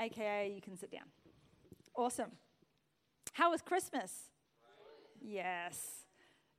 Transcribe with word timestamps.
aka 0.00 0.50
you 0.52 0.60
can 0.60 0.76
sit 0.76 0.90
down. 0.90 1.04
Awesome. 1.94 2.32
How 3.34 3.50
was 3.50 3.62
Christmas? 3.62 4.12
Yes. 5.20 6.06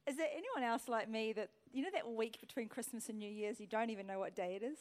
Is 0.07 0.17
there 0.17 0.27
anyone 0.31 0.63
else 0.63 0.87
like 0.87 1.09
me 1.09 1.33
that, 1.33 1.49
you 1.71 1.83
know, 1.83 1.89
that 1.93 2.07
week 2.09 2.39
between 2.39 2.67
Christmas 2.67 3.09
and 3.09 3.19
New 3.19 3.29
Year's, 3.29 3.59
you 3.59 3.67
don't 3.67 3.89
even 3.89 4.07
know 4.07 4.19
what 4.19 4.35
day 4.35 4.59
it 4.61 4.63
is? 4.63 4.77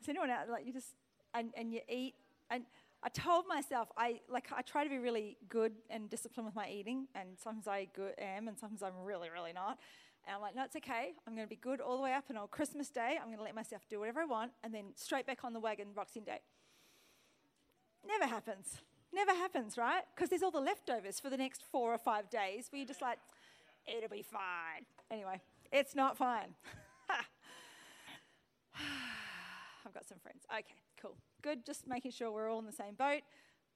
Is 0.00 0.08
anyone 0.08 0.30
else, 0.30 0.48
like, 0.50 0.66
you 0.66 0.72
just, 0.72 0.94
and, 1.34 1.52
and 1.56 1.72
you 1.72 1.80
eat, 1.88 2.14
and 2.50 2.64
I 3.02 3.08
told 3.10 3.46
myself, 3.46 3.88
I, 3.96 4.20
like, 4.28 4.48
I 4.54 4.62
try 4.62 4.84
to 4.84 4.90
be 4.90 4.98
really 4.98 5.36
good 5.48 5.72
and 5.88 6.10
disciplined 6.10 6.46
with 6.46 6.54
my 6.54 6.68
eating, 6.68 7.06
and 7.14 7.30
sometimes 7.42 7.68
I 7.68 7.88
good, 7.94 8.14
am, 8.18 8.48
and 8.48 8.58
sometimes 8.58 8.82
I'm 8.82 9.04
really, 9.04 9.30
really 9.30 9.52
not. 9.52 9.78
And 10.26 10.34
I'm 10.36 10.42
like, 10.42 10.54
no, 10.54 10.64
it's 10.64 10.76
okay. 10.76 11.12
I'm 11.26 11.34
going 11.34 11.46
to 11.46 11.50
be 11.50 11.56
good 11.56 11.80
all 11.80 11.96
the 11.96 12.02
way 12.02 12.12
up, 12.12 12.24
and 12.28 12.36
on 12.38 12.48
Christmas 12.48 12.90
Day, 12.90 13.18
I'm 13.20 13.26
going 13.26 13.38
to 13.38 13.44
let 13.44 13.54
myself 13.54 13.82
do 13.88 14.00
whatever 14.00 14.20
I 14.20 14.26
want, 14.26 14.52
and 14.64 14.74
then 14.74 14.86
straight 14.96 15.26
back 15.26 15.44
on 15.44 15.52
the 15.52 15.60
wagon 15.60 15.88
Boxing 15.94 16.24
Day. 16.24 16.40
Never 18.06 18.26
happens. 18.26 18.78
Never 19.12 19.32
happens, 19.32 19.76
right? 19.76 20.02
Because 20.14 20.30
there's 20.30 20.42
all 20.42 20.50
the 20.50 20.60
leftovers 20.60 21.18
for 21.18 21.30
the 21.30 21.36
next 21.36 21.64
four 21.70 21.92
or 21.92 21.98
five 21.98 22.30
days 22.30 22.68
where 22.70 22.78
you're 22.78 22.86
just 22.86 23.02
like, 23.02 23.18
it'll 23.86 24.08
be 24.08 24.22
fine. 24.22 24.86
Anyway, 25.10 25.40
it's 25.72 25.94
not 25.96 26.16
fine. 26.16 26.54
I've 29.86 29.94
got 29.94 30.06
some 30.08 30.18
friends. 30.18 30.44
Okay, 30.52 30.74
cool. 31.00 31.16
Good. 31.42 31.66
Just 31.66 31.88
making 31.88 32.12
sure 32.12 32.30
we're 32.30 32.50
all 32.50 32.60
in 32.60 32.66
the 32.66 32.72
same 32.72 32.94
boat. 32.94 33.22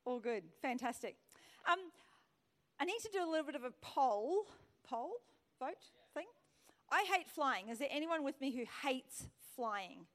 All 0.05 0.20
good. 0.20 0.45
Fantastic. 0.62 1.16
Um, 1.70 1.78
I 2.78 2.84
need 2.84 3.00
to 3.00 3.11
do 3.12 3.25
a 3.25 3.28
little 3.28 3.47
bit 3.47 3.55
of 3.55 3.64
a 3.64 3.72
poll, 3.80 4.47
poll, 4.88 5.12
vote 5.59 5.84
thing. 6.14 6.27
I 6.92 7.05
hate 7.12 7.28
flying. 7.28 7.69
Is 7.69 7.78
there 7.78 7.88
anyone 7.91 8.22
with 8.22 8.41
me 8.41 8.55
who 8.55 8.64
hates 8.86 9.27
flying? 9.56 10.06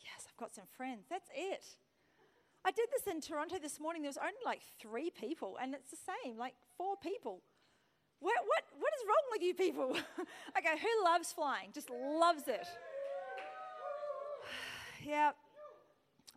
Yes, 0.00 0.26
I've 0.28 0.36
got 0.36 0.54
some 0.54 0.66
friends. 0.76 1.06
That's 1.08 1.30
it. 1.34 1.64
I 2.64 2.70
did 2.70 2.88
this 2.92 3.12
in 3.12 3.20
Toronto 3.20 3.56
this 3.60 3.80
morning. 3.80 4.02
There 4.02 4.08
was 4.08 4.18
only 4.18 4.34
like 4.44 4.60
three 4.80 5.10
people, 5.10 5.58
and 5.60 5.74
it's 5.74 5.90
the 5.90 5.96
same, 5.96 6.38
like 6.38 6.54
four 6.76 6.96
people. 6.96 7.42
What, 8.20 8.36
what, 8.46 8.62
what 8.78 8.92
is 8.98 9.04
wrong 9.06 9.24
with 9.32 9.42
you 9.42 9.54
people? 9.54 9.90
okay, 10.58 10.78
who 10.80 11.04
loves 11.04 11.32
flying? 11.32 11.70
Just 11.74 11.90
loves 11.90 12.46
it. 12.46 12.66
yeah, 15.04 15.32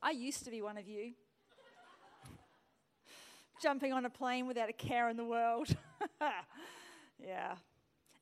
I 0.01 0.11
used 0.11 0.43
to 0.45 0.51
be 0.51 0.63
one 0.63 0.77
of 0.77 0.87
you. 0.87 1.11
Jumping 3.61 3.93
on 3.93 4.05
a 4.05 4.09
plane 4.09 4.47
without 4.47 4.69
a 4.69 4.73
care 4.73 5.09
in 5.09 5.17
the 5.17 5.25
world. 5.25 5.75
yeah. 7.23 7.53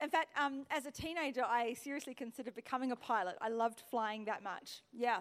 In 0.02 0.10
fact, 0.10 0.38
um, 0.38 0.66
as 0.70 0.86
a 0.86 0.92
teenager, 0.92 1.46
I 1.46 1.74
seriously 1.76 2.14
considered 2.14 2.56
becoming 2.56 2.92
a 2.92 2.98
pilot. 2.98 3.38
I 3.40 3.48
loved 3.48 3.82
flying 3.90 4.26
that 4.26 4.44
much. 4.44 4.82
Yeah. 4.92 5.20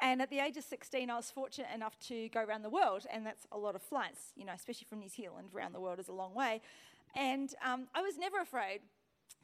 And 0.00 0.20
at 0.20 0.30
the 0.30 0.40
age 0.40 0.56
of 0.56 0.64
16, 0.64 1.08
I 1.08 1.16
was 1.16 1.30
fortunate 1.30 1.68
enough 1.74 1.98
to 2.08 2.28
go 2.30 2.42
around 2.42 2.62
the 2.62 2.70
world, 2.70 3.06
and 3.12 3.24
that's 3.24 3.46
a 3.52 3.58
lot 3.58 3.74
of 3.74 3.82
flights, 3.82 4.32
you 4.36 4.44
know, 4.44 4.52
especially 4.52 4.86
from 4.88 4.98
New 4.98 5.08
Zealand. 5.08 5.48
Around 5.54 5.74
the 5.74 5.80
world 5.80 5.98
is 5.98 6.08
a 6.08 6.12
long 6.12 6.34
way. 6.34 6.60
And 7.14 7.54
um, 7.64 7.86
I 7.94 8.02
was 8.02 8.18
never 8.18 8.40
afraid, 8.40 8.80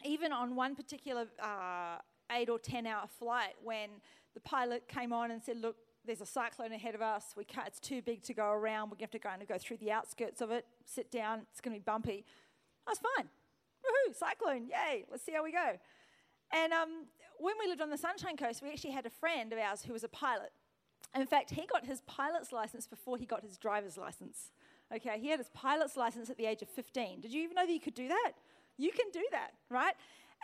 even 0.05 0.33
on 0.33 0.57
one 0.57 0.75
particular 0.75 1.27
uh, 1.41 1.99
eight 2.33 2.49
or 2.49 2.59
10 2.59 2.87
hour 2.87 3.07
flight 3.19 3.55
when 3.63 3.91
the 4.35 4.41
pilot 4.41 4.89
came 4.89 5.13
on 5.13 5.31
and 5.31 5.43
said, 5.43 5.57
Look, 5.57 5.77
there's 6.05 6.21
a 6.21 6.27
cyclone 6.27 6.73
ahead 6.73 6.95
of 6.95 7.03
us. 7.03 7.35
We 7.37 7.45
can't, 7.45 7.67
it's 7.67 7.79
too 7.79 8.03
big 8.03 8.23
to 8.25 8.35
go 8.35 8.51
around. 8.51 8.91
We're 8.91 8.97
going 8.97 8.99
to 8.99 9.05
have 9.05 9.11
to 9.11 9.19
kind 9.19 9.43
of 9.43 9.49
go 9.49 9.59
through 9.59 9.77
the 9.77 9.93
outskirts 9.93 10.41
of 10.41 10.51
it, 10.51 10.67
sit 10.85 11.11
down. 11.11 11.43
It's 11.53 11.61
going 11.61 11.75
to 11.75 11.81
be 11.81 11.85
bumpy. 11.85 12.25
I 12.87 12.91
was 12.91 12.99
fine. 13.17 13.29
Woohoo, 13.85 14.15
cyclone, 14.15 14.67
yay, 14.67 15.05
let's 15.11 15.25
see 15.25 15.33
how 15.33 15.45
we 15.45 15.53
go. 15.53 15.79
And 16.53 16.73
um, 16.73 17.07
when 17.41 17.55
we 17.59 17.67
lived 17.67 17.81
on 17.81 17.91
the 17.91 17.99
Sunshine 17.99 18.37
Coast, 18.37 18.63
we 18.63 18.71
actually 18.71 18.93
had 18.93 19.07
a 19.07 19.11
friend 19.11 19.53
of 19.53 19.59
ours 19.59 19.83
who 19.83 19.93
was 19.93 20.05
a 20.05 20.09
pilot. 20.09 20.53
In 21.15 21.27
fact, 21.27 21.51
he 21.51 21.67
got 21.67 21.85
his 21.85 22.03
pilot's 22.03 22.53
license 22.53 22.87
before 22.87 23.17
he 23.17 23.27
got 23.27 23.43
his 23.43 23.57
driver's 23.57 23.97
license. 23.97 24.51
Okay, 24.95 25.19
he 25.19 25.29
had 25.29 25.39
his 25.39 25.49
pilot's 25.55 25.97
license 25.97 26.31
at 26.31 26.37
the 26.37 26.47
age 26.47 26.63
of 26.63 26.69
15. 26.69 27.21
Did 27.21 27.33
you 27.33 27.43
even 27.43 27.55
know 27.55 27.67
that 27.67 27.73
you 27.73 27.81
could 27.81 27.95
do 27.95 28.09
that? 28.09 28.33
You 28.77 28.91
can 28.93 29.07
do 29.13 29.25
that, 29.33 29.53
right? 29.71 29.95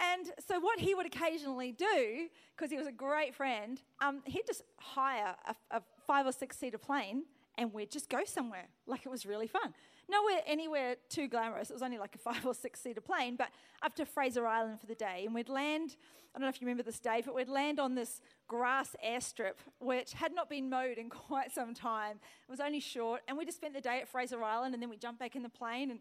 And 0.00 0.26
so, 0.46 0.58
what 0.60 0.78
he 0.78 0.94
would 0.94 1.06
occasionally 1.06 1.72
do, 1.72 2.28
because 2.54 2.70
he 2.70 2.76
was 2.76 2.86
a 2.86 2.92
great 2.92 3.34
friend, 3.34 3.80
um, 4.00 4.22
he'd 4.26 4.46
just 4.46 4.62
hire 4.78 5.34
a, 5.46 5.54
a 5.76 5.82
five 6.06 6.26
or 6.26 6.32
six 6.32 6.58
seater 6.58 6.78
plane 6.78 7.24
and 7.58 7.72
we'd 7.72 7.90
just 7.90 8.08
go 8.08 8.24
somewhere. 8.24 8.66
Like 8.86 9.06
it 9.06 9.08
was 9.08 9.26
really 9.26 9.46
fun. 9.46 9.74
Nowhere 10.08 10.40
anywhere 10.46 10.96
too 11.08 11.28
glamorous. 11.28 11.70
It 11.70 11.72
was 11.72 11.82
only 11.82 11.98
like 11.98 12.14
a 12.14 12.18
five 12.30 12.44
or 12.46 12.54
six 12.54 12.80
seater 12.80 13.00
plane, 13.00 13.36
but 13.36 13.48
up 13.82 13.94
to 13.96 14.06
Fraser 14.06 14.46
Island 14.46 14.80
for 14.80 14.86
the 14.86 14.94
day. 14.94 15.22
And 15.24 15.34
we'd 15.34 15.48
land, 15.48 15.96
I 16.34 16.38
don't 16.38 16.42
know 16.42 16.48
if 16.48 16.60
you 16.60 16.66
remember 16.66 16.82
this, 16.82 17.00
Dave, 17.00 17.26
but 17.26 17.34
we'd 17.34 17.48
land 17.48 17.80
on 17.80 17.94
this 17.94 18.20
grass 18.46 18.94
airstrip, 19.04 19.54
which 19.80 20.12
had 20.12 20.34
not 20.34 20.48
been 20.48 20.70
mowed 20.70 20.98
in 20.98 21.10
quite 21.28 21.52
some 21.52 21.74
time. 21.74 22.18
It 22.46 22.50
was 22.50 22.60
only 22.60 22.80
short. 22.80 23.22
And 23.26 23.36
we 23.36 23.44
just 23.44 23.56
spent 23.56 23.74
the 23.74 23.80
day 23.80 24.00
at 24.00 24.08
Fraser 24.08 24.42
Island 24.42 24.74
and 24.74 24.82
then 24.82 24.90
we 24.90 24.96
jumped 24.96 25.20
back 25.20 25.34
in 25.36 25.42
the 25.42 25.48
plane 25.48 25.90
and 25.90 26.00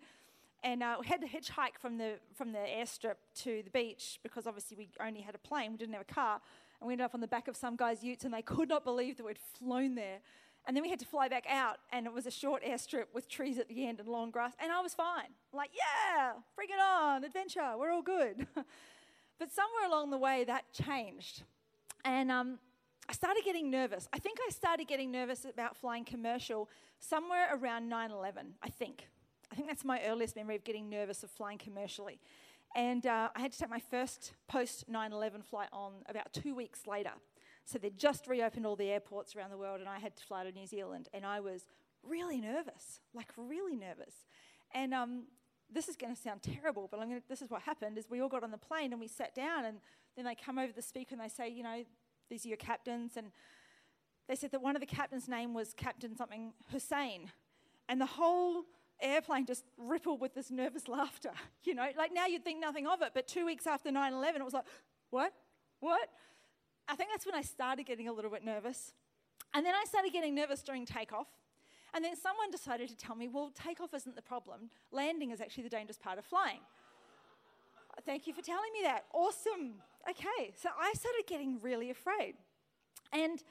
and 0.64 0.82
uh, 0.82 0.98
we 1.00 1.06
had 1.06 1.22
to 1.22 1.28
hitchhike 1.28 1.78
from 1.80 2.00
the 2.00 2.14
from 2.34 2.52
the 2.52 2.58
airstrip 2.58 3.16
to 3.36 3.62
the 3.64 3.70
beach 3.70 4.20
because 4.24 4.48
obviously 4.48 4.76
we 4.76 4.90
only 5.00 5.22
had 5.22 5.36
a 5.36 5.38
plane, 5.38 5.72
we 5.72 5.78
didn't 5.78 5.94
have 5.94 6.02
a 6.02 6.14
car, 6.14 6.42
and 6.82 6.88
we 6.88 6.94
ended 6.94 7.06
up 7.06 7.14
on 7.14 7.22
the 7.22 7.28
back 7.28 7.48
of 7.48 7.56
some 7.56 7.76
guy's 7.76 8.04
utes, 8.04 8.26
and 8.26 8.34
they 8.34 8.42
could 8.42 8.68
not 8.68 8.84
believe 8.84 9.18
that 9.18 9.26
we'd 9.26 9.38
flown 9.38 9.94
there. 9.94 10.20
And 10.68 10.76
then 10.76 10.82
we 10.82 10.90
had 10.90 11.00
to 11.00 11.06
fly 11.06 11.28
back 11.28 11.46
out, 11.48 11.78
and 11.92 12.08
it 12.08 12.14
was 12.14 12.26
a 12.26 12.32
short 12.32 12.64
airstrip 12.64 13.06
with 13.14 13.30
trees 13.30 13.60
at 13.60 13.68
the 13.68 13.86
end 13.86 14.00
and 14.00 14.10
long 14.10 14.32
grass, 14.32 14.54
and 14.60 14.72
I 14.72 14.82
was 14.82 14.96
fine. 14.96 15.30
Like, 15.54 15.70
yeah, 15.74 16.34
bring 16.56 16.70
it 16.70 16.80
on, 16.82 17.24
adventure, 17.24 17.74
we're 17.78 17.92
all 17.92 18.02
good. 18.02 18.48
but 19.40 19.52
somewhere 19.52 19.86
along 19.88 20.10
the 20.10 20.18
way, 20.18 20.44
that 20.46 20.64
changed. 20.74 21.44
And 22.04 22.32
um, 22.32 22.58
I 23.08 23.14
started 23.14 23.44
getting 23.44 23.70
nervous. 23.70 24.08
I 24.12 24.18
think 24.18 24.40
I 24.48 24.50
started 24.50 24.88
getting 24.88 25.12
nervous 25.12 25.46
about 25.46 25.78
flying 25.78 26.04
commercial 26.04 26.70
somewhere 27.00 27.48
around 27.54 27.88
9 27.88 28.12
11, 28.12 28.56
I 28.64 28.70
think. 28.70 29.08
I 29.52 29.56
think 29.56 29.68
that's 29.68 29.86
my 29.86 30.02
earliest 30.06 30.36
memory 30.36 30.56
of 30.56 30.64
getting 30.64 30.90
nervous 30.90 31.24
of 31.24 31.30
flying 31.30 31.60
commercially. 31.60 32.20
And 32.76 33.06
uh, 33.06 33.30
I 33.36 33.40
had 33.40 33.52
to 33.52 33.60
take 33.60 33.70
my 33.70 33.82
first 33.92 34.34
post 34.48 34.90
9 34.90 35.14
11 35.14 35.44
flight 35.44 35.70
on 35.72 35.94
about 36.10 36.34
two 36.34 36.56
weeks 36.56 36.88
later. 36.88 37.12
So 37.66 37.80
they'd 37.80 37.98
just 37.98 38.28
reopened 38.28 38.66
all 38.66 38.76
the 38.76 38.90
airports 38.90 39.36
around 39.36 39.50
the 39.50 39.58
world, 39.58 39.80
and 39.80 39.90
I 39.90 39.98
had 39.98 40.16
to 40.16 40.24
fly 40.24 40.44
to 40.44 40.52
New 40.52 40.68
Zealand, 40.68 41.10
and 41.14 41.26
I 41.26 41.40
was 41.40 41.68
really 42.04 42.40
nervous, 42.40 43.00
like 43.14 43.32
really 43.36 43.76
nervous. 43.76 44.14
And 44.74 44.94
um, 44.94 45.24
this 45.74 45.90
is 45.90 45.96
going 45.96 46.16
to 46.16 46.22
sound 46.22 46.44
terrible, 46.44 46.88
but 46.90 47.00
gonna, 47.00 47.22
this 47.28 47.42
is 47.42 47.50
what 47.50 47.64
happened: 47.64 47.98
is 47.98 48.10
we 48.10 48.22
all 48.22 48.30
got 48.30 48.44
on 48.44 48.52
the 48.52 48.58
plane 48.58 48.92
and 48.92 49.00
we 49.00 49.08
sat 49.08 49.34
down, 49.34 49.66
and 49.66 49.78
then 50.16 50.26
they 50.26 50.36
come 50.36 50.60
over 50.60 50.72
the 50.72 50.82
speaker 50.82 51.16
and 51.16 51.22
they 51.22 51.28
say, 51.28 51.50
you 51.50 51.64
know, 51.64 51.84
these 52.30 52.46
are 52.46 52.50
your 52.50 52.58
captains, 52.58 53.14
and 53.18 53.32
they 54.28 54.36
said 54.36 54.52
that 54.52 54.62
one 54.62 54.76
of 54.76 54.80
the 54.80 54.88
captains' 54.88 55.28
name 55.28 55.54
was 55.54 55.74
Captain 55.76 56.16
something 56.16 56.54
Hussein, 56.72 57.32
and 57.90 58.00
the 58.00 58.06
whole 58.06 58.66
airplane 59.02 59.46
just 59.46 59.66
rippled 59.78 60.22
with 60.22 60.34
this 60.34 60.52
nervous 60.52 60.88
laughter. 60.88 61.32
You 61.64 61.74
know, 61.74 61.88
like 61.98 62.14
now 62.14 62.28
you'd 62.28 62.44
think 62.44 62.60
nothing 62.62 62.86
of 62.86 63.02
it, 63.02 63.10
but 63.16 63.28
two 63.28 63.44
weeks 63.44 63.66
after 63.66 63.92
9 63.92 64.14
11, 64.14 64.40
it 64.40 64.46
was 64.46 64.54
like, 64.54 64.66
what? 65.10 65.34
What? 65.80 66.10
I 66.88 66.96
think 66.96 67.10
that's 67.12 67.26
when 67.26 67.36
I 67.36 67.42
started 67.42 67.86
getting 67.86 68.08
a 68.08 68.14
little 68.14 68.32
bit 68.32 68.44
nervous. 68.44 68.94
And 69.54 69.66
then 69.66 69.74
I 69.74 69.86
started 69.86 70.12
getting 70.12 70.36
nervous 70.36 70.62
during 70.62 70.86
takeoff. 70.86 71.28
And 71.94 72.04
then 72.04 72.16
someone 72.16 72.52
decided 72.52 72.90
to 72.90 72.98
tell 72.98 73.16
me, 73.16 73.28
well, 73.28 73.52
takeoff 73.56 73.94
isn't 73.94 74.16
the 74.16 74.22
problem. 74.22 74.70
Landing 74.92 75.32
is 75.32 75.40
actually 75.40 75.64
the 75.64 75.70
dangerous 75.70 75.98
part 75.98 76.18
of 76.18 76.26
flying. 76.26 76.60
Thank 78.06 78.28
you 78.28 78.34
for 78.34 78.42
telling 78.42 78.72
me 78.74 78.80
that. 78.84 79.06
Awesome. 79.14 79.76
Okay, 80.10 80.54
so 80.56 80.70
I 80.78 80.92
started 80.94 81.24
getting 81.26 81.60
really 81.62 81.90
afraid. 81.90 82.36
And 83.14 83.42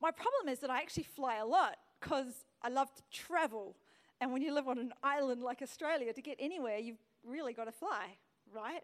my 0.00 0.12
problem 0.12 0.48
is 0.48 0.60
that 0.60 0.70
I 0.70 0.78
actually 0.78 1.02
fly 1.02 1.36
a 1.36 1.44
lot 1.44 1.76
because 2.00 2.44
I 2.62 2.68
love 2.68 2.94
to 2.94 3.02
travel. 3.10 3.74
And 4.20 4.32
when 4.32 4.42
you 4.42 4.54
live 4.54 4.68
on 4.68 4.78
an 4.78 4.92
island 5.02 5.42
like 5.42 5.60
Australia, 5.60 6.12
to 6.12 6.22
get 6.22 6.36
anywhere, 6.38 6.78
you've 6.78 7.02
really 7.26 7.52
got 7.52 7.64
to 7.64 7.72
fly, 7.72 8.16
right? 8.54 8.82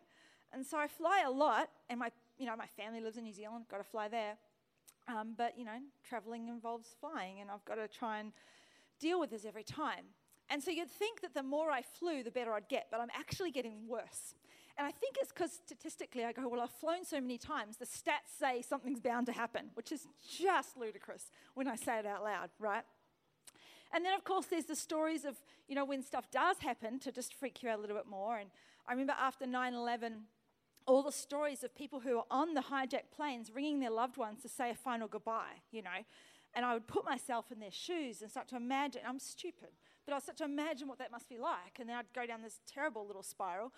And 0.53 0.67
so 0.67 0.77
I 0.77 0.87
fly 0.87 1.23
a 1.27 1.31
lot, 1.31 1.71
and 1.89 1.99
my 1.99 2.11
you 2.39 2.47
know, 2.47 2.57
my 2.57 2.67
family 2.67 3.01
lives 3.01 3.17
in 3.17 3.25
New 3.25 3.33
Zealand, 3.33 3.67
got 3.71 3.79
to 3.79 3.85
fly 3.85 4.09
there. 4.09 4.37
Um, 5.07 5.35
but, 5.37 5.59
you 5.59 5.65
know, 5.65 5.79
traveling 6.09 6.49
involves 6.49 6.89
flying, 6.99 7.41
and 7.41 7.51
I've 7.51 7.65
got 7.65 7.75
to 7.75 7.89
try 7.89 8.21
and 8.21 8.33
deal 8.99 9.21
with 9.21 9.31
this 9.31 9.45
every 9.45 9.65
time. 9.65 10.07
And 10.51 10.63
so 10.63 10.71
you'd 10.71 10.91
think 10.91 11.21
that 11.21 11.35
the 11.35 11.43
more 11.43 11.71
I 11.71 11.83
flew, 11.83 12.23
the 12.23 12.31
better 12.31 12.53
I'd 12.55 12.69
get, 12.69 12.87
but 12.91 13.01
I'm 13.01 13.11
actually 13.15 13.51
getting 13.51 13.87
worse. 13.87 14.35
And 14.77 14.87
I 14.87 14.91
think 14.91 15.17
it's 15.21 15.31
because 15.31 15.53
statistically 15.53 16.25
I 16.25 16.33
go, 16.33 16.49
well, 16.49 16.61
I've 16.61 16.71
flown 16.71 17.05
so 17.05 17.21
many 17.21 17.39
times, 17.39 17.77
the 17.77 17.87
stats 17.87 18.39
say 18.39 18.61
something's 18.61 19.01
bound 19.01 19.27
to 19.27 19.33
happen, 19.33 19.71
which 19.75 19.93
is 19.93 20.07
just 20.27 20.77
ludicrous 20.77 21.31
when 21.55 21.69
I 21.69 21.77
say 21.77 21.99
it 21.99 22.07
out 22.07 22.25
loud, 22.25 22.51
right? 22.59 22.83
And 23.93 24.05
then, 24.05 24.15
of 24.15 24.25
course, 24.25 24.47
there's 24.47 24.65
the 24.65 24.75
stories 24.75 25.25
of, 25.25 25.37
you 25.69 25.77
know, 25.77 25.85
when 25.85 26.03
stuff 26.03 26.29
does 26.31 26.59
happen 26.59 26.99
to 27.01 27.13
just 27.13 27.35
freak 27.35 27.63
you 27.63 27.69
out 27.69 27.79
a 27.79 27.81
little 27.81 27.97
bit 27.97 28.09
more. 28.09 28.39
And 28.39 28.51
I 28.89 28.93
remember 28.93 29.15
after 29.19 29.47
9 29.47 29.75
11, 29.75 30.23
all 30.87 31.03
the 31.03 31.13
stories 31.13 31.65
of 31.65 31.75
people 31.75 32.01
who 32.01 32.19
are 32.19 32.25
on 32.31 32.55
the 32.55 32.61
hijacked 32.61 33.11
planes 33.15 33.51
ringing 33.55 33.81
their 33.81 33.91
loved 33.91 34.17
ones 34.17 34.43
to 34.43 34.49
say 34.49 34.71
a 34.71 34.75
final 34.75 35.09
goodbye, 35.09 35.63
you 35.71 35.83
know. 35.83 36.05
And 36.55 36.65
I 36.65 36.75
would 36.75 36.87
put 36.87 37.05
myself 37.05 37.51
in 37.51 37.59
their 37.59 37.71
shoes 37.71 38.23
and 38.23 38.31
start 38.31 38.49
to 38.49 38.57
imagine, 38.57 39.03
I'm 39.07 39.19
stupid, 39.19 39.71
but 40.05 40.13
I 40.13 40.17
would 40.17 40.23
start 40.23 40.39
to 40.39 40.45
imagine 40.45 40.87
what 40.87 40.99
that 40.99 41.11
must 41.11 41.29
be 41.29 41.39
like. 41.39 41.79
And 41.81 41.89
then 41.89 41.97
I'd 41.97 42.13
go 42.15 42.27
down 42.27 42.43
this 42.43 42.61
terrible 42.67 43.07
little 43.07 43.23
spiral. 43.23 43.73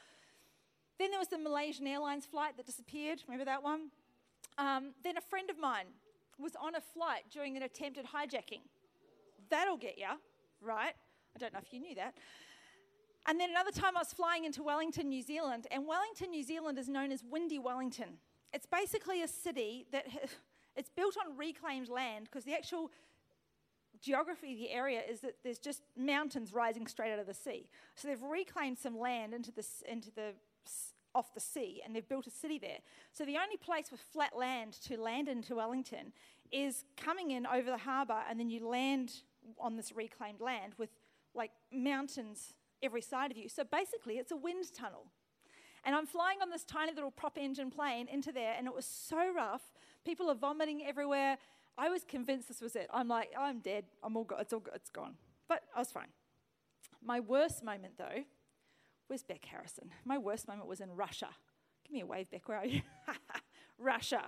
Then 0.99 1.11
there 1.11 1.19
was 1.19 1.29
the 1.29 1.39
Malaysian 1.39 1.87
Airlines 1.87 2.27
flight 2.27 2.57
that 2.57 2.67
disappeared. 2.67 3.23
Remember 3.29 3.45
that 3.45 3.63
one? 3.63 3.91
Um, 4.59 4.93
then 5.05 5.17
a 5.17 5.21
friend 5.21 5.49
of 5.51 5.59
mine 5.59 5.87
was 6.39 6.53
on 6.61 6.75
a 6.75 6.81
flight 6.81 7.25
during 7.31 7.57
an 7.57 7.63
attempted 7.63 8.07
hijacking. 8.07 8.61
That'll 9.49 9.77
get 9.77 9.99
you. 9.99 10.07
right? 10.61 10.95
I 11.35 11.39
don't 11.39 11.53
know 11.53 11.61
if 11.63 11.73
you 11.73 11.81
knew 11.81 11.95
that. 11.97 12.15
And 13.27 13.41
then 13.41 13.51
another 13.51 13.73
time 13.73 13.97
I 13.97 14.01
was 14.01 14.13
flying 14.13 14.45
into 14.45 14.63
Wellington, 14.63 15.09
New 15.09 15.23
Zealand, 15.23 15.67
and 15.71 15.87
Wellington, 15.87 16.31
New 16.31 16.45
Zealand 16.45 16.79
is 16.79 16.89
known 16.89 17.11
as 17.11 17.25
Windy 17.29 17.59
Wellington. 17.59 18.19
It's 18.53 18.67
basically 18.67 19.23
a 19.23 19.29
city 19.29 19.87
that 19.91 20.07
it's 20.77 20.91
built 20.91 21.17
on 21.19 21.37
reclaimed 21.37 21.89
land 21.89 22.27
because 22.27 22.45
the 22.45 22.55
actual 22.55 22.91
geography 24.01 24.53
of 24.53 24.59
the 24.59 24.71
area 24.71 25.01
is 25.09 25.21
that 25.21 25.37
there's 25.43 25.59
just 25.59 25.83
mountains 25.97 26.53
rising 26.53 26.87
straight 26.87 27.13
out 27.13 27.19
of 27.19 27.27
the 27.27 27.35
sea. 27.35 27.69
So 27.97 28.07
they've 28.09 28.23
reclaimed 28.23 28.79
some 28.79 28.99
land 28.99 29.35
into 29.35 29.51
the, 29.51 29.67
into 29.89 30.11
the 30.13 30.35
off 31.15 31.33
the 31.35 31.41
sea 31.41 31.81
and 31.85 31.97
they've 31.97 32.09
built 32.09 32.27
a 32.27 32.31
city 32.31 32.59
there. 32.59 32.79
So 33.13 33.25
the 33.25 33.39
only 33.39 33.57
place 33.57 33.91
with 33.91 34.01
flat 34.01 34.37
land 34.39 34.75
to 34.83 35.01
land 35.01 35.29
into 35.29 35.57
Wellington 35.57 36.13
is 36.53 36.85
coming 36.97 37.33
in 37.33 37.47
over 37.47 37.71
the 37.71 37.79
harbour 37.79 38.23
and 38.29 38.39
then 38.39 38.51
you 38.51 38.69
land 38.69 39.15
on 39.59 39.77
this 39.77 39.93
reclaimed 39.93 40.41
land 40.41 40.75
with 40.79 40.91
like 41.35 41.51
mountains 41.73 42.53
every 42.83 43.03
side 43.03 43.31
of 43.31 43.37
you. 43.37 43.49
So 43.49 43.65
basically, 43.65 44.15
it's 44.15 44.33
a 44.33 44.37
wind 44.37 44.65
tunnel. 44.75 45.07
And 45.85 45.95
I'm 45.95 46.07
flying 46.07 46.39
on 46.43 46.51
this 46.51 46.65
tiny 46.65 46.93
little 46.93 47.13
prop 47.13 47.39
engine 47.39 47.71
plane 47.71 48.09
into 48.09 48.33
there, 48.33 48.55
and 48.59 48.67
it 48.67 48.75
was 48.75 48.85
so 48.85 49.33
rough. 49.33 49.63
People 50.05 50.29
are 50.29 50.35
vomiting 50.35 50.83
everywhere. 50.85 51.39
I 51.79 51.89
was 51.91 52.05
convinced 52.05 52.49
this 52.49 52.61
was 52.61 52.75
it. 52.75 52.89
I'm 52.93 53.07
like, 53.09 53.31
I'm 53.39 53.61
dead. 53.61 53.85
I'm 54.03 54.17
all 54.17 54.25
go- 54.25 54.37
it's 54.39 54.53
all 54.53 54.61
go- 54.61 54.73
it's 54.75 54.91
gone. 54.91 55.15
But 55.49 55.63
I 55.75 55.79
was 55.79 55.93
fine. 55.93 56.09
My 57.05 57.21
worst 57.21 57.63
moment, 57.63 57.95
though, 57.99 58.25
was 59.09 59.23
Beck 59.23 59.45
Harrison. 59.45 59.91
My 60.05 60.19
worst 60.19 60.49
moment 60.49 60.69
was 60.69 60.81
in 60.81 60.91
Russia. 60.91 61.29
Give 61.85 61.93
me 61.93 62.01
a 62.01 62.07
wave, 62.07 62.31
Beck. 62.31 62.49
Where 62.49 62.59
are 62.59 62.67
you? 62.67 62.83
Russia. 63.79 64.25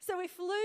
So 0.00 0.18
we 0.18 0.26
flew 0.26 0.56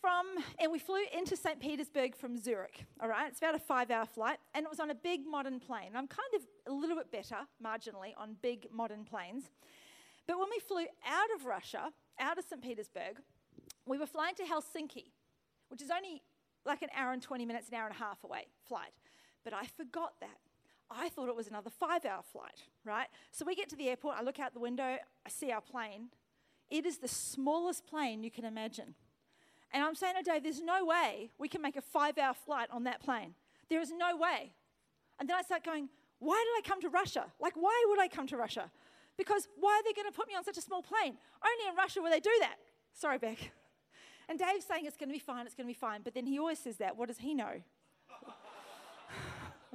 from, 0.00 0.26
and 0.58 0.70
we 0.70 0.78
flew 0.78 1.00
into 1.16 1.36
St. 1.36 1.60
Petersburg 1.60 2.16
from 2.16 2.36
Zurich, 2.36 2.84
all 3.00 3.08
right? 3.08 3.28
It's 3.28 3.38
about 3.38 3.54
a 3.54 3.58
five 3.58 3.90
hour 3.90 4.06
flight, 4.06 4.38
and 4.54 4.64
it 4.64 4.70
was 4.70 4.80
on 4.80 4.90
a 4.90 4.94
big 4.94 5.26
modern 5.26 5.60
plane. 5.60 5.90
I'm 5.94 6.06
kind 6.06 6.28
of 6.34 6.42
a 6.66 6.72
little 6.72 6.96
bit 6.96 7.10
better, 7.10 7.36
marginally, 7.64 8.12
on 8.16 8.36
big 8.42 8.68
modern 8.72 9.04
planes. 9.04 9.44
But 10.26 10.38
when 10.38 10.48
we 10.50 10.58
flew 10.60 10.86
out 11.06 11.30
of 11.34 11.46
Russia, 11.46 11.92
out 12.18 12.38
of 12.38 12.44
St. 12.44 12.62
Petersburg, 12.62 13.18
we 13.86 13.98
were 13.98 14.06
flying 14.06 14.34
to 14.36 14.44
Helsinki, 14.44 15.10
which 15.68 15.82
is 15.82 15.90
only 15.90 16.22
like 16.64 16.82
an 16.82 16.90
hour 16.94 17.12
and 17.12 17.22
20 17.22 17.46
minutes, 17.46 17.68
an 17.68 17.74
hour 17.74 17.86
and 17.86 17.94
a 17.94 17.98
half 17.98 18.22
away 18.24 18.46
flight. 18.66 18.92
But 19.44 19.54
I 19.54 19.64
forgot 19.64 20.14
that. 20.20 20.38
I 20.90 21.08
thought 21.08 21.28
it 21.28 21.36
was 21.36 21.48
another 21.48 21.70
five 21.70 22.04
hour 22.04 22.22
flight, 22.22 22.62
right? 22.84 23.08
So 23.30 23.44
we 23.44 23.54
get 23.54 23.68
to 23.70 23.76
the 23.76 23.88
airport, 23.88 24.16
I 24.18 24.22
look 24.22 24.38
out 24.38 24.54
the 24.54 24.60
window, 24.60 24.96
I 25.26 25.28
see 25.28 25.50
our 25.50 25.60
plane. 25.60 26.08
It 26.70 26.84
is 26.84 26.98
the 26.98 27.08
smallest 27.08 27.86
plane 27.86 28.22
you 28.22 28.30
can 28.30 28.44
imagine. 28.44 28.94
And 29.72 29.84
I'm 29.84 29.94
saying 29.94 30.14
to 30.16 30.22
Dave, 30.22 30.42
there's 30.42 30.62
no 30.62 30.84
way 30.84 31.30
we 31.38 31.48
can 31.48 31.60
make 31.60 31.76
a 31.76 31.82
five 31.82 32.16
hour 32.18 32.34
flight 32.34 32.68
on 32.70 32.84
that 32.84 33.02
plane. 33.02 33.34
There 33.68 33.80
is 33.80 33.92
no 33.92 34.16
way. 34.16 34.52
And 35.18 35.28
then 35.28 35.36
I 35.36 35.42
start 35.42 35.64
going, 35.64 35.88
why 36.20 36.42
did 36.44 36.64
I 36.64 36.68
come 36.68 36.80
to 36.82 36.88
Russia? 36.88 37.26
Like, 37.38 37.54
why 37.54 37.84
would 37.88 38.00
I 38.00 38.08
come 38.08 38.26
to 38.28 38.36
Russia? 38.36 38.70
Because 39.16 39.48
why 39.58 39.80
are 39.80 39.82
they 39.82 39.92
going 39.92 40.10
to 40.10 40.16
put 40.16 40.28
me 40.28 40.34
on 40.34 40.44
such 40.44 40.56
a 40.56 40.62
small 40.62 40.82
plane? 40.82 41.16
Only 41.44 41.68
in 41.68 41.76
Russia 41.76 42.00
will 42.00 42.10
they 42.10 42.20
do 42.20 42.30
that. 42.40 42.56
Sorry, 42.94 43.18
Beck. 43.18 43.52
And 44.28 44.38
Dave's 44.38 44.64
saying 44.64 44.86
it's 44.86 44.96
going 44.96 45.08
to 45.08 45.14
be 45.14 45.18
fine, 45.18 45.46
it's 45.46 45.54
going 45.54 45.66
to 45.66 45.72
be 45.72 45.78
fine. 45.78 46.02
But 46.02 46.14
then 46.14 46.26
he 46.26 46.38
always 46.38 46.58
says 46.58 46.76
that. 46.78 46.96
What 46.96 47.08
does 47.08 47.18
he 47.18 47.34
know? 47.34 47.62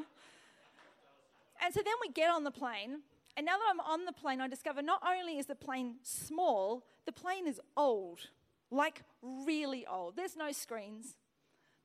and 1.63 1.73
so 1.73 1.81
then 1.83 1.93
we 2.01 2.09
get 2.09 2.29
on 2.29 2.43
the 2.43 2.51
plane. 2.51 3.01
And 3.35 3.45
now 3.45 3.57
that 3.57 3.65
I'm 3.69 3.79
on 3.79 4.05
the 4.05 4.11
plane, 4.11 4.41
I 4.41 4.47
discover 4.47 4.81
not 4.81 5.01
only 5.05 5.39
is 5.39 5.47
the 5.47 5.55
plane 5.55 5.95
small, 6.03 6.85
the 7.05 7.11
plane 7.11 7.47
is 7.47 7.59
old 7.75 8.29
like 8.73 9.01
really 9.21 9.85
old. 9.85 10.15
There's 10.15 10.35
no 10.35 10.51
screens, 10.51 11.15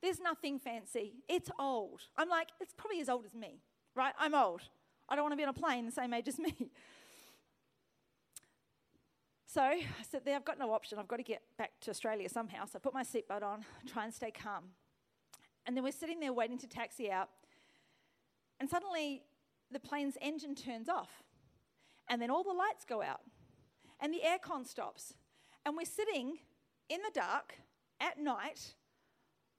there's 0.03 0.21
nothing 0.21 0.59
fancy. 0.59 1.15
It's 1.29 1.51
old. 1.59 2.03
I'm 2.17 2.29
like, 2.29 2.49
it's 2.61 2.73
probably 2.73 3.01
as 3.01 3.09
old 3.09 3.25
as 3.25 3.35
me, 3.35 3.61
right? 3.95 4.15
I'm 4.19 4.35
old. 4.35 4.63
I 5.09 5.17
don't 5.17 5.25
want 5.25 5.33
to 5.33 5.37
be 5.37 5.43
on 5.43 5.49
a 5.49 5.53
plane 5.53 5.87
the 5.87 5.93
same 5.93 6.13
age 6.13 6.29
as 6.29 6.39
me. 6.39 6.55
So 9.51 9.63
I 9.63 9.83
said, 10.09 10.27
there, 10.27 10.37
I've 10.37 10.45
got 10.45 10.59
no 10.59 10.73
option. 10.73 10.99
I've 10.99 11.09
got 11.09 11.17
to 11.17 11.23
get 11.23 11.41
back 11.57 11.71
to 11.81 11.91
Australia 11.91 12.29
somehow. 12.29 12.67
So 12.67 12.73
I 12.77 12.81
put 12.81 12.93
my 12.93 13.03
seatbelt 13.03 13.43
on, 13.43 13.65
try 13.87 14.05
and 14.05 14.13
stay 14.13 14.31
calm. 14.31 14.65
And 15.65 15.75
then 15.75 15.83
we're 15.83 15.91
sitting 15.91 16.21
there 16.21 16.35
waiting 16.35 16.59
to 16.59 16.67
taxi 16.67 17.11
out. 17.11 17.31
And 18.61 18.69
suddenly 18.69 19.23
the 19.73 19.81
plane's 19.81 20.19
engine 20.21 20.55
turns 20.55 20.91
off. 20.91 21.23
And 22.11 22.21
then 22.21 22.31
all 22.31 22.45
the 22.45 22.53
lights 22.53 22.85
go 22.87 23.01
out. 23.01 23.23
And 24.01 24.13
the 24.13 24.21
aircon 24.21 24.67
stops. 24.67 25.15
And 25.65 25.79
we're 25.79 25.87
sitting 25.87 26.41
in 26.89 27.01
the 27.03 27.11
dark 27.13 27.55
at 28.01 28.19
night 28.19 28.75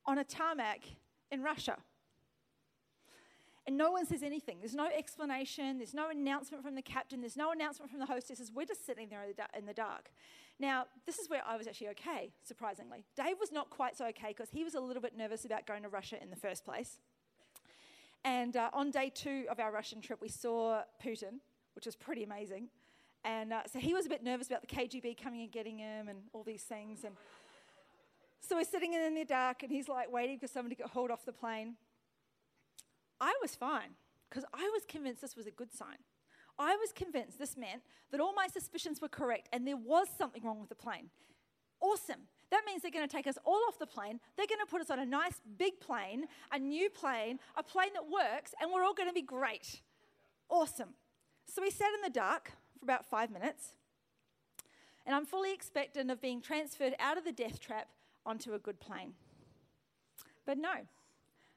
on 0.05 0.17
a 0.17 0.23
tarmac 0.23 0.81
in 1.31 1.41
Russia. 1.41 1.77
And 3.67 3.77
no 3.77 3.91
one 3.91 4.05
says 4.05 4.23
anything. 4.23 4.57
There's 4.59 4.73
no 4.73 4.87
explanation. 4.87 5.77
There's 5.77 5.93
no 5.93 6.09
announcement 6.09 6.63
from 6.63 6.73
the 6.73 6.81
captain. 6.81 7.21
There's 7.21 7.37
no 7.37 7.51
announcement 7.51 7.91
from 7.91 7.99
the 7.99 8.05
hostesses. 8.07 8.51
We're 8.51 8.65
just 8.65 8.83
sitting 8.83 9.09
there 9.09 9.21
in 9.55 9.65
the 9.67 9.73
dark. 9.73 10.09
Now, 10.59 10.85
this 11.05 11.19
is 11.19 11.29
where 11.29 11.43
I 11.47 11.55
was 11.55 11.67
actually 11.67 11.89
okay, 11.89 12.31
surprisingly. 12.43 13.05
Dave 13.15 13.35
was 13.39 13.51
not 13.51 13.69
quite 13.69 13.95
so 13.95 14.05
okay 14.07 14.29
because 14.29 14.49
he 14.49 14.63
was 14.63 14.73
a 14.73 14.79
little 14.79 15.01
bit 15.01 15.15
nervous 15.15 15.45
about 15.45 15.67
going 15.67 15.83
to 15.83 15.89
Russia 15.89 16.21
in 16.21 16.31
the 16.31 16.35
first 16.35 16.65
place. 16.65 16.99
And 18.25 18.57
uh, 18.57 18.69
on 18.73 18.91
day 18.91 19.11
two 19.13 19.45
of 19.49 19.59
our 19.59 19.71
Russian 19.71 20.01
trip, 20.01 20.19
we 20.19 20.29
saw 20.29 20.81
Putin, 21.03 21.39
which 21.75 21.85
was 21.85 21.95
pretty 21.95 22.23
amazing. 22.23 22.69
And 23.23 23.51
uh, 23.51 23.61
so 23.71 23.79
he 23.79 23.93
was 23.93 24.05
a 24.05 24.09
bit 24.09 24.23
nervous 24.23 24.47
about 24.47 24.61
the 24.61 24.67
KGB 24.67 25.21
coming 25.21 25.41
and 25.41 25.51
getting 25.51 25.79
him 25.79 26.07
and 26.07 26.19
all 26.33 26.43
these 26.43 26.63
things. 26.63 27.03
And 27.03 27.15
so 28.39 28.55
we're 28.55 28.63
sitting 28.63 28.93
in 28.93 29.13
the 29.13 29.25
dark 29.25 29.63
and 29.63 29.71
he's 29.71 29.87
like 29.87 30.11
waiting 30.11 30.39
for 30.39 30.47
someone 30.47 30.69
to 30.69 30.75
get 30.75 30.87
hauled 30.87 31.11
off 31.11 31.25
the 31.25 31.33
plane. 31.33 31.75
I 33.19 33.33
was 33.41 33.55
fine 33.55 33.91
because 34.29 34.45
I 34.53 34.69
was 34.73 34.83
convinced 34.87 35.21
this 35.21 35.35
was 35.35 35.47
a 35.47 35.51
good 35.51 35.73
sign. 35.73 35.97
I 36.57 36.75
was 36.75 36.91
convinced 36.91 37.39
this 37.39 37.57
meant 37.57 37.81
that 38.11 38.19
all 38.19 38.33
my 38.33 38.47
suspicions 38.47 39.01
were 39.01 39.09
correct 39.09 39.49
and 39.53 39.67
there 39.67 39.77
was 39.77 40.07
something 40.17 40.43
wrong 40.43 40.59
with 40.59 40.69
the 40.69 40.75
plane. 40.75 41.09
Awesome. 41.81 42.27
That 42.51 42.63
means 42.65 42.81
they're 42.81 42.91
going 42.91 43.07
to 43.07 43.15
take 43.15 43.27
us 43.27 43.37
all 43.45 43.61
off 43.67 43.79
the 43.79 43.85
plane. 43.85 44.19
They're 44.35 44.47
going 44.47 44.59
to 44.59 44.65
put 44.69 44.81
us 44.81 44.89
on 44.89 44.99
a 44.99 45.05
nice 45.05 45.39
big 45.57 45.79
plane, 45.79 46.25
a 46.51 46.59
new 46.59 46.89
plane, 46.89 47.39
a 47.55 47.63
plane 47.63 47.91
that 47.93 48.09
works, 48.09 48.53
and 48.59 48.71
we're 48.73 48.83
all 48.83 48.93
going 48.93 49.09
to 49.09 49.13
be 49.13 49.21
great. 49.21 49.81
Awesome. 50.49 50.89
So 51.47 51.61
we 51.61 51.69
sat 51.69 51.89
in 51.95 52.01
the 52.03 52.09
dark 52.09 52.51
for 52.79 52.85
about 52.85 53.05
five 53.05 53.29
minutes. 53.29 53.73
And 55.05 55.15
I'm 55.15 55.25
fully 55.25 55.53
expectant 55.53 56.11
of 56.11 56.21
being 56.21 56.41
transferred 56.41 56.95
out 56.99 57.17
of 57.17 57.23
the 57.25 57.31
death 57.31 57.59
trap 57.59 57.87
onto 58.25 58.53
a 58.53 58.59
good 58.59 58.79
plane. 58.79 59.13
But 60.45 60.57
no, 60.57 60.73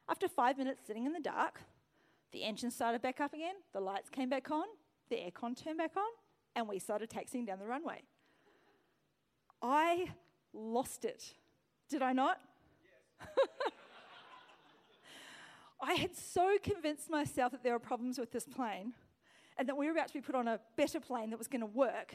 after 0.08 0.28
five 0.28 0.58
minutes 0.58 0.82
sitting 0.86 1.06
in 1.06 1.12
the 1.12 1.20
dark, 1.20 1.60
the 2.32 2.44
engine 2.44 2.70
started 2.70 3.02
back 3.02 3.20
up 3.20 3.34
again, 3.34 3.54
the 3.72 3.80
lights 3.80 4.08
came 4.10 4.28
back 4.28 4.50
on, 4.50 4.64
the 5.10 5.16
aircon 5.16 5.56
turned 5.56 5.78
back 5.78 5.96
on, 5.96 6.08
and 6.56 6.68
we 6.68 6.78
started 6.78 7.10
taxiing 7.10 7.44
down 7.44 7.58
the 7.58 7.66
runway. 7.66 8.02
I 9.60 10.08
lost 10.52 11.04
it. 11.04 11.34
Did 11.88 12.02
I 12.02 12.12
not? 12.12 12.40
Yes. 13.20 13.28
I 15.82 15.94
had 15.94 16.16
so 16.16 16.56
convinced 16.62 17.10
myself 17.10 17.52
that 17.52 17.62
there 17.62 17.72
were 17.72 17.78
problems 17.78 18.18
with 18.18 18.32
this 18.32 18.44
plane 18.44 18.94
and 19.58 19.68
that 19.68 19.76
we 19.76 19.86
were 19.86 19.92
about 19.92 20.08
to 20.08 20.14
be 20.14 20.20
put 20.20 20.34
on 20.34 20.48
a 20.48 20.60
better 20.76 21.00
plane 21.00 21.30
that 21.30 21.38
was 21.38 21.48
going 21.48 21.60
to 21.60 21.66
work. 21.66 22.14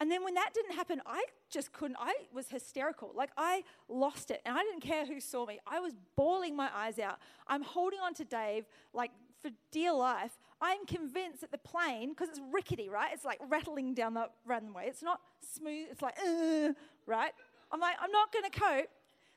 And 0.00 0.10
then 0.10 0.24
when 0.24 0.34
that 0.34 0.50
didn't 0.54 0.74
happen, 0.74 1.00
I 1.06 1.24
just 1.50 1.72
couldn't. 1.72 1.96
I 2.00 2.14
was 2.32 2.48
hysterical. 2.48 3.12
Like 3.14 3.30
I 3.36 3.62
lost 3.88 4.30
it. 4.30 4.42
And 4.44 4.56
I 4.56 4.62
didn't 4.62 4.80
care 4.80 5.06
who 5.06 5.20
saw 5.20 5.46
me. 5.46 5.60
I 5.66 5.78
was 5.78 5.92
bawling 6.16 6.56
my 6.56 6.68
eyes 6.74 6.98
out. 6.98 7.18
I'm 7.46 7.62
holding 7.62 8.00
on 8.00 8.14
to 8.14 8.24
Dave 8.24 8.66
like 8.92 9.12
for 9.40 9.50
dear 9.70 9.92
life. 9.92 10.38
I'm 10.60 10.84
convinced 10.86 11.42
that 11.42 11.52
the 11.52 11.58
plane, 11.58 12.10
because 12.10 12.28
it's 12.30 12.40
rickety, 12.50 12.88
right? 12.88 13.10
It's 13.12 13.24
like 13.24 13.38
rattling 13.48 13.94
down 13.94 14.14
the 14.14 14.30
runway. 14.46 14.86
It's 14.86 15.02
not 15.02 15.20
smooth. 15.54 15.88
It's 15.90 16.02
like, 16.02 16.16
uh, 16.18 16.72
right? 17.06 17.32
I'm 17.70 17.80
like, 17.80 17.96
I'm 18.00 18.10
not 18.10 18.32
going 18.32 18.50
to 18.50 18.60
cope. 18.60 18.88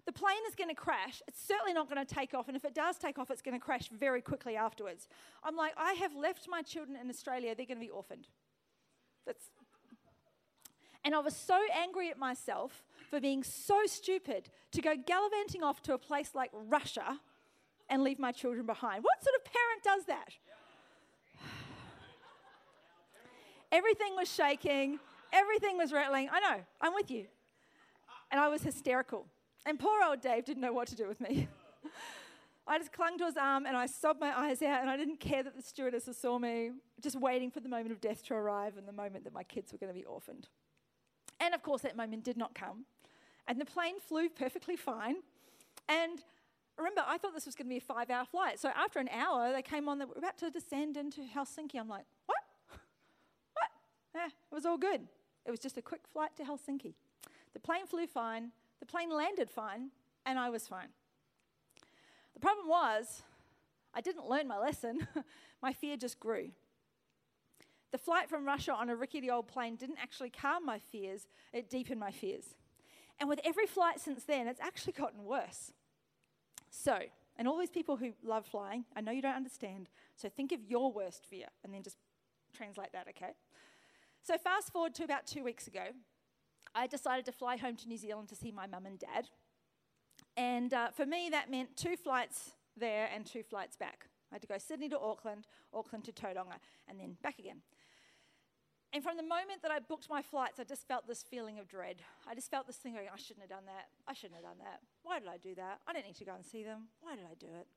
The 0.08 0.14
plane 0.14 0.40
is 0.48 0.56
going 0.56 0.70
to 0.70 0.76
crash. 0.76 1.22
It's 1.28 1.46
certainly 1.46 1.74
not 1.74 1.90
going 1.90 2.04
to 2.04 2.16
take 2.16 2.34
off. 2.34 2.48
And 2.48 2.56
if 2.56 2.64
it 2.64 2.74
does 2.74 2.98
take 2.98 3.20
off, 3.20 3.30
it's 3.30 3.42
going 3.42 3.60
to 3.60 3.64
crash 3.64 3.90
very 3.90 4.22
quickly 4.22 4.56
afterwards. 4.56 5.10
I'm 5.44 5.58
like, 5.58 5.74
I 5.76 5.94
have 5.94 6.16
left 6.16 6.48
my 6.50 6.62
children 6.62 6.98
in 6.98 7.10
Australia. 7.10 7.54
They're 7.54 7.66
going 7.66 7.78
to 7.78 7.86
be 7.86 7.90
orphaned. 7.90 8.30
That's. 9.26 9.52
And 11.04 11.14
I 11.14 11.20
was 11.20 11.36
so 11.36 11.60
angry 11.78 12.10
at 12.10 12.18
myself 12.18 12.86
for 13.10 13.20
being 13.20 13.44
so 13.44 13.86
stupid 13.86 14.50
to 14.72 14.82
go 14.82 14.96
gallivanting 14.96 15.62
off 15.62 15.82
to 15.84 15.94
a 15.94 15.98
place 15.98 16.32
like 16.34 16.52
Russia 16.54 17.20
and 17.90 18.02
leave 18.02 18.18
my 18.18 18.32
children 18.32 18.66
behind. 18.66 19.04
What 19.04 19.22
sort 19.22 19.36
of 19.36 19.44
parent 19.44 19.84
does 19.84 20.06
that? 20.06 20.34
Everything 23.74 24.16
was 24.16 24.34
shaking, 24.34 25.00
everything 25.34 25.78
was 25.78 25.92
rattling. 25.92 26.30
I 26.32 26.40
know, 26.40 26.64
I'm 26.80 26.94
with 26.94 27.12
you. 27.12 27.26
And 28.32 28.40
I 28.40 28.48
was 28.48 28.62
hysterical. 28.62 29.26
And 29.68 29.78
poor 29.78 30.02
old 30.02 30.22
Dave 30.22 30.46
didn't 30.46 30.62
know 30.62 30.72
what 30.72 30.88
to 30.88 30.96
do 30.96 31.10
with 31.10 31.20
me. 31.20 31.50
I 32.68 32.78
just 32.78 32.94
clung 32.94 33.18
to 33.18 33.26
his 33.26 33.36
arm 33.36 33.66
and 33.66 33.76
I 33.76 33.86
sobbed 33.86 34.22
my 34.22 34.38
eyes 34.38 34.62
out, 34.62 34.80
and 34.80 34.90
I 34.90 34.96
didn't 34.96 35.20
care 35.20 35.44
that 35.44 35.58
the 35.58 35.62
stewardesses 35.62 36.18
saw 36.18 36.40
me, 36.40 36.72
just 37.02 37.20
waiting 37.20 37.52
for 37.52 37.60
the 37.60 37.68
moment 37.68 37.92
of 37.92 38.00
death 38.00 38.24
to 38.28 38.34
arrive 38.34 38.78
and 38.78 38.88
the 38.88 38.94
moment 38.94 39.26
that 39.26 39.34
my 39.34 39.44
kids 39.44 39.74
were 39.74 39.78
going 39.78 39.94
to 39.94 40.00
be 40.00 40.06
orphaned. 40.06 40.48
And 41.42 41.54
of 41.54 41.64
course, 41.64 41.82
that 41.82 41.98
moment 41.98 42.24
did 42.24 42.38
not 42.38 42.56
come. 42.56 42.86
And 43.46 43.60
the 43.60 43.66
plane 43.66 44.00
flew 44.00 44.30
perfectly 44.30 44.78
fine. 44.78 45.18
And 45.90 46.24
remember, 46.78 47.04
I 47.06 47.18
thought 47.18 47.34
this 47.34 47.46
was 47.46 47.56
going 47.56 47.68
to 47.68 47.70
be 47.70 47.78
a 47.78 47.82
five 47.82 48.10
hour 48.10 48.24
flight. 48.26 48.60
So 48.60 48.70
after 48.70 49.00
an 49.00 49.10
hour, 49.10 49.52
they 49.52 49.62
came 49.62 49.90
on, 49.90 50.00
they 50.00 50.06
were 50.06 50.14
about 50.18 50.38
to 50.38 50.50
descend 50.50 50.96
into 50.96 51.22
Helsinki. 51.22 51.78
I'm 51.78 51.90
like, 51.90 52.06
what? 52.26 52.40
what? 53.54 53.70
Yeah, 54.16 54.28
it 54.28 54.56
was 54.56 54.66
all 54.66 54.78
good. 54.78 55.02
It 55.46 55.52
was 55.52 55.60
just 55.60 55.78
a 55.78 55.82
quick 55.82 56.08
flight 56.12 56.38
to 56.38 56.44
Helsinki. 56.44 56.94
The 57.54 57.60
plane 57.60 57.86
flew 57.86 58.08
fine, 58.08 58.52
the 58.80 58.86
plane 58.86 59.10
landed 59.10 59.50
fine, 59.50 59.90
and 60.26 60.38
I 60.38 60.50
was 60.50 60.68
fine. 60.68 60.90
The 62.34 62.40
problem 62.40 62.68
was, 62.68 63.24
I 63.94 64.02
didn't 64.02 64.30
learn 64.30 64.48
my 64.48 64.60
lesson. 64.60 65.08
my 65.62 65.74
fear 65.74 65.98
just 65.98 66.20
grew. 66.20 66.52
The 67.92 67.98
flight 67.98 68.30
from 68.30 68.46
Russia 68.46 68.74
on 68.74 68.90
a 68.90 68.96
rickety 68.96 69.30
old 69.30 69.48
plane 69.48 69.76
didn't 69.76 69.98
actually 70.02 70.30
calm 70.30 70.66
my 70.66 70.78
fears, 70.78 71.28
it 71.54 71.70
deepened 71.70 72.00
my 72.00 72.12
fears. 72.12 72.56
And 73.20 73.30
with 73.30 73.40
every 73.44 73.66
flight 73.66 74.00
since 74.00 74.24
then, 74.24 74.48
it's 74.48 74.62
actually 74.62 74.94
gotten 74.94 75.24
worse. 75.24 75.72
So, 76.70 77.00
and 77.38 77.48
all 77.48 77.58
these 77.58 77.72
people 77.72 77.96
who 77.96 78.14
love 78.24 78.46
flying, 78.46 78.86
I 78.96 79.02
know 79.02 79.12
you 79.12 79.22
don't 79.22 79.36
understand, 79.36 79.90
so 80.16 80.30
think 80.30 80.52
of 80.52 80.64
your 80.64 80.92
worst 80.92 81.26
fear 81.26 81.48
and 81.64 81.74
then 81.74 81.82
just 81.82 81.98
translate 82.56 82.92
that, 82.94 83.08
okay? 83.10 83.32
So, 84.22 84.38
fast 84.38 84.72
forward 84.72 84.94
to 84.96 85.04
about 85.04 85.26
two 85.26 85.44
weeks 85.44 85.68
ago, 85.68 85.86
I 86.78 86.86
decided 86.86 87.26
to 87.26 87.32
fly 87.32 87.58
home 87.58 87.76
to 87.78 87.88
New 87.88 87.98
Zealand 87.98 88.30
to 88.30 88.36
see 88.36 88.52
my 88.52 88.68
mum 88.68 88.86
and 88.86 89.00
dad. 89.00 89.30
And 90.38 90.72
uh, 90.72 90.90
for 90.92 91.08
me, 91.08 91.30
that 91.32 91.50
meant 91.50 91.76
two 91.76 91.98
flights 91.98 92.52
there 92.78 93.10
and 93.14 93.26
two 93.26 93.42
flights 93.42 93.76
back. 93.76 94.06
I 94.32 94.36
had 94.36 94.42
to 94.44 94.48
go 94.48 94.60
Sydney 94.60 94.88
to 94.90 95.00
Auckland, 95.00 95.48
Auckland 95.74 96.06
to 96.06 96.12
Tauranga, 96.12 96.60
and 96.88 97.00
then 97.00 97.18
back 97.24 97.40
again. 97.40 97.62
And 98.94 99.04
from 99.04 99.18
the 99.18 99.24
moment 99.24 99.64
that 99.64 99.72
I 99.72 99.80
booked 99.80 100.08
my 100.08 100.22
flights, 100.22 100.60
I 100.60 100.66
just 100.66 100.88
felt 100.88 101.08
this 101.08 101.24
feeling 101.24 101.58
of 101.58 101.68
dread. 101.68 101.98
I 102.30 102.36
just 102.36 102.52
felt 102.52 102.68
this 102.68 102.76
thing 102.76 102.94
going, 102.94 103.08
I 103.12 103.18
shouldn't 103.18 103.42
have 103.42 103.50
done 103.50 103.66
that. 103.66 103.88
I 104.08 104.14
shouldn't 104.14 104.36
have 104.36 104.46
done 104.46 104.60
that. 104.60 104.82
Why 105.02 105.20
did 105.20 105.30
I 105.30 105.38
do 105.38 105.56
that? 105.56 105.80
I 105.88 105.94
didn't 105.94 106.06
need 106.06 106.16
to 106.18 106.26
go 106.26 106.36
and 106.36 106.46
see 106.46 106.64
them. 106.64 106.90
Why 107.02 107.16
did 107.16 107.26
I 107.26 107.34
do 107.40 107.48
it? 107.60 107.68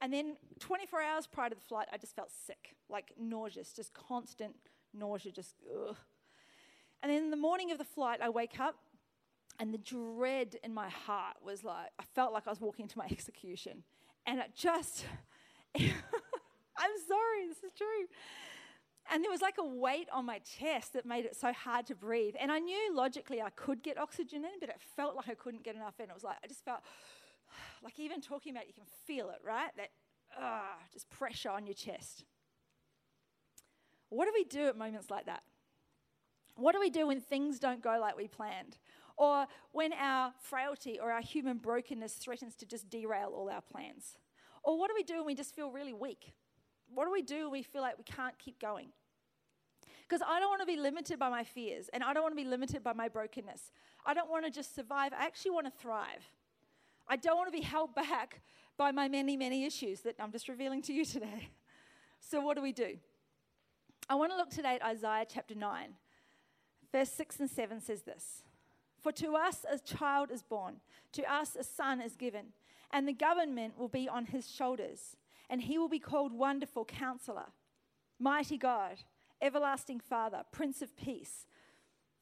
And 0.00 0.12
then 0.12 0.36
24 0.58 1.00
hours 1.00 1.26
prior 1.28 1.48
to 1.48 1.54
the 1.54 1.60
flight, 1.60 1.86
I 1.92 1.96
just 1.96 2.16
felt 2.16 2.30
sick, 2.30 2.74
like 2.90 3.12
nauseous, 3.18 3.72
just 3.72 3.94
constant 3.94 4.56
nausea, 4.92 5.30
just 5.30 5.54
ugh. 5.72 5.96
And 7.06 7.14
then 7.14 7.22
in 7.22 7.30
the 7.30 7.36
morning 7.36 7.70
of 7.70 7.78
the 7.78 7.84
flight, 7.84 8.18
I 8.20 8.30
wake 8.30 8.58
up 8.58 8.74
and 9.60 9.72
the 9.72 9.78
dread 9.78 10.56
in 10.64 10.74
my 10.74 10.88
heart 10.88 11.36
was 11.40 11.62
like, 11.62 11.86
I 12.00 12.02
felt 12.16 12.32
like 12.32 12.48
I 12.48 12.50
was 12.50 12.60
walking 12.60 12.82
into 12.82 12.98
my 12.98 13.06
execution. 13.12 13.84
And 14.26 14.40
it 14.40 14.50
just, 14.56 15.04
I'm 15.78 15.84
sorry, 17.06 17.46
this 17.46 17.58
is 17.58 17.70
true. 17.78 18.08
And 19.08 19.22
there 19.22 19.30
was 19.30 19.40
like 19.40 19.54
a 19.60 19.64
weight 19.64 20.08
on 20.12 20.26
my 20.26 20.40
chest 20.40 20.94
that 20.94 21.06
made 21.06 21.26
it 21.26 21.36
so 21.36 21.52
hard 21.52 21.86
to 21.86 21.94
breathe. 21.94 22.34
And 22.40 22.50
I 22.50 22.58
knew 22.58 22.92
logically 22.92 23.40
I 23.40 23.50
could 23.50 23.84
get 23.84 23.98
oxygen 23.98 24.44
in, 24.44 24.58
but 24.58 24.68
it 24.68 24.80
felt 24.96 25.14
like 25.14 25.28
I 25.28 25.34
couldn't 25.34 25.62
get 25.62 25.76
enough 25.76 26.00
in. 26.00 26.10
It 26.10 26.12
was 26.12 26.24
like, 26.24 26.38
I 26.42 26.48
just 26.48 26.64
felt 26.64 26.80
like 27.84 28.00
even 28.00 28.20
talking 28.20 28.50
about 28.50 28.64
it, 28.64 28.70
you 28.70 28.74
can 28.74 28.90
feel 29.06 29.30
it, 29.30 29.38
right? 29.46 29.70
That 29.76 29.90
uh, 30.36 30.74
just 30.92 31.08
pressure 31.08 31.50
on 31.50 31.68
your 31.68 31.74
chest. 31.74 32.24
What 34.08 34.24
do 34.24 34.32
we 34.34 34.42
do 34.42 34.66
at 34.66 34.76
moments 34.76 35.08
like 35.08 35.26
that? 35.26 35.44
What 36.56 36.72
do 36.72 36.80
we 36.80 36.90
do 36.90 37.06
when 37.06 37.20
things 37.20 37.58
don't 37.58 37.82
go 37.82 37.98
like 38.00 38.16
we 38.16 38.28
planned? 38.28 38.78
Or 39.16 39.46
when 39.72 39.92
our 39.92 40.32
frailty 40.40 40.98
or 40.98 41.12
our 41.12 41.22
human 41.22 41.58
brokenness 41.58 42.14
threatens 42.14 42.54
to 42.56 42.66
just 42.66 42.90
derail 42.90 43.32
all 43.34 43.48
our 43.48 43.60
plans? 43.60 44.18
Or 44.62 44.78
what 44.78 44.88
do 44.88 44.94
we 44.94 45.02
do 45.02 45.16
when 45.16 45.26
we 45.26 45.34
just 45.34 45.54
feel 45.54 45.70
really 45.70 45.92
weak? 45.92 46.32
What 46.92 47.04
do 47.04 47.12
we 47.12 47.22
do 47.22 47.44
when 47.44 47.52
we 47.52 47.62
feel 47.62 47.82
like 47.82 47.96
we 47.98 48.04
can't 48.04 48.38
keep 48.38 48.60
going? 48.60 48.88
Because 50.08 50.22
I 50.26 50.38
don't 50.38 50.48
want 50.48 50.60
to 50.60 50.66
be 50.66 50.76
limited 50.76 51.18
by 51.18 51.28
my 51.28 51.44
fears 51.44 51.88
and 51.92 52.02
I 52.02 52.12
don't 52.12 52.22
want 52.22 52.36
to 52.36 52.42
be 52.42 52.48
limited 52.48 52.82
by 52.82 52.92
my 52.92 53.08
brokenness. 53.08 53.72
I 54.04 54.14
don't 54.14 54.30
want 54.30 54.44
to 54.44 54.50
just 54.50 54.74
survive, 54.74 55.12
I 55.12 55.24
actually 55.24 55.50
want 55.52 55.66
to 55.66 55.72
thrive. 55.72 56.24
I 57.08 57.16
don't 57.16 57.36
want 57.36 57.48
to 57.48 57.56
be 57.56 57.64
held 57.64 57.94
back 57.94 58.40
by 58.76 58.92
my 58.92 59.08
many, 59.08 59.36
many 59.36 59.64
issues 59.64 60.00
that 60.00 60.16
I'm 60.18 60.32
just 60.32 60.48
revealing 60.48 60.82
to 60.82 60.92
you 60.92 61.04
today. 61.04 61.50
So, 62.18 62.40
what 62.40 62.56
do 62.56 62.62
we 62.62 62.72
do? 62.72 62.96
I 64.08 64.16
want 64.16 64.32
to 64.32 64.36
look 64.36 64.50
today 64.50 64.74
at 64.74 64.82
Isaiah 64.82 65.26
chapter 65.28 65.54
9. 65.54 65.94
Verse 66.96 67.12
6 67.12 67.40
and 67.40 67.50
7 67.50 67.80
says 67.82 68.02
this 68.02 68.42
For 69.02 69.12
to 69.12 69.34
us 69.36 69.66
a 69.70 69.78
child 69.78 70.30
is 70.30 70.42
born, 70.42 70.76
to 71.12 71.30
us 71.30 71.54
a 71.54 71.62
son 71.62 72.00
is 72.00 72.16
given, 72.16 72.54
and 72.90 73.06
the 73.06 73.12
government 73.12 73.78
will 73.78 73.88
be 73.88 74.08
on 74.08 74.24
his 74.24 74.50
shoulders 74.50 75.14
and 75.50 75.60
he 75.60 75.76
will 75.76 75.90
be 75.90 75.98
called 75.98 76.32
Wonderful 76.32 76.86
Counselor, 76.86 77.48
Mighty 78.18 78.56
God, 78.56 79.02
Everlasting 79.42 80.00
Father, 80.00 80.44
Prince 80.52 80.80
of 80.80 80.96
Peace. 80.96 81.46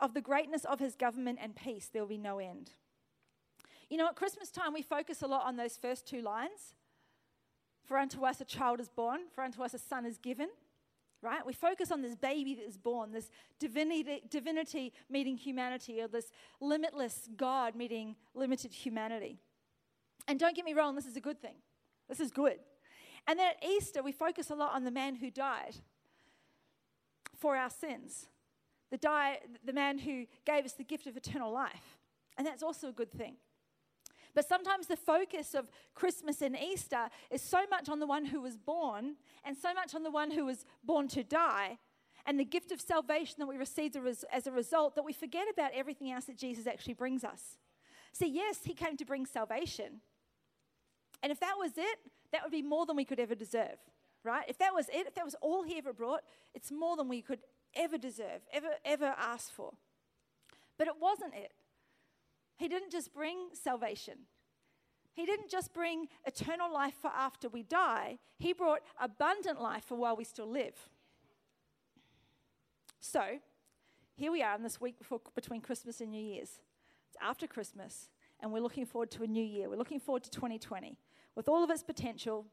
Of 0.00 0.12
the 0.12 0.20
greatness 0.20 0.64
of 0.64 0.80
his 0.80 0.96
government 0.96 1.38
and 1.40 1.54
peace, 1.54 1.88
there 1.92 2.02
will 2.02 2.08
be 2.08 2.18
no 2.18 2.40
end. 2.40 2.72
You 3.88 3.96
know, 3.96 4.08
at 4.08 4.16
Christmas 4.16 4.50
time, 4.50 4.72
we 4.72 4.82
focus 4.82 5.22
a 5.22 5.28
lot 5.28 5.46
on 5.46 5.56
those 5.56 5.76
first 5.76 6.04
two 6.04 6.20
lines. 6.20 6.74
For 7.84 7.96
unto 7.96 8.24
us 8.24 8.40
a 8.40 8.44
child 8.44 8.80
is 8.80 8.88
born, 8.88 9.20
for 9.32 9.44
unto 9.44 9.62
us 9.62 9.72
a 9.72 9.78
son 9.78 10.04
is 10.04 10.18
given, 10.18 10.48
right? 11.24 11.44
We 11.44 11.54
focus 11.54 11.90
on 11.90 12.02
this 12.02 12.14
baby 12.14 12.54
that 12.54 12.66
is 12.66 12.76
born, 12.76 13.12
this 13.12 13.30
divinity, 13.58 14.22
divinity 14.28 14.92
meeting 15.10 15.36
humanity, 15.36 16.00
or 16.00 16.08
this 16.08 16.30
limitless 16.60 17.28
God 17.36 17.74
meeting 17.74 18.16
limited 18.34 18.72
humanity. 18.72 19.40
And 20.28 20.38
don't 20.38 20.54
get 20.54 20.64
me 20.64 20.74
wrong, 20.74 20.94
this 20.94 21.06
is 21.06 21.16
a 21.16 21.20
good 21.20 21.40
thing. 21.40 21.56
This 22.08 22.20
is 22.20 22.30
good. 22.30 22.58
And 23.26 23.38
then 23.38 23.48
at 23.48 23.68
Easter, 23.68 24.02
we 24.02 24.12
focus 24.12 24.50
a 24.50 24.54
lot 24.54 24.74
on 24.74 24.84
the 24.84 24.90
man 24.90 25.16
who 25.16 25.30
died 25.30 25.76
for 27.38 27.56
our 27.56 27.70
sins, 27.70 28.26
the, 28.90 28.98
die, 28.98 29.38
the 29.64 29.72
man 29.72 29.98
who 29.98 30.26
gave 30.44 30.64
us 30.64 30.72
the 30.72 30.84
gift 30.84 31.06
of 31.06 31.16
eternal 31.16 31.50
life. 31.50 31.98
And 32.36 32.46
that's 32.46 32.62
also 32.62 32.88
a 32.88 32.92
good 32.92 33.12
thing. 33.12 33.36
But 34.34 34.48
sometimes 34.48 34.86
the 34.86 34.96
focus 34.96 35.54
of 35.54 35.70
Christmas 35.94 36.42
and 36.42 36.56
Easter 36.56 37.08
is 37.30 37.40
so 37.40 37.60
much 37.70 37.88
on 37.88 38.00
the 38.00 38.06
one 38.06 38.26
who 38.26 38.40
was 38.40 38.56
born 38.56 39.16
and 39.44 39.56
so 39.56 39.72
much 39.72 39.94
on 39.94 40.02
the 40.02 40.10
one 40.10 40.30
who 40.32 40.44
was 40.44 40.64
born 40.84 41.08
to 41.08 41.22
die 41.22 41.78
and 42.26 42.40
the 42.40 42.44
gift 42.44 42.72
of 42.72 42.80
salvation 42.80 43.36
that 43.38 43.46
we 43.46 43.56
received 43.56 43.96
as 44.32 44.46
a 44.46 44.50
result 44.50 44.94
that 44.94 45.04
we 45.04 45.12
forget 45.12 45.46
about 45.52 45.72
everything 45.74 46.10
else 46.10 46.24
that 46.24 46.38
Jesus 46.38 46.66
actually 46.66 46.94
brings 46.94 47.22
us. 47.22 47.58
See, 48.12 48.28
yes, 48.28 48.60
he 48.64 48.74
came 48.74 48.96
to 48.96 49.04
bring 49.04 49.26
salvation. 49.26 50.00
And 51.22 51.30
if 51.30 51.40
that 51.40 51.54
was 51.58 51.72
it, 51.76 51.98
that 52.32 52.42
would 52.42 52.52
be 52.52 52.62
more 52.62 52.86
than 52.86 52.96
we 52.96 53.04
could 53.04 53.20
ever 53.20 53.34
deserve, 53.34 53.78
right? 54.24 54.44
If 54.48 54.58
that 54.58 54.74
was 54.74 54.88
it, 54.88 55.06
if 55.06 55.14
that 55.14 55.24
was 55.24 55.36
all 55.40 55.62
he 55.62 55.76
ever 55.78 55.92
brought, 55.92 56.22
it's 56.54 56.72
more 56.72 56.96
than 56.96 57.08
we 57.08 57.22
could 57.22 57.40
ever 57.74 57.98
deserve, 57.98 58.40
ever, 58.52 58.70
ever 58.84 59.14
ask 59.18 59.52
for. 59.52 59.72
But 60.78 60.88
it 60.88 60.94
wasn't 61.00 61.34
it. 61.34 61.52
He 62.56 62.68
didn't 62.68 62.92
just 62.92 63.12
bring 63.12 63.48
salvation. 63.52 64.20
He 65.14 65.26
didn't 65.26 65.50
just 65.50 65.72
bring 65.72 66.08
eternal 66.26 66.72
life 66.72 66.94
for 67.00 67.08
after 67.08 67.48
we 67.48 67.62
die, 67.62 68.18
He 68.38 68.52
brought 68.52 68.80
abundant 69.00 69.60
life 69.60 69.84
for 69.84 69.96
while 69.96 70.16
we 70.16 70.24
still 70.24 70.50
live. 70.50 70.88
So, 73.00 73.38
here 74.16 74.32
we 74.32 74.42
are 74.42 74.56
in 74.56 74.62
this 74.62 74.80
week 74.80 74.98
before, 74.98 75.20
between 75.34 75.60
Christmas 75.60 76.00
and 76.00 76.10
New 76.10 76.22
Year's. 76.22 76.60
It's 77.08 77.16
after 77.20 77.46
Christmas, 77.46 78.08
and 78.40 78.52
we're 78.52 78.60
looking 78.60 78.86
forward 78.86 79.10
to 79.12 79.22
a 79.22 79.26
new 79.26 79.42
year. 79.42 79.68
We're 79.68 79.76
looking 79.76 80.00
forward 80.00 80.24
to 80.24 80.30
2020 80.30 80.98
with 81.34 81.48
all 81.48 81.62
of 81.62 81.70
its 81.70 81.82
potential. 81.82 82.46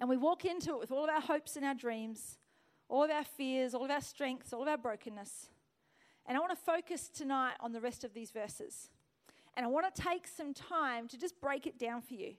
And 0.00 0.08
we 0.08 0.16
walk 0.16 0.44
into 0.44 0.72
it 0.72 0.80
with 0.80 0.90
all 0.90 1.04
of 1.04 1.10
our 1.10 1.20
hopes 1.20 1.56
and 1.56 1.64
our 1.64 1.74
dreams, 1.74 2.38
all 2.88 3.04
of 3.04 3.10
our 3.10 3.24
fears, 3.24 3.74
all 3.74 3.84
of 3.84 3.90
our 3.90 4.00
strengths, 4.00 4.52
all 4.52 4.62
of 4.62 4.68
our 4.68 4.78
brokenness. 4.78 5.48
And 6.26 6.36
I 6.36 6.40
want 6.40 6.56
to 6.56 6.64
focus 6.64 7.08
tonight 7.08 7.54
on 7.60 7.72
the 7.72 7.80
rest 7.80 8.04
of 8.04 8.14
these 8.14 8.30
verses. 8.30 8.88
And 9.56 9.66
I 9.66 9.68
want 9.68 9.92
to 9.92 10.02
take 10.02 10.26
some 10.26 10.54
time 10.54 11.08
to 11.08 11.18
just 11.18 11.40
break 11.40 11.66
it 11.66 11.78
down 11.78 12.00
for 12.00 12.14
you. 12.14 12.34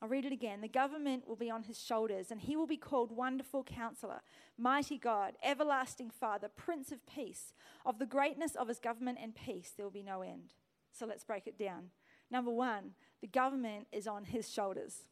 I'll 0.00 0.08
read 0.08 0.24
it 0.24 0.32
again. 0.32 0.60
The 0.60 0.68
government 0.68 1.28
will 1.28 1.36
be 1.36 1.50
on 1.50 1.62
his 1.62 1.80
shoulders, 1.80 2.32
and 2.32 2.40
he 2.40 2.56
will 2.56 2.66
be 2.66 2.76
called 2.76 3.16
Wonderful 3.16 3.62
Counselor, 3.62 4.20
Mighty 4.58 4.98
God, 4.98 5.34
Everlasting 5.44 6.10
Father, 6.10 6.48
Prince 6.48 6.90
of 6.90 7.06
Peace. 7.06 7.52
Of 7.86 8.00
the 8.00 8.06
greatness 8.06 8.56
of 8.56 8.66
his 8.66 8.80
government 8.80 9.18
and 9.22 9.34
peace, 9.34 9.72
there 9.76 9.86
will 9.86 9.92
be 9.92 10.02
no 10.02 10.22
end. 10.22 10.54
So 10.92 11.06
let's 11.06 11.22
break 11.22 11.46
it 11.46 11.56
down. 11.56 11.90
Number 12.32 12.50
one, 12.50 12.92
the 13.20 13.28
government 13.28 13.86
is 13.92 14.08
on 14.08 14.24
his 14.24 14.50
shoulders. 14.50 15.04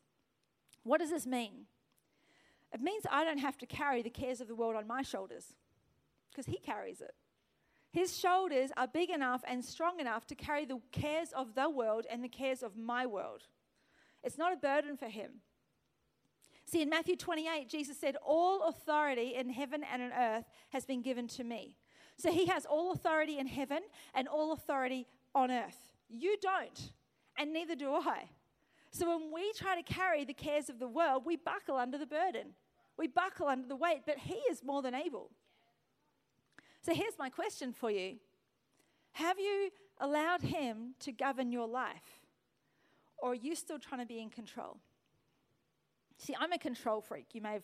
What 0.83 0.99
does 0.99 1.11
this 1.11 1.27
mean? 1.27 1.67
It 2.73 2.81
means 2.81 3.05
I 3.11 3.25
don't 3.25 3.39
have 3.39 3.59
to 3.59 3.67
carry 3.67 4.03
the 4.03 4.11
cares 4.11 4.41
of 4.41 4.49
the 4.49 4.55
world 4.55 4.75
on 4.75 4.87
my 4.87 5.03
shoulders 5.03 5.55
because 6.31 6.47
he 6.47 6.59
carries 6.59 7.01
it. 7.01 7.15
His 7.93 8.17
shoulders 8.17 8.71
are 8.77 8.87
big 8.87 9.11
enough 9.11 9.43
and 9.47 9.65
strong 9.65 9.99
enough 9.99 10.27
to 10.29 10.35
carry 10.35 10.65
the 10.65 10.81
cares 10.93 11.31
of 11.35 11.55
the 11.55 11.69
world 11.69 12.07
and 12.11 12.23
the 12.23 12.29
cares 12.29 12.63
of 12.63 12.77
my 12.77 13.05
world. 13.05 13.43
It's 14.23 14.39
not 14.39 14.53
a 14.53 14.57
burden 14.57 14.97
for 14.97 15.09
him. 15.09 15.41
See, 16.67 16.83
in 16.83 16.89
Matthew 16.89 17.17
28, 17.17 17.69
Jesus 17.69 17.99
said, 17.99 18.17
All 18.25 18.69
authority 18.69 19.35
in 19.35 19.51
heaven 19.51 19.83
and 19.83 20.03
on 20.03 20.13
earth 20.13 20.45
has 20.69 20.85
been 20.85 21.03
given 21.03 21.27
to 21.29 21.43
me. 21.43 21.77
So 22.17 22.31
he 22.31 22.47
has 22.47 22.65
all 22.65 22.93
authority 22.93 23.39
in 23.39 23.47
heaven 23.47 23.81
and 24.15 24.29
all 24.29 24.53
authority 24.53 25.09
on 25.35 25.51
earth. 25.51 25.95
You 26.09 26.37
don't 26.41 26.93
and 27.37 27.53
neither 27.53 27.75
do 27.75 27.93
I. 27.93 28.31
So 28.93 29.09
when 29.09 29.33
we 29.33 29.53
try 29.53 29.81
to 29.81 29.83
carry 29.83 30.25
the 30.25 30.35
cares 30.35 30.69
of 30.69 30.79
the 30.79 30.89
world, 30.89 31.23
we 31.25 31.37
buckle 31.37 31.77
under 31.77 31.99
the 31.99 32.07
burden. 32.07 32.55
We 32.99 33.07
buckle 33.07 33.47
under 33.47 33.67
the 33.67 33.77
weight, 33.77 34.03
but 34.05 34.19
He 34.19 34.35
is 34.51 34.63
more 34.63 34.83
than 34.83 34.95
able. 34.95 35.31
So 36.83 36.95
here's 36.95 37.19
my 37.19 37.29
question 37.29 37.73
for 37.73 37.91
you 37.91 38.17
Have 39.13 39.39
you 39.39 39.71
allowed 39.99 40.43
Him 40.43 40.95
to 41.01 41.13
govern 41.13 41.53
your 41.53 41.69
life? 41.69 42.21
Or 43.19 43.33
are 43.33 43.35
you 43.35 43.55
still 43.55 43.79
trying 43.79 44.01
to 44.01 44.07
be 44.07 44.21
in 44.21 44.31
control? 44.31 44.79
See, 46.17 46.35
I'm 46.39 46.53
a 46.53 46.59
control 46.59 47.01
freak. 47.01 47.27
You 47.35 47.43
may 47.43 47.53
have 47.53 47.63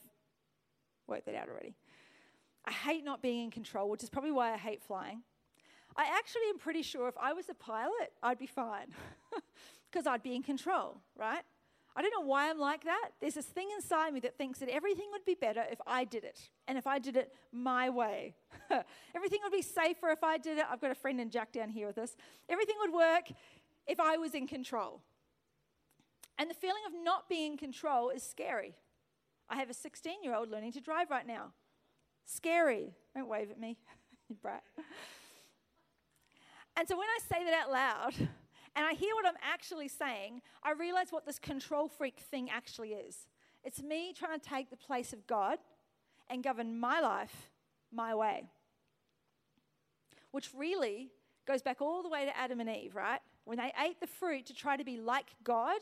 worked 1.06 1.26
that 1.26 1.34
out 1.34 1.48
already. 1.48 1.74
I 2.64 2.72
hate 2.72 3.04
not 3.04 3.22
being 3.22 3.44
in 3.44 3.50
control, 3.50 3.88
which 3.88 4.02
is 4.02 4.10
probably 4.10 4.32
why 4.32 4.52
I 4.52 4.56
hate 4.56 4.82
flying. 4.82 5.22
I 5.96 6.04
actually 6.04 6.48
am 6.50 6.58
pretty 6.58 6.82
sure 6.82 7.08
if 7.08 7.16
I 7.16 7.32
was 7.32 7.48
a 7.48 7.54
pilot, 7.54 8.12
I'd 8.22 8.38
be 8.38 8.46
fine 8.46 8.88
because 9.90 10.06
I'd 10.06 10.22
be 10.22 10.34
in 10.34 10.42
control, 10.42 10.98
right? 11.16 11.42
I 11.96 12.02
don't 12.02 12.10
know 12.10 12.26
why 12.26 12.50
I'm 12.50 12.58
like 12.58 12.84
that. 12.84 13.10
There's 13.20 13.34
this 13.34 13.46
thing 13.46 13.68
inside 13.74 14.12
me 14.12 14.20
that 14.20 14.36
thinks 14.36 14.58
that 14.58 14.68
everything 14.68 15.06
would 15.12 15.24
be 15.24 15.34
better 15.34 15.64
if 15.70 15.80
I 15.86 16.04
did 16.04 16.24
it 16.24 16.38
and 16.68 16.76
if 16.76 16.86
I 16.86 16.98
did 16.98 17.16
it 17.16 17.32
my 17.52 17.88
way. 17.88 18.34
everything 19.14 19.40
would 19.42 19.52
be 19.52 19.62
safer 19.62 20.10
if 20.10 20.22
I 20.22 20.36
did 20.36 20.58
it. 20.58 20.66
I've 20.70 20.80
got 20.80 20.90
a 20.90 20.94
friend 20.94 21.18
in 21.18 21.30
Jack 21.30 21.52
down 21.52 21.70
here 21.70 21.86
with 21.86 21.96
us. 21.96 22.14
Everything 22.50 22.76
would 22.80 22.92
work 22.92 23.32
if 23.86 23.98
I 23.98 24.18
was 24.18 24.34
in 24.34 24.46
control. 24.46 25.00
And 26.38 26.50
the 26.50 26.54
feeling 26.54 26.82
of 26.86 26.92
not 27.02 27.30
being 27.30 27.52
in 27.52 27.58
control 27.58 28.10
is 28.10 28.22
scary. 28.22 28.76
I 29.48 29.56
have 29.56 29.70
a 29.70 29.74
16 29.74 30.22
year 30.22 30.34
old 30.34 30.50
learning 30.50 30.72
to 30.72 30.80
drive 30.80 31.10
right 31.10 31.26
now. 31.26 31.52
Scary. 32.26 32.92
Don't 33.14 33.28
wave 33.28 33.50
at 33.50 33.58
me, 33.58 33.78
you 34.28 34.36
brat. 34.42 34.64
And 36.76 36.86
so 36.86 36.98
when 36.98 37.06
I 37.06 37.18
say 37.26 37.42
that 37.42 37.54
out 37.54 37.72
loud 37.72 38.28
and 38.76 38.84
I 38.84 38.92
hear 38.92 39.14
what 39.14 39.26
I'm 39.26 39.38
actually 39.42 39.88
saying, 39.88 40.42
I 40.62 40.72
realize 40.72 41.08
what 41.10 41.24
this 41.24 41.38
control 41.38 41.88
freak 41.88 42.20
thing 42.20 42.50
actually 42.50 42.90
is. 42.90 43.26
It's 43.64 43.82
me 43.82 44.12
trying 44.16 44.38
to 44.38 44.48
take 44.48 44.68
the 44.70 44.76
place 44.76 45.14
of 45.14 45.26
God 45.26 45.58
and 46.28 46.44
govern 46.44 46.78
my 46.78 47.00
life 47.00 47.50
my 47.90 48.14
way. 48.14 48.44
Which 50.30 50.50
really 50.54 51.08
goes 51.46 51.62
back 51.62 51.80
all 51.80 52.02
the 52.02 52.08
way 52.08 52.26
to 52.26 52.36
Adam 52.36 52.60
and 52.60 52.68
Eve, 52.68 52.94
right? 52.94 53.20
When 53.44 53.58
they 53.58 53.72
ate 53.82 54.00
the 54.00 54.06
fruit 54.06 54.44
to 54.46 54.54
try 54.54 54.76
to 54.76 54.84
be 54.84 54.98
like 54.98 55.28
God, 55.42 55.80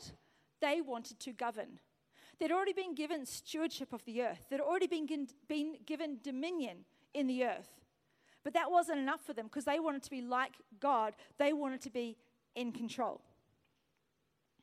they 0.61 0.79
wanted 0.81 1.19
to 1.19 1.33
govern. 1.33 1.79
They'd 2.39 2.51
already 2.51 2.73
been 2.73 2.95
given 2.95 3.25
stewardship 3.25 3.91
of 3.91 4.05
the 4.05 4.21
earth, 4.21 4.45
they'd 4.49 4.61
already 4.61 4.87
been, 4.87 5.27
been 5.47 5.75
given 5.85 6.19
dominion 6.23 6.85
in 7.13 7.27
the 7.27 7.43
earth. 7.43 7.69
But 8.43 8.53
that 8.53 8.69
wasn't 8.69 8.99
enough 8.99 9.25
for 9.25 9.33
them 9.33 9.47
because 9.47 9.65
they 9.65 9.79
wanted 9.79 10.03
to 10.03 10.09
be 10.09 10.21
like 10.21 10.53
God, 10.79 11.15
they 11.39 11.51
wanted 11.51 11.81
to 11.81 11.89
be 11.89 12.15
in 12.55 12.71
control. 12.71 13.21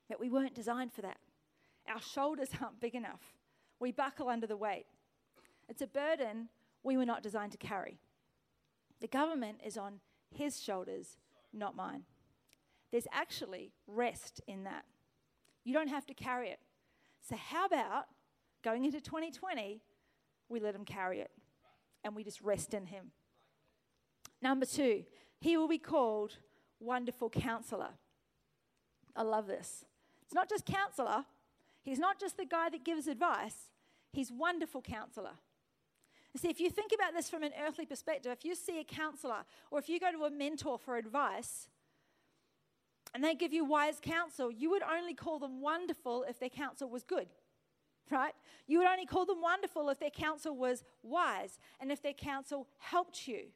But 0.09 0.21
we 0.21 0.29
weren't 0.29 0.55
designed 0.55 0.93
for 0.93 1.03
that. 1.03 1.19
Our 1.89 2.01
shoulders 2.01 2.49
aren't 2.61 2.81
big 2.81 2.95
enough. 2.95 3.21
We 3.81 3.93
buckle 3.93 4.29
under 4.29 4.47
the 4.47 4.57
weight. 4.57 4.87
It's 5.69 5.83
a 5.83 5.87
burden 5.87 6.49
we 6.83 6.97
were 6.97 7.07
not 7.07 7.23
designed 7.23 7.53
to 7.53 7.59
carry. 7.59 7.99
The 9.01 9.09
government 9.09 9.61
is 9.65 9.77
on 9.77 10.01
his 10.31 10.61
shoulders, 10.61 11.17
not 11.53 11.77
mine. 11.77 12.03
There's 12.91 13.07
actually 13.13 13.73
rest 13.87 14.41
in 14.47 14.65
that. 14.65 14.85
You 15.65 15.73
don't 15.73 15.89
have 15.89 16.07
to 16.07 16.15
carry 16.15 16.51
it. 16.51 16.61
So, 17.29 17.37
how 17.37 17.67
about 17.67 18.07
going 18.63 18.85
into 18.85 19.01
2020, 19.01 19.81
we 20.49 20.61
let 20.61 20.75
him 20.75 20.85
carry 20.85 21.21
it 21.21 21.31
and 22.05 22.15
we 22.15 22.25
just 22.25 22.41
rest 22.43 22.75
in 22.75 22.87
him? 22.87 23.13
Number 24.41 24.67
two, 24.67 25.05
he 25.41 25.57
will 25.57 25.69
be 25.69 25.79
called 25.79 26.39
Wonderful 26.83 27.31
Counselor. 27.31 27.91
I 29.15 29.23
love 29.23 29.47
this. 29.47 29.85
It's 30.25 30.35
not 30.35 30.49
just 30.49 30.67
counselor, 30.67 31.25
he's 31.83 31.99
not 31.99 32.19
just 32.19 32.37
the 32.37 32.45
guy 32.47 32.69
that 32.71 32.85
gives 32.85 33.07
advice, 33.07 33.71
he's 34.13 34.33
Wonderful 34.33 34.83
Counselor. 34.83 35.35
see, 36.37 36.49
if 36.49 36.61
you 36.61 36.71
think 36.71 36.93
about 36.95 37.15
this 37.15 37.29
from 37.29 37.43
an 37.43 37.53
earthly 37.67 37.87
perspective, 37.87 38.33
if 38.33 38.45
you 38.45 38.55
see 38.55 38.81
a 38.81 38.85
counselor 38.85 39.45
or 39.71 39.79
if 39.79 39.89
you 39.89 40.01
go 40.01 40.11
to 40.11 40.25
a 40.25 40.31
mentor 40.31 40.79
for 40.79 40.97
advice, 40.97 41.69
and 43.15 43.23
they 43.23 43.35
give 43.35 43.53
you 43.53 43.65
wise 43.65 43.99
counsel, 44.01 44.51
you 44.51 44.71
would 44.71 44.83
only 44.83 45.15
call 45.15 45.39
them 45.39 45.61
wonderful 45.61 46.25
if 46.29 46.39
their 46.41 46.49
counsel 46.49 46.89
was 46.89 47.03
good, 47.03 47.29
right? 48.11 48.33
You 48.67 48.79
would 48.79 48.89
only 48.89 49.07
call 49.07 49.27
them 49.27 49.43
wonderful 49.43 49.91
if 49.91 49.99
their 49.99 50.11
counsel 50.11 50.57
was 50.57 50.83
wise 51.03 51.59
and 51.81 51.93
if 51.93 52.03
their 52.03 52.15
counsel 52.15 52.69
helped 52.79 53.29
you. 53.29 53.49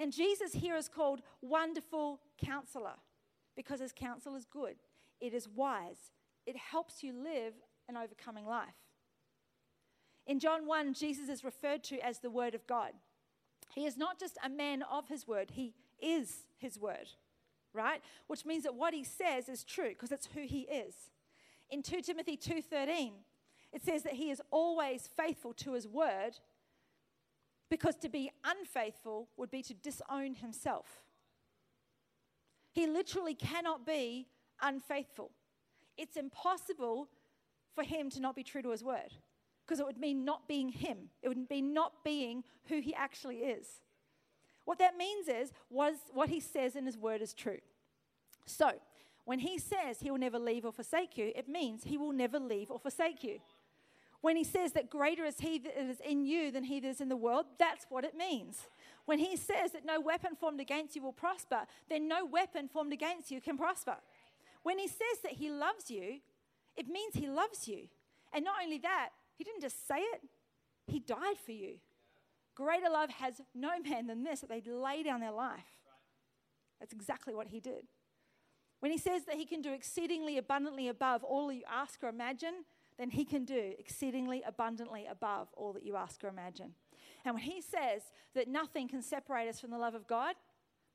And 0.00 0.12
Jesus 0.12 0.52
here 0.52 0.76
is 0.76 0.88
called 0.88 1.22
Wonderful 1.40 2.20
Counselor 2.44 2.96
because 3.54 3.80
his 3.80 3.92
counsel 3.92 4.34
is 4.34 4.44
good, 4.44 4.76
it 5.20 5.34
is 5.34 5.48
wise, 5.48 6.10
it 6.46 6.56
helps 6.56 7.04
you 7.04 7.12
live 7.12 7.54
an 7.88 7.96
overcoming 7.96 8.46
life. 8.46 8.74
In 10.26 10.40
John 10.40 10.66
1, 10.66 10.94
Jesus 10.94 11.28
is 11.28 11.44
referred 11.44 11.84
to 11.84 11.98
as 12.04 12.18
the 12.18 12.30
Word 12.30 12.54
of 12.54 12.66
God. 12.66 12.92
He 13.74 13.86
is 13.86 13.96
not 13.96 14.18
just 14.18 14.38
a 14.44 14.48
man 14.48 14.82
of 14.90 15.06
his 15.08 15.28
word, 15.28 15.50
he 15.52 15.74
is 16.00 16.46
his 16.58 16.78
word 16.78 17.08
right? 17.72 18.02
Which 18.26 18.44
means 18.44 18.64
that 18.64 18.74
what 18.74 18.94
he 18.94 19.04
says 19.04 19.48
is 19.48 19.64
true 19.64 19.90
because 19.90 20.12
it's 20.12 20.28
who 20.34 20.42
he 20.42 20.60
is. 20.62 20.94
In 21.70 21.82
2 21.82 22.02
Timothy 22.02 22.36
2:13, 22.36 23.12
it 23.72 23.82
says 23.82 24.02
that 24.02 24.14
he 24.14 24.30
is 24.30 24.42
always 24.50 25.06
faithful 25.06 25.52
to 25.54 25.74
his 25.74 25.86
word 25.86 26.38
because 27.70 27.96
to 27.96 28.08
be 28.08 28.30
unfaithful 28.44 29.28
would 29.36 29.50
be 29.50 29.62
to 29.62 29.74
disown 29.74 30.34
himself. 30.34 31.02
He 32.72 32.86
literally 32.86 33.34
cannot 33.34 33.86
be 33.86 34.26
unfaithful. 34.60 35.30
It's 35.96 36.16
impossible 36.16 37.08
for 37.74 37.84
him 37.84 38.10
to 38.10 38.20
not 38.20 38.34
be 38.34 38.42
true 38.42 38.62
to 38.62 38.70
his 38.70 38.84
word 38.84 39.14
because 39.64 39.80
it 39.80 39.86
would 39.86 39.98
mean 39.98 40.24
not 40.24 40.48
being 40.48 40.68
him. 40.68 41.10
It 41.22 41.28
would 41.28 41.48
be 41.48 41.62
not 41.62 42.04
being 42.04 42.42
who 42.68 42.80
he 42.80 42.94
actually 42.94 43.38
is. 43.38 43.66
What 44.64 44.78
that 44.78 44.96
means 44.96 45.28
is 45.28 45.52
what 45.68 46.28
he 46.28 46.40
says 46.40 46.76
in 46.76 46.86
his 46.86 46.98
word 46.98 47.22
is 47.22 47.32
true. 47.32 47.58
So, 48.46 48.72
when 49.24 49.38
he 49.38 49.58
says 49.58 50.00
he 50.00 50.10
will 50.10 50.18
never 50.18 50.38
leave 50.38 50.64
or 50.64 50.72
forsake 50.72 51.16
you, 51.16 51.32
it 51.36 51.48
means 51.48 51.84
he 51.84 51.96
will 51.96 52.12
never 52.12 52.38
leave 52.38 52.70
or 52.70 52.78
forsake 52.78 53.22
you. 53.22 53.38
When 54.20 54.36
he 54.36 54.44
says 54.44 54.72
that 54.72 54.90
greater 54.90 55.24
is 55.24 55.40
he 55.40 55.58
that 55.58 55.80
is 55.80 56.00
in 56.00 56.26
you 56.26 56.50
than 56.50 56.64
he 56.64 56.78
that 56.80 56.88
is 56.88 57.00
in 57.00 57.08
the 57.08 57.16
world, 57.16 57.46
that's 57.58 57.86
what 57.88 58.04
it 58.04 58.14
means. 58.14 58.58
When 59.06 59.18
he 59.18 59.36
says 59.36 59.72
that 59.72 59.86
no 59.86 59.98
weapon 59.98 60.36
formed 60.36 60.60
against 60.60 60.94
you 60.94 61.02
will 61.02 61.12
prosper, 61.12 61.62
then 61.88 62.06
no 62.06 62.26
weapon 62.26 62.68
formed 62.68 62.92
against 62.92 63.30
you 63.30 63.40
can 63.40 63.56
prosper. 63.56 63.96
When 64.62 64.78
he 64.78 64.88
says 64.88 65.20
that 65.22 65.32
he 65.32 65.50
loves 65.50 65.90
you, 65.90 66.20
it 66.76 66.86
means 66.86 67.14
he 67.14 67.28
loves 67.28 67.66
you. 67.66 67.88
And 68.32 68.44
not 68.44 68.56
only 68.62 68.78
that, 68.78 69.10
he 69.36 69.44
didn't 69.44 69.62
just 69.62 69.88
say 69.88 70.00
it, 70.00 70.20
he 70.86 71.00
died 71.00 71.38
for 71.44 71.52
you. 71.52 71.76
Greater 72.54 72.90
love 72.90 73.10
has 73.10 73.40
no 73.54 73.70
man 73.80 74.06
than 74.06 74.22
this, 74.22 74.40
that 74.40 74.50
they 74.50 74.60
lay 74.60 75.02
down 75.02 75.20
their 75.20 75.32
life. 75.32 75.64
That's 76.78 76.92
exactly 76.92 77.34
what 77.34 77.48
he 77.48 77.58
did. 77.58 77.84
When 78.80 78.92
he 78.92 78.98
says 78.98 79.24
that 79.24 79.36
he 79.36 79.46
can 79.46 79.62
do 79.62 79.72
exceedingly 79.72 80.36
abundantly 80.36 80.88
above 80.88 81.24
all 81.24 81.50
you 81.52 81.62
ask 81.70 82.02
or 82.02 82.08
imagine, 82.08 82.64
then 83.00 83.08
he 83.08 83.24
can 83.24 83.46
do 83.46 83.72
exceedingly 83.78 84.42
abundantly 84.46 85.06
above 85.10 85.48
all 85.56 85.72
that 85.72 85.86
you 85.86 85.96
ask 85.96 86.22
or 86.22 86.28
imagine. 86.28 86.74
And 87.24 87.34
when 87.34 87.42
he 87.42 87.62
says 87.62 88.02
that 88.34 88.46
nothing 88.46 88.88
can 88.88 89.00
separate 89.00 89.48
us 89.48 89.58
from 89.58 89.70
the 89.70 89.78
love 89.78 89.94
of 89.94 90.06
God, 90.06 90.34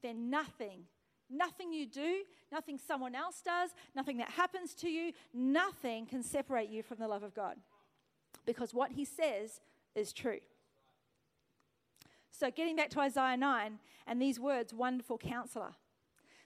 then 0.03 0.29
nothing, 0.29 0.83
nothing 1.31 1.73
you 1.73 1.87
do, 1.87 2.21
nothing 2.51 2.77
someone 2.77 3.15
else 3.15 3.41
does, 3.43 3.71
nothing 3.95 4.17
that 4.17 4.29
happens 4.29 4.75
to 4.75 4.87
you, 4.87 5.13
nothing 5.33 6.05
can 6.05 6.21
separate 6.21 6.69
you 6.69 6.83
from 6.83 6.99
the 6.99 7.07
love 7.07 7.23
of 7.23 7.33
God. 7.33 7.55
Because 8.45 8.71
what 8.71 8.91
he 8.91 9.03
says 9.03 9.59
is 9.95 10.13
true. 10.13 10.41
So, 12.29 12.51
getting 12.51 12.75
back 12.75 12.91
to 12.91 12.99
Isaiah 12.99 13.35
9 13.35 13.79
and 14.05 14.21
these 14.21 14.39
words, 14.39 14.75
wonderful 14.75 15.17
counselor. 15.17 15.73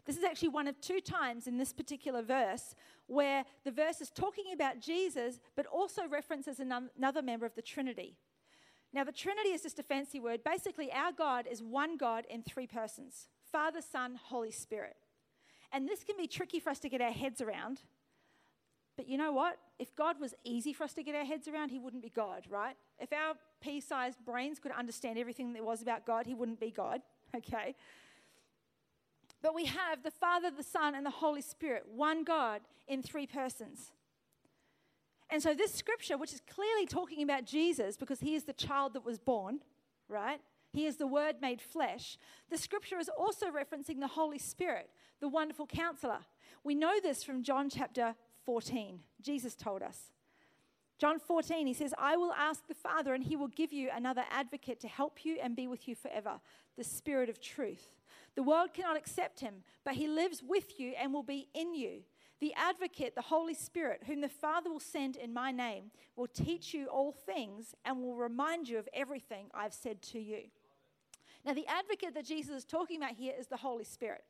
This 0.09 0.17
is 0.17 0.23
actually 0.23 0.49
one 0.49 0.67
of 0.67 0.81
two 0.81 1.01
times 1.01 1.45
in 1.45 1.59
this 1.59 1.71
particular 1.71 2.23
verse 2.23 2.73
where 3.05 3.45
the 3.63 3.69
verse 3.69 4.01
is 4.01 4.09
talking 4.09 4.45
about 4.51 4.79
Jesus, 4.79 5.39
but 5.55 5.67
also 5.67 6.07
references 6.07 6.59
another 6.59 7.21
member 7.21 7.45
of 7.45 7.53
the 7.53 7.61
Trinity. 7.61 8.17
Now, 8.91 9.03
the 9.03 9.11
Trinity 9.11 9.49
is 9.49 9.61
just 9.61 9.77
a 9.77 9.83
fancy 9.83 10.19
word. 10.19 10.43
Basically, 10.43 10.91
our 10.91 11.11
God 11.11 11.45
is 11.45 11.61
one 11.61 11.95
God 11.95 12.25
in 12.27 12.41
three 12.41 12.65
persons 12.65 13.27
Father, 13.51 13.81
Son, 13.83 14.19
Holy 14.19 14.49
Spirit. 14.49 14.95
And 15.71 15.87
this 15.87 16.03
can 16.03 16.17
be 16.17 16.25
tricky 16.25 16.59
for 16.59 16.71
us 16.71 16.79
to 16.79 16.89
get 16.89 17.01
our 17.01 17.11
heads 17.11 17.39
around. 17.39 17.81
But 18.97 19.07
you 19.07 19.15
know 19.15 19.31
what? 19.31 19.59
If 19.77 19.95
God 19.95 20.19
was 20.19 20.33
easy 20.43 20.73
for 20.73 20.85
us 20.85 20.93
to 20.93 21.03
get 21.03 21.13
our 21.13 21.23
heads 21.23 21.47
around, 21.47 21.69
He 21.69 21.77
wouldn't 21.77 22.01
be 22.01 22.09
God, 22.09 22.45
right? 22.49 22.75
If 22.97 23.13
our 23.13 23.35
pea 23.61 23.79
sized 23.79 24.25
brains 24.25 24.57
could 24.57 24.71
understand 24.71 25.19
everything 25.19 25.53
there 25.53 25.63
was 25.63 25.83
about 25.83 26.07
God, 26.07 26.25
He 26.25 26.33
wouldn't 26.33 26.59
be 26.59 26.71
God, 26.71 27.01
okay? 27.35 27.75
But 29.41 29.55
we 29.55 29.65
have 29.65 30.03
the 30.03 30.11
Father, 30.11 30.51
the 30.51 30.63
Son, 30.63 30.95
and 30.95 31.05
the 31.05 31.11
Holy 31.11 31.41
Spirit, 31.41 31.85
one 31.89 32.23
God 32.23 32.61
in 32.87 33.01
three 33.01 33.25
persons. 33.27 33.91
And 35.29 35.41
so, 35.41 35.53
this 35.53 35.73
scripture, 35.73 36.17
which 36.17 36.33
is 36.33 36.41
clearly 36.41 36.85
talking 36.85 37.23
about 37.23 37.45
Jesus 37.45 37.95
because 37.95 38.19
he 38.19 38.35
is 38.35 38.45
the 38.45 38.53
child 38.53 38.93
that 38.93 39.05
was 39.05 39.19
born, 39.19 39.59
right? 40.07 40.41
He 40.73 40.85
is 40.85 40.97
the 40.97 41.07
Word 41.07 41.35
made 41.41 41.61
flesh. 41.61 42.17
The 42.49 42.57
scripture 42.57 42.99
is 42.99 43.09
also 43.09 43.47
referencing 43.47 43.99
the 43.99 44.07
Holy 44.07 44.39
Spirit, 44.39 44.89
the 45.19 45.27
wonderful 45.27 45.67
counselor. 45.67 46.19
We 46.63 46.75
know 46.75 46.99
this 47.01 47.23
from 47.23 47.43
John 47.43 47.69
chapter 47.69 48.15
14. 48.45 48.99
Jesus 49.21 49.55
told 49.55 49.81
us. 49.81 50.11
John 50.99 51.17
14, 51.17 51.65
he 51.65 51.73
says, 51.73 51.93
I 51.97 52.17
will 52.17 52.33
ask 52.33 52.67
the 52.67 52.73
Father, 52.73 53.13
and 53.13 53.23
he 53.23 53.37
will 53.37 53.47
give 53.47 53.71
you 53.71 53.89
another 53.95 54.25
advocate 54.29 54.81
to 54.81 54.89
help 54.89 55.23
you 55.23 55.37
and 55.41 55.55
be 55.55 55.65
with 55.65 55.87
you 55.87 55.95
forever, 55.95 56.41
the 56.77 56.83
Spirit 56.83 57.29
of 57.29 57.39
truth. 57.39 57.95
The 58.35 58.43
world 58.43 58.73
cannot 58.73 58.97
accept 58.97 59.39
him, 59.39 59.63
but 59.85 59.95
he 59.95 60.09
lives 60.09 60.43
with 60.45 60.77
you 60.77 60.93
and 61.01 61.13
will 61.13 61.23
be 61.23 61.47
in 61.53 61.73
you. 61.73 62.01
The 62.41 62.53
advocate, 62.53 63.15
the 63.15 63.21
Holy 63.21 63.53
Spirit, 63.53 64.03
whom 64.07 64.19
the 64.19 64.27
Father 64.27 64.69
will 64.69 64.81
send 64.81 65.15
in 65.15 65.33
my 65.33 65.51
name, 65.51 65.91
will 66.17 66.27
teach 66.27 66.73
you 66.73 66.87
all 66.87 67.13
things 67.13 67.75
and 67.85 68.01
will 68.01 68.15
remind 68.15 68.67
you 68.67 68.77
of 68.77 68.89
everything 68.93 69.45
I've 69.53 69.73
said 69.73 70.01
to 70.03 70.19
you. 70.19 70.43
Now, 71.45 71.53
the 71.53 71.67
advocate 71.67 72.13
that 72.13 72.25
Jesus 72.25 72.57
is 72.57 72.65
talking 72.65 72.97
about 72.97 73.15
here 73.15 73.33
is 73.37 73.47
the 73.47 73.57
Holy 73.57 73.85
Spirit. 73.85 74.23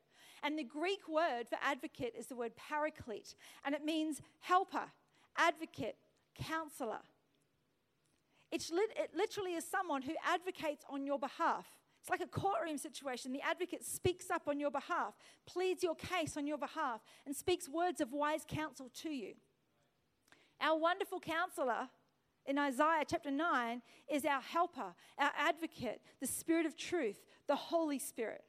And 0.44 0.58
the 0.58 0.64
Greek 0.64 1.08
word 1.10 1.48
for 1.50 1.58
advocate 1.64 2.14
is 2.18 2.28
the 2.28 2.36
word 2.36 2.56
paraclete, 2.56 3.36
and 3.66 3.74
it 3.74 3.84
means 3.84 4.22
helper, 4.40 4.86
advocate, 5.36 5.98
counselor. 6.40 7.02
It's 8.52 8.72
lit- 8.72 8.98
it 8.98 9.12
literally 9.16 9.54
is 9.54 9.66
someone 9.66 10.02
who 10.02 10.14
advocates 10.26 10.84
on 10.90 11.06
your 11.06 11.20
behalf. 11.20 11.68
It's 12.02 12.10
like 12.10 12.22
a 12.22 12.28
courtroom 12.28 12.78
situation. 12.78 13.34
The 13.34 13.42
advocate 13.42 13.86
speaks 13.86 14.32
up 14.32 14.48
on 14.48 14.60
your 14.60 14.72
behalf, 14.72 15.16
pleads 15.46 15.84
your 15.84 15.96
case 15.96 16.38
on 16.38 16.48
your 16.48 16.58
behalf, 16.58 17.02
and 17.26 17.36
speaks 17.36 17.68
words 17.68 18.02
of 18.02 18.14
wise 18.14 18.46
counsel 18.48 18.90
to 19.02 19.10
you. 19.10 19.34
Our 20.62 20.78
wonderful 20.78 21.20
counselor 21.20 21.90
in 22.46 22.58
Isaiah 22.58 23.04
chapter 23.08 23.32
9 23.32 23.82
is 24.10 24.26
our 24.26 24.42
helper, 24.42 24.96
our 25.18 25.32
advocate, 25.38 26.02
the 26.20 26.28
Spirit 26.28 26.66
of 26.66 26.76
truth, 26.76 27.18
the 27.48 27.56
Holy 27.56 28.00
Spirit. 28.00 28.44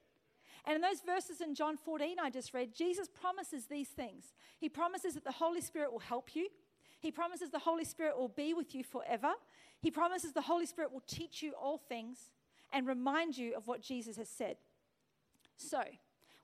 And 0.64 0.76
in 0.76 0.80
those 0.80 1.00
verses 1.04 1.40
in 1.40 1.54
John 1.54 1.76
14 1.76 2.16
I 2.20 2.30
just 2.30 2.54
read, 2.54 2.74
Jesus 2.74 3.08
promises 3.08 3.66
these 3.66 3.88
things. 3.88 4.32
He 4.58 4.68
promises 4.68 5.14
that 5.14 5.24
the 5.24 5.32
Holy 5.32 5.60
Spirit 5.60 5.92
will 5.92 6.00
help 6.00 6.34
you. 6.34 6.48
He 7.00 7.10
promises 7.10 7.50
the 7.50 7.58
Holy 7.58 7.84
Spirit 7.84 8.18
will 8.18 8.28
be 8.28 8.54
with 8.54 8.74
you 8.74 8.84
forever. 8.84 9.32
He 9.80 9.90
promises 9.90 10.32
the 10.32 10.42
Holy 10.42 10.66
Spirit 10.66 10.92
will 10.92 11.02
teach 11.06 11.42
you 11.42 11.52
all 11.52 11.78
things 11.78 12.30
and 12.72 12.86
remind 12.86 13.36
you 13.36 13.56
of 13.56 13.66
what 13.66 13.82
Jesus 13.82 14.16
has 14.16 14.28
said. 14.28 14.56
So, 15.56 15.82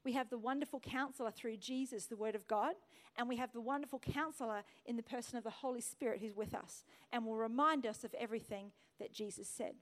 we 0.02 0.12
have 0.12 0.30
the 0.30 0.38
wonderful 0.38 0.80
counselor 0.80 1.30
through 1.30 1.56
Jesus, 1.58 2.06
the 2.06 2.16
Word 2.16 2.34
of 2.34 2.46
God, 2.46 2.74
and 3.18 3.28
we 3.28 3.36
have 3.36 3.52
the 3.52 3.60
wonderful 3.60 3.98
counselor 3.98 4.62
in 4.86 4.96
the 4.96 5.02
person 5.02 5.36
of 5.36 5.44
the 5.44 5.50
Holy 5.50 5.80
Spirit 5.80 6.20
who's 6.20 6.34
with 6.34 6.54
us 6.54 6.84
and 7.12 7.24
will 7.24 7.36
remind 7.36 7.86
us 7.86 8.04
of 8.04 8.14
everything 8.14 8.70
that 8.98 9.12
Jesus 9.12 9.48
said. 9.48 9.74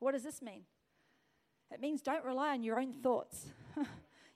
What 0.00 0.12
does 0.12 0.24
this 0.24 0.42
mean? 0.42 0.62
It 1.72 1.80
means 1.80 2.02
don't 2.02 2.24
rely 2.24 2.50
on 2.50 2.62
your 2.62 2.78
own 2.80 2.92
thoughts. 2.92 3.46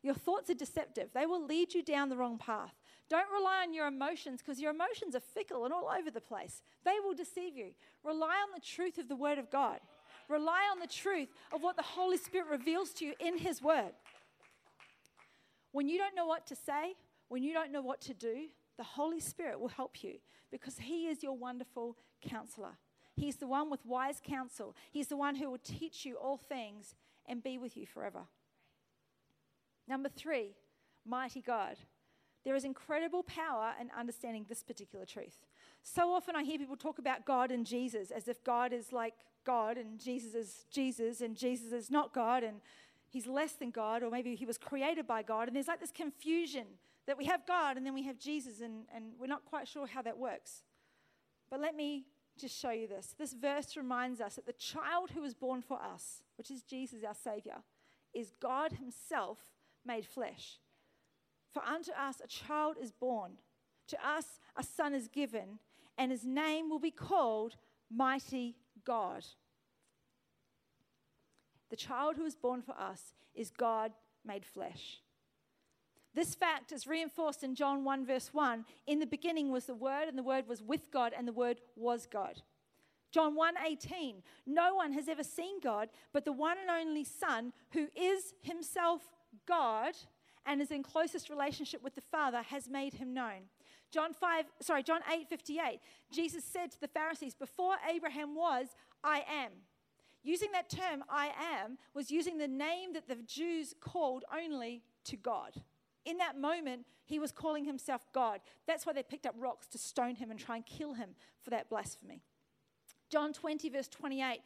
your 0.03 0.14
thoughts 0.14 0.48
are 0.51 0.55
deceptive, 0.55 1.09
they 1.12 1.27
will 1.27 1.44
lead 1.44 1.75
you 1.75 1.83
down 1.83 2.09
the 2.09 2.16
wrong 2.16 2.38
path. 2.38 2.75
Don't 3.12 3.31
rely 3.31 3.61
on 3.62 3.75
your 3.75 3.88
emotions 3.88 4.40
because 4.40 4.59
your 4.59 4.70
emotions 4.70 5.14
are 5.14 5.20
fickle 5.20 5.66
and 5.66 5.75
all 5.75 5.87
over 5.87 6.11
the 6.11 6.18
place. 6.18 6.62
They 6.83 6.94
will 7.05 7.12
deceive 7.12 7.55
you. 7.55 7.72
Rely 8.03 8.37
on 8.42 8.48
the 8.55 8.66
truth 8.66 8.96
of 8.96 9.07
the 9.07 9.16
Word 9.16 9.37
of 9.37 9.51
God. 9.51 9.81
Rely 10.31 10.62
on 10.72 10.79
the 10.79 10.87
truth 10.87 11.29
of 11.53 11.62
what 11.62 11.77
the 11.77 11.83
Holy 11.83 12.16
Spirit 12.16 12.46
reveals 12.51 12.88
to 12.94 13.05
you 13.05 13.12
in 13.20 13.37
His 13.37 13.61
Word. 13.61 13.92
When 15.72 15.90
you 15.90 15.98
don't 15.98 16.16
know 16.16 16.25
what 16.25 16.46
to 16.46 16.57
say, 16.57 16.94
when 17.29 17.42
you 17.42 17.53
don't 17.53 17.70
know 17.70 17.83
what 17.83 18.01
to 18.01 18.14
do, 18.14 18.46
the 18.79 18.85
Holy 18.85 19.20
Spirit 19.20 19.61
will 19.61 19.68
help 19.68 20.03
you 20.03 20.14
because 20.51 20.79
He 20.79 21.09
is 21.09 21.22
your 21.22 21.37
wonderful 21.37 21.98
counselor. 22.27 22.79
He's 23.14 23.37
the 23.37 23.46
one 23.46 23.68
with 23.68 23.85
wise 23.85 24.22
counsel. 24.27 24.75
He's 24.90 25.09
the 25.09 25.18
one 25.18 25.35
who 25.35 25.51
will 25.51 25.61
teach 25.62 26.07
you 26.07 26.14
all 26.14 26.38
things 26.38 26.94
and 27.27 27.42
be 27.42 27.59
with 27.59 27.77
you 27.77 27.85
forever. 27.85 28.22
Number 29.87 30.09
three, 30.09 30.55
mighty 31.05 31.42
God. 31.42 31.77
There 32.45 32.57
is 32.57 32.65
incredible 32.65 33.23
power 33.23 33.73
in 33.81 33.91
understanding 33.97 34.47
this 34.49 34.63
particular 34.63 35.05
truth. 35.05 35.47
So 35.83 36.13
often 36.13 36.35
I 36.35 36.43
hear 36.43 36.59
people 36.59 36.77
talk 36.77 36.99
about 36.99 37.25
God 37.25 37.51
and 37.51 37.67
Jesus 37.67 38.11
as 38.11 38.29
if 38.29 38.43
God 38.43 38.73
is 38.73 38.93
like 38.93 39.15
God 39.45 39.77
and 39.77 39.99
Jesus 39.99 40.35
is 40.35 40.65
Jesus 40.71 41.21
and 41.21 41.37
Jesus 41.37 41.73
is 41.73 41.91
not 41.91 42.13
God 42.13 42.43
and 42.43 42.61
he's 43.09 43.27
less 43.27 43.53
than 43.53 43.71
God 43.71 44.03
or 44.03 44.11
maybe 44.11 44.35
he 44.35 44.47
was 44.47 44.59
created 44.59 45.07
by 45.07 45.23
God. 45.23 45.49
And 45.49 45.57
there's 45.57 45.69
like 45.69 45.81
this 45.81 45.93
confusion 45.93 46.67
that 47.07 47.19
we 47.19 47.25
have 47.27 47.47
God 47.47 47.77
and 47.77 47.87
then 47.87 47.95
we 47.95 48.05
have 48.05 48.19
Jesus 48.19 48.61
and, 48.61 48.85
and 48.95 49.13
we're 49.19 49.27
not 49.27 49.45
quite 49.45 49.69
sure 49.69 49.87
how 49.87 50.03
that 50.03 50.19
works. 50.19 50.63
But 51.51 51.61
let 51.61 51.77
me 51.77 52.07
just 52.39 52.59
show 52.59 52.71
you 52.71 52.89
this. 52.89 53.15
This 53.19 53.35
verse 53.35 53.77
reminds 53.77 54.21
us 54.21 54.37
that 54.37 54.47
the 54.47 54.53
child 54.53 55.11
who 55.11 55.21
was 55.21 55.35
born 55.35 55.63
for 55.63 55.79
us, 55.81 56.23
which 56.37 56.51
is 56.51 56.63
Jesus, 56.63 57.05
our 57.05 57.15
Savior, 57.15 57.63
is 58.15 58.33
God 58.41 58.73
Himself 58.73 59.39
made 59.85 60.07
flesh. 60.07 60.59
For 61.53 61.62
unto 61.62 61.93
us 61.93 62.21
a 62.23 62.29
child 62.29 62.77
is 62.81 62.93
born, 62.93 63.33
to 63.88 63.97
us 64.07 64.41
a 64.57 64.62
son 64.62 64.95
is 64.95 65.09
given, 65.09 65.59
and 65.99 66.11
his 66.11 66.25
name 66.25 66.71
will 66.71 66.79
be 66.79 66.91
called 66.91 67.57
Mighty 67.91 68.57
God. 68.85 69.25
The 71.71 71.77
child 71.77 72.17
who 72.17 72.25
is 72.25 72.35
born 72.35 72.62
for 72.62 72.73
us 72.79 73.15
is 73.35 73.51
God 73.51 73.93
made 74.25 74.45
flesh. 74.45 75.01
This 76.15 76.35
fact 76.35 76.73
is 76.73 76.87
reinforced 76.87 77.43
in 77.43 77.55
John 77.55 77.85
1, 77.85 78.05
verse 78.05 78.31
1. 78.33 78.65
In 78.87 78.99
the 78.99 79.07
beginning 79.07 79.51
was 79.51 79.65
the 79.65 79.75
Word, 79.75 80.09
and 80.09 80.19
the 80.19 80.23
Word 80.23 80.47
was 80.47 80.62
with 80.62 80.91
God, 80.91 81.12
and 81.17 81.27
the 81.27 81.33
Word 81.33 81.61
was 81.75 82.07
God. 82.07 82.43
John 83.11 83.35
1 83.35 83.55
18. 83.67 84.23
No 84.47 84.75
one 84.75 84.93
has 84.93 85.09
ever 85.09 85.23
seen 85.23 85.61
God, 85.61 85.88
but 86.12 86.25
the 86.25 86.33
one 86.33 86.57
and 86.59 86.71
only 86.71 87.05
Son, 87.05 87.53
who 87.73 87.88
is 87.97 88.35
himself 88.41 89.03
God 89.47 89.95
and 90.47 90.61
is 90.61 90.71
in 90.71 90.83
closest 90.83 91.31
relationship 91.31 91.83
with 91.83 91.95
the 91.95 92.01
Father, 92.01 92.43
has 92.43 92.69
made 92.69 92.95
him 92.95 93.15
known. 93.15 93.49
John 93.91 94.15
5, 94.15 94.47
sorry, 94.61 94.83
John 94.83 95.01
8 95.11 95.29
58. 95.29 95.81
Jesus 96.11 96.45
said 96.45 96.71
to 96.73 96.81
the 96.81 96.89
Pharisees, 96.89 97.35
Before 97.35 97.77
Abraham 97.89 98.35
was, 98.35 98.69
I 99.05 99.25
am. 99.31 99.53
Using 100.23 100.53
that 100.53 100.71
term, 100.71 101.03
I 101.09 101.31
am, 101.63 101.79
was 101.95 102.11
using 102.11 102.39
the 102.39 102.49
name 102.49 102.93
that 102.95 103.09
the 103.09 103.17
Jews 103.17 103.75
called 103.81 104.25
only 104.35 104.83
to 105.05 105.17
God. 105.17 105.55
In 106.05 106.19
that 106.19 106.39
moment, 106.39 106.87
he 107.05 107.19
was 107.19 107.33
calling 107.33 107.65
himself 107.65 108.07
God. 108.13 108.41
That's 108.67 108.87
why 108.87 108.93
they 108.93 109.03
picked 109.03 109.27
up 109.27 109.35
rocks 109.37 109.67
to 109.69 109.79
stone 109.79 110.15
him 110.15 110.31
and 110.31 110.39
try 110.39 110.57
and 110.57 110.67
kill 110.67 110.95
him 110.95 111.11
for 111.43 111.51
that 111.51 111.69
blasphemy. 111.69 112.23
John 113.11 113.33
20, 113.33 113.69
verse 113.69 113.89
28, 113.89 114.41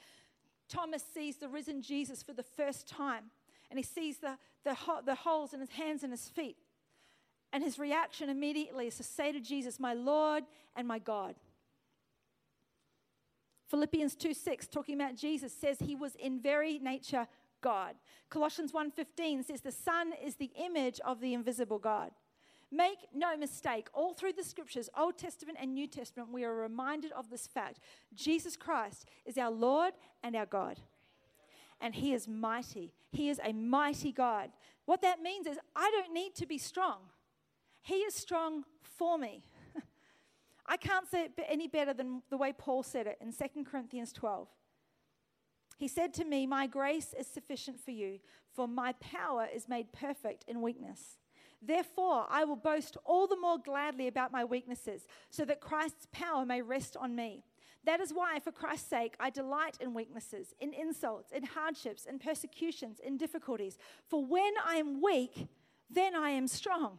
Thomas 0.68 1.04
sees 1.14 1.36
the 1.36 1.48
risen 1.48 1.82
Jesus 1.82 2.22
for 2.22 2.32
the 2.32 2.42
first 2.42 2.88
time, 2.88 3.26
and 3.70 3.78
he 3.78 3.82
sees 3.82 4.18
the, 4.18 4.38
the, 4.64 4.76
the 5.04 5.14
holes 5.14 5.52
in 5.52 5.60
his 5.60 5.70
hands 5.70 6.02
and 6.02 6.12
his 6.12 6.28
feet. 6.28 6.56
And 7.52 7.62
his 7.62 7.78
reaction 7.78 8.28
immediately 8.28 8.86
is 8.88 8.96
to 8.96 9.02
say 9.02 9.32
to 9.32 9.40
Jesus, 9.40 9.80
My 9.80 9.94
Lord 9.94 10.44
and 10.74 10.86
my 10.86 10.98
God. 10.98 11.36
Philippians 13.68 14.14
2 14.14 14.34
6, 14.34 14.68
talking 14.68 14.94
about 14.94 15.16
Jesus, 15.16 15.52
says 15.52 15.78
he 15.80 15.96
was 15.96 16.14
in 16.16 16.40
very 16.40 16.78
nature 16.78 17.26
God. 17.60 17.96
Colossians 18.30 18.72
1:15 18.72 19.44
says 19.44 19.60
the 19.60 19.72
Son 19.72 20.12
is 20.22 20.36
the 20.36 20.52
image 20.56 21.00
of 21.00 21.20
the 21.20 21.34
invisible 21.34 21.78
God. 21.78 22.12
Make 22.70 22.98
no 23.14 23.36
mistake, 23.36 23.88
all 23.92 24.12
through 24.12 24.32
the 24.32 24.42
scriptures, 24.42 24.90
Old 24.96 25.18
Testament 25.18 25.58
and 25.60 25.72
New 25.72 25.86
Testament, 25.86 26.32
we 26.32 26.44
are 26.44 26.54
reminded 26.54 27.12
of 27.12 27.30
this 27.30 27.46
fact. 27.46 27.78
Jesus 28.14 28.56
Christ 28.56 29.08
is 29.24 29.38
our 29.38 29.50
Lord 29.50 29.94
and 30.22 30.34
our 30.34 30.46
God. 30.46 30.80
And 31.80 31.94
He 31.94 32.12
is 32.12 32.26
mighty. 32.26 32.92
He 33.12 33.28
is 33.28 33.40
a 33.44 33.52
mighty 33.52 34.12
God. 34.12 34.50
What 34.84 35.02
that 35.02 35.22
means 35.22 35.46
is, 35.46 35.58
I 35.74 35.90
don't 35.90 36.12
need 36.12 36.34
to 36.36 36.46
be 36.46 36.58
strong. 36.58 36.98
He 37.82 37.96
is 37.96 38.14
strong 38.14 38.64
for 38.82 39.18
me. 39.18 39.44
I 40.66 40.76
can't 40.76 41.08
say 41.08 41.24
it 41.24 41.32
any 41.48 41.68
better 41.68 41.94
than 41.94 42.22
the 42.30 42.36
way 42.36 42.52
Paul 42.56 42.82
said 42.82 43.06
it 43.06 43.18
in 43.20 43.32
2 43.32 43.64
Corinthians 43.64 44.12
12. 44.12 44.48
He 45.78 45.88
said 45.88 46.14
to 46.14 46.24
me, 46.24 46.46
My 46.46 46.66
grace 46.66 47.14
is 47.18 47.26
sufficient 47.26 47.80
for 47.80 47.90
you, 47.90 48.18
for 48.54 48.66
my 48.66 48.92
power 48.94 49.46
is 49.52 49.68
made 49.68 49.92
perfect 49.92 50.44
in 50.48 50.62
weakness. 50.62 51.18
Therefore, 51.60 52.26
I 52.30 52.44
will 52.44 52.56
boast 52.56 52.96
all 53.04 53.26
the 53.26 53.38
more 53.38 53.58
gladly 53.58 54.08
about 54.08 54.32
my 54.32 54.44
weaknesses, 54.44 55.06
so 55.30 55.44
that 55.44 55.60
Christ's 55.60 56.06
power 56.12 56.46
may 56.46 56.62
rest 56.62 56.96
on 56.96 57.14
me. 57.14 57.44
That 57.86 58.00
is 58.00 58.12
why, 58.12 58.40
for 58.40 58.50
Christ's 58.50 58.90
sake, 58.90 59.14
I 59.20 59.30
delight 59.30 59.78
in 59.80 59.94
weaknesses, 59.94 60.54
in 60.60 60.74
insults, 60.74 61.30
in 61.30 61.44
hardships, 61.44 62.04
in 62.04 62.18
persecutions, 62.18 62.98
in 62.98 63.16
difficulties. 63.16 63.78
For 64.08 64.24
when 64.24 64.52
I 64.64 64.74
am 64.74 65.00
weak, 65.00 65.46
then 65.88 66.16
I 66.16 66.30
am 66.30 66.48
strong. 66.48 66.98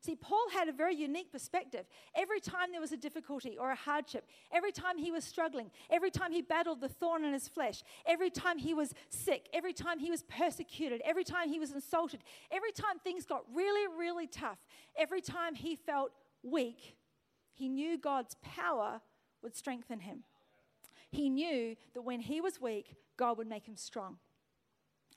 See, 0.00 0.14
Paul 0.14 0.50
had 0.52 0.68
a 0.68 0.72
very 0.72 0.94
unique 0.94 1.32
perspective. 1.32 1.86
Every 2.14 2.38
time 2.38 2.70
there 2.70 2.82
was 2.82 2.92
a 2.92 2.98
difficulty 2.98 3.56
or 3.58 3.70
a 3.70 3.74
hardship, 3.74 4.28
every 4.52 4.72
time 4.72 4.98
he 4.98 5.10
was 5.10 5.24
struggling, 5.24 5.70
every 5.90 6.10
time 6.10 6.32
he 6.32 6.42
battled 6.42 6.82
the 6.82 6.88
thorn 6.88 7.24
in 7.24 7.32
his 7.32 7.48
flesh, 7.48 7.82
every 8.06 8.30
time 8.30 8.58
he 8.58 8.74
was 8.74 8.94
sick, 9.08 9.48
every 9.54 9.72
time 9.72 9.98
he 9.98 10.10
was 10.10 10.22
persecuted, 10.24 11.00
every 11.04 11.24
time 11.24 11.48
he 11.48 11.58
was 11.58 11.72
insulted, 11.72 12.20
every 12.52 12.72
time 12.72 12.98
things 13.02 13.24
got 13.24 13.42
really, 13.52 13.88
really 13.98 14.26
tough, 14.26 14.58
every 14.96 15.22
time 15.22 15.54
he 15.54 15.74
felt 15.74 16.12
weak, 16.42 16.96
he 17.54 17.68
knew 17.68 17.98
God's 17.98 18.36
power 18.42 19.00
would 19.42 19.56
strengthen 19.56 20.00
him. 20.00 20.24
He 21.10 21.30
knew 21.30 21.76
that 21.94 22.02
when 22.02 22.20
he 22.20 22.40
was 22.40 22.60
weak, 22.60 22.94
God 23.16 23.38
would 23.38 23.48
make 23.48 23.66
him 23.66 23.76
strong. 23.76 24.18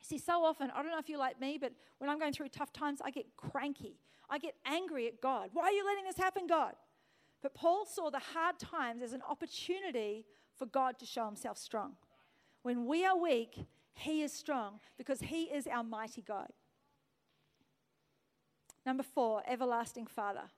See, 0.01 0.17
so 0.17 0.43
often, 0.43 0.71
I 0.71 0.81
don't 0.81 0.91
know 0.91 0.99
if 0.99 1.10
you're 1.10 1.19
like 1.19 1.39
me, 1.39 1.57
but 1.60 1.73
when 1.99 2.10
I'm 2.10 2.19
going 2.19 2.34
through 2.34 2.49
tough 2.49 2.73
times, 2.73 3.01
I 3.03 3.12
get 3.12 3.25
cranky. 3.38 3.99
I 4.29 4.39
get 4.39 4.55
angry 4.65 5.07
at 5.07 5.21
God. 5.21 5.49
Why 5.53 5.65
are 5.65 5.71
you 5.71 5.86
letting 5.86 6.05
this 6.05 6.17
happen, 6.17 6.47
God? 6.47 6.73
But 7.41 7.53
Paul 7.53 7.86
saw 7.86 8.10
the 8.10 8.19
hard 8.19 8.60
times 8.60 9.01
as 9.01 9.13
an 9.13 9.21
opportunity 9.29 10.25
for 10.55 10.65
God 10.65 10.97
to 10.99 11.05
show 11.05 11.25
himself 11.25 11.57
strong. 11.57 11.93
When 12.63 12.86
we 12.86 13.05
are 13.05 13.17
weak, 13.17 13.65
he 13.93 14.21
is 14.21 14.31
strong 14.31 14.79
because 14.97 15.21
he 15.21 15.43
is 15.43 15.67
our 15.67 15.84
mighty 15.84 16.21
God. 16.21 16.49
Number 18.86 19.03
four, 19.03 19.43
everlasting 19.47 20.07
Father. 20.07 20.49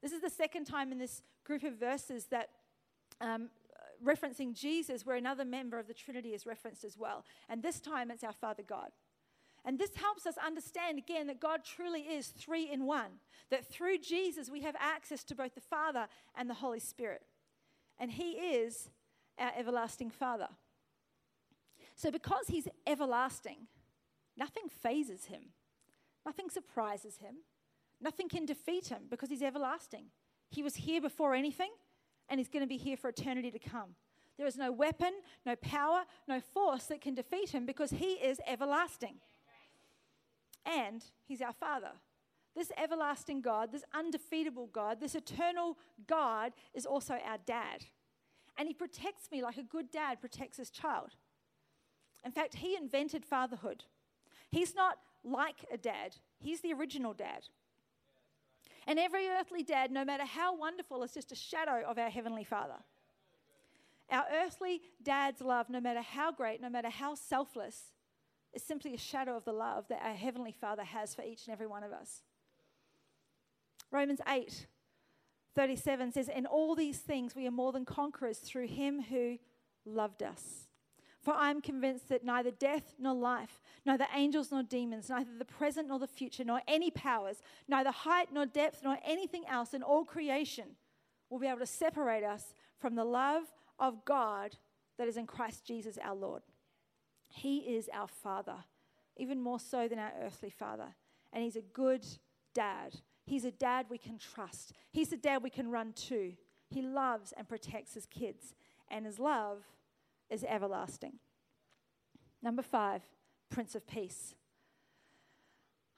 This 0.00 0.12
is 0.12 0.20
the 0.20 0.30
second 0.30 0.64
time 0.64 0.90
in 0.90 0.98
this 0.98 1.22
group 1.44 1.62
of 1.62 1.74
verses 1.74 2.26
that 2.26 2.50
um, 3.22 3.48
referencing 4.04 4.54
Jesus, 4.54 5.06
where 5.06 5.16
another 5.16 5.44
member 5.44 5.78
of 5.78 5.86
the 5.86 5.94
Trinity 5.94 6.34
is 6.34 6.44
referenced 6.44 6.84
as 6.84 6.98
well. 6.98 7.24
And 7.48 7.62
this 7.62 7.80
time 7.80 8.10
it's 8.10 8.24
our 8.24 8.32
Father 8.32 8.62
God. 8.62 8.90
And 9.64 9.78
this 9.78 9.94
helps 9.94 10.26
us 10.26 10.34
understand 10.44 10.98
again 10.98 11.28
that 11.28 11.40
God 11.40 11.60
truly 11.64 12.00
is 12.00 12.28
three 12.28 12.68
in 12.70 12.84
one, 12.84 13.20
that 13.50 13.70
through 13.70 13.98
Jesus 13.98 14.50
we 14.50 14.62
have 14.62 14.74
access 14.78 15.22
to 15.24 15.36
both 15.36 15.54
the 15.54 15.60
Father 15.60 16.08
and 16.36 16.50
the 16.50 16.54
Holy 16.54 16.80
Spirit. 16.80 17.22
And 17.98 18.10
He 18.10 18.32
is 18.32 18.90
our 19.38 19.52
everlasting 19.56 20.10
Father. 20.10 20.48
So, 21.94 22.10
because 22.10 22.48
He's 22.48 22.66
everlasting, 22.86 23.68
nothing 24.36 24.64
fazes 24.68 25.26
Him, 25.26 25.50
nothing 26.26 26.50
surprises 26.50 27.18
Him, 27.18 27.36
nothing 28.00 28.28
can 28.28 28.44
defeat 28.44 28.88
Him 28.88 29.02
because 29.08 29.28
He's 29.28 29.42
everlasting. 29.42 30.06
He 30.50 30.64
was 30.64 30.74
here 30.74 31.00
before 31.00 31.34
anything, 31.34 31.70
and 32.28 32.38
He's 32.38 32.48
going 32.48 32.62
to 32.62 32.68
be 32.68 32.76
here 32.76 32.96
for 32.96 33.08
eternity 33.08 33.50
to 33.50 33.58
come. 33.58 33.94
There 34.38 34.46
is 34.46 34.56
no 34.56 34.72
weapon, 34.72 35.12
no 35.44 35.56
power, 35.56 36.04
no 36.26 36.40
force 36.40 36.84
that 36.86 37.00
can 37.00 37.14
defeat 37.14 37.50
Him 37.50 37.66
because 37.66 37.90
He 37.90 38.14
is 38.14 38.40
everlasting 38.46 39.16
and 40.64 41.04
He's 41.24 41.42
our 41.42 41.52
Father. 41.52 41.92
This 42.54 42.72
everlasting 42.76 43.40
God, 43.40 43.72
this 43.72 43.84
undefeatable 43.94 44.66
God, 44.66 45.00
this 45.00 45.14
eternal 45.14 45.78
God 46.06 46.52
is 46.74 46.84
also 46.84 47.14
our 47.14 47.38
dad. 47.46 47.86
And 48.58 48.68
He 48.68 48.74
protects 48.74 49.30
me 49.30 49.42
like 49.42 49.56
a 49.56 49.62
good 49.62 49.90
dad 49.90 50.20
protects 50.20 50.58
his 50.58 50.70
child. 50.70 51.14
In 52.24 52.32
fact, 52.32 52.56
He 52.56 52.76
invented 52.76 53.24
fatherhood. 53.24 53.84
He's 54.50 54.74
not 54.74 54.98
like 55.24 55.64
a 55.72 55.76
dad, 55.76 56.16
He's 56.38 56.60
the 56.60 56.72
original 56.72 57.14
dad. 57.14 57.44
And 58.86 58.98
every 58.98 59.28
earthly 59.28 59.62
dad, 59.62 59.90
no 59.90 60.04
matter 60.04 60.24
how 60.24 60.56
wonderful, 60.56 61.02
is 61.02 61.12
just 61.12 61.32
a 61.32 61.36
shadow 61.36 61.82
of 61.86 61.98
our 61.98 62.10
Heavenly 62.10 62.44
Father. 62.44 62.78
Our 64.10 64.24
earthly 64.44 64.82
dad's 65.02 65.40
love, 65.40 65.70
no 65.70 65.80
matter 65.80 66.02
how 66.02 66.32
great, 66.32 66.60
no 66.60 66.68
matter 66.68 66.90
how 66.90 67.14
selfless, 67.14 67.92
is 68.52 68.62
simply 68.62 68.94
a 68.94 68.98
shadow 68.98 69.36
of 69.36 69.44
the 69.44 69.52
love 69.52 69.86
that 69.88 70.02
our 70.02 70.14
Heavenly 70.14 70.52
Father 70.52 70.84
has 70.84 71.14
for 71.14 71.22
each 71.22 71.46
and 71.46 71.52
every 71.52 71.66
one 71.66 71.82
of 71.82 71.92
us. 71.92 72.22
Romans 73.90 74.20
8 74.26 74.66
37 75.54 76.12
says, 76.12 76.28
In 76.28 76.46
all 76.46 76.74
these 76.74 76.98
things 76.98 77.34
we 77.34 77.46
are 77.46 77.52
more 77.52 77.72
than 77.72 77.84
conquerors 77.84 78.38
through 78.38 78.68
Him 78.68 79.02
who 79.02 79.38
loved 79.84 80.22
us. 80.22 80.66
For 81.22 81.32
I 81.32 81.50
am 81.50 81.60
convinced 81.60 82.08
that 82.08 82.24
neither 82.24 82.50
death 82.50 82.94
nor 82.98 83.14
life, 83.14 83.60
neither 83.86 84.06
angels 84.14 84.50
nor 84.50 84.64
demons, 84.64 85.08
neither 85.08 85.30
the 85.38 85.44
present 85.44 85.88
nor 85.88 86.00
the 86.00 86.08
future, 86.08 86.44
nor 86.44 86.60
any 86.66 86.90
powers, 86.90 87.42
neither 87.68 87.92
height 87.92 88.28
nor 88.32 88.44
depth, 88.44 88.80
nor 88.82 88.98
anything 89.04 89.44
else 89.48 89.72
in 89.72 89.84
all 89.84 90.04
creation 90.04 90.76
will 91.30 91.38
be 91.38 91.46
able 91.46 91.60
to 91.60 91.66
separate 91.66 92.24
us 92.24 92.54
from 92.76 92.96
the 92.96 93.04
love 93.04 93.44
of 93.78 94.04
God 94.04 94.56
that 94.98 95.06
is 95.06 95.16
in 95.16 95.26
Christ 95.26 95.64
Jesus 95.64 95.96
our 96.02 96.16
Lord. 96.16 96.42
He 97.28 97.58
is 97.58 97.88
our 97.94 98.08
Father, 98.08 98.64
even 99.16 99.40
more 99.40 99.60
so 99.60 99.86
than 99.86 100.00
our 100.00 100.12
earthly 100.22 100.50
father. 100.50 100.94
And 101.32 101.44
He's 101.44 101.56
a 101.56 101.62
good 101.62 102.04
dad. 102.52 102.96
He's 103.24 103.44
a 103.44 103.52
dad 103.52 103.86
we 103.88 103.98
can 103.98 104.18
trust. 104.18 104.72
He's 104.90 105.12
a 105.12 105.16
dad 105.16 105.42
we 105.42 105.50
can 105.50 105.70
run 105.70 105.92
to. 106.08 106.32
He 106.68 106.82
loves 106.82 107.32
and 107.36 107.48
protects 107.48 107.94
his 107.94 108.06
kids, 108.06 108.54
and 108.90 109.06
his 109.06 109.18
love 109.18 109.58
is 110.32 110.44
everlasting. 110.44 111.12
Number 112.42 112.62
five, 112.62 113.02
Prince 113.50 113.74
of 113.74 113.86
Peace. 113.86 114.34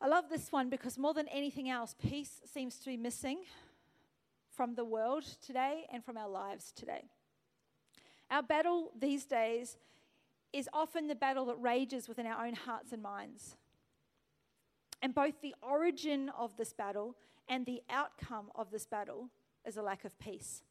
I 0.00 0.08
love 0.08 0.24
this 0.28 0.50
one 0.50 0.68
because 0.68 0.98
more 0.98 1.14
than 1.14 1.28
anything 1.28 1.70
else, 1.70 1.94
peace 1.98 2.40
seems 2.44 2.76
to 2.80 2.86
be 2.86 2.96
missing 2.96 3.38
from 4.54 4.74
the 4.74 4.84
world 4.84 5.24
today 5.40 5.86
and 5.90 6.04
from 6.04 6.16
our 6.16 6.28
lives 6.28 6.72
today. 6.72 7.04
Our 8.30 8.42
battle 8.42 8.90
these 8.98 9.24
days 9.24 9.76
is 10.52 10.68
often 10.72 11.06
the 11.06 11.14
battle 11.14 11.46
that 11.46 11.56
rages 11.60 12.08
within 12.08 12.26
our 12.26 12.44
own 12.44 12.54
hearts 12.54 12.92
and 12.92 13.02
minds. 13.02 13.56
And 15.00 15.14
both 15.14 15.40
the 15.40 15.54
origin 15.62 16.30
of 16.36 16.56
this 16.56 16.72
battle 16.72 17.16
and 17.48 17.64
the 17.66 17.82
outcome 17.88 18.50
of 18.54 18.70
this 18.70 18.86
battle 18.86 19.30
is 19.64 19.76
a 19.76 19.82
lack 19.82 20.04
of 20.04 20.18
peace. 20.18 20.62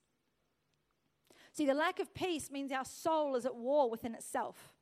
See, 1.53 1.67
the 1.67 1.73
lack 1.75 1.99
of 1.99 2.13
peace 2.15 2.51
means 2.51 2.71
our 2.71 2.83
soul 2.83 3.35
is 3.35 3.45
at 3.45 3.55
war 3.55 3.89
within 3.89 4.15
itself. 4.15 4.73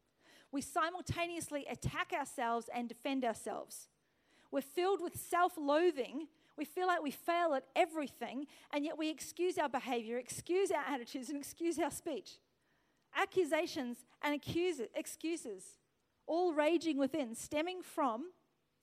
We 0.53 0.62
simultaneously 0.62 1.65
attack 1.69 2.13
ourselves 2.17 2.69
and 2.73 2.88
defend 2.88 3.25
ourselves. 3.25 3.89
We're 4.51 4.62
filled 4.62 5.01
with 5.01 5.15
self 5.17 5.53
loathing. 5.57 6.27
We 6.57 6.65
feel 6.65 6.88
like 6.88 7.01
we 7.01 7.12
fail 7.12 7.53
at 7.53 7.65
everything, 7.75 8.47
and 8.71 8.86
yet 8.86 8.97
we 8.97 9.10
excuse 9.10 9.57
our 9.57 9.69
behavior, 9.69 10.17
excuse 10.17 10.71
our 10.71 10.84
attitudes, 10.88 11.29
and 11.29 11.38
excuse 11.38 11.77
our 11.79 11.91
speech 11.91 12.38
accusations 13.15 14.05
and 14.21 14.34
excuses, 14.95 15.63
all 16.27 16.53
raging 16.53 16.97
within, 16.97 17.36
stemming 17.36 17.81
from 17.81 18.31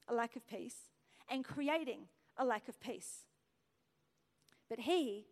a 0.07 0.14
lack 0.14 0.37
of 0.37 0.46
peace 0.46 0.90
and 1.31 1.44
creating 1.44 2.01
a 2.37 2.44
lack 2.44 2.68
of 2.68 2.79
peace. 2.81 3.24
But 4.68 4.81
He 4.81 5.27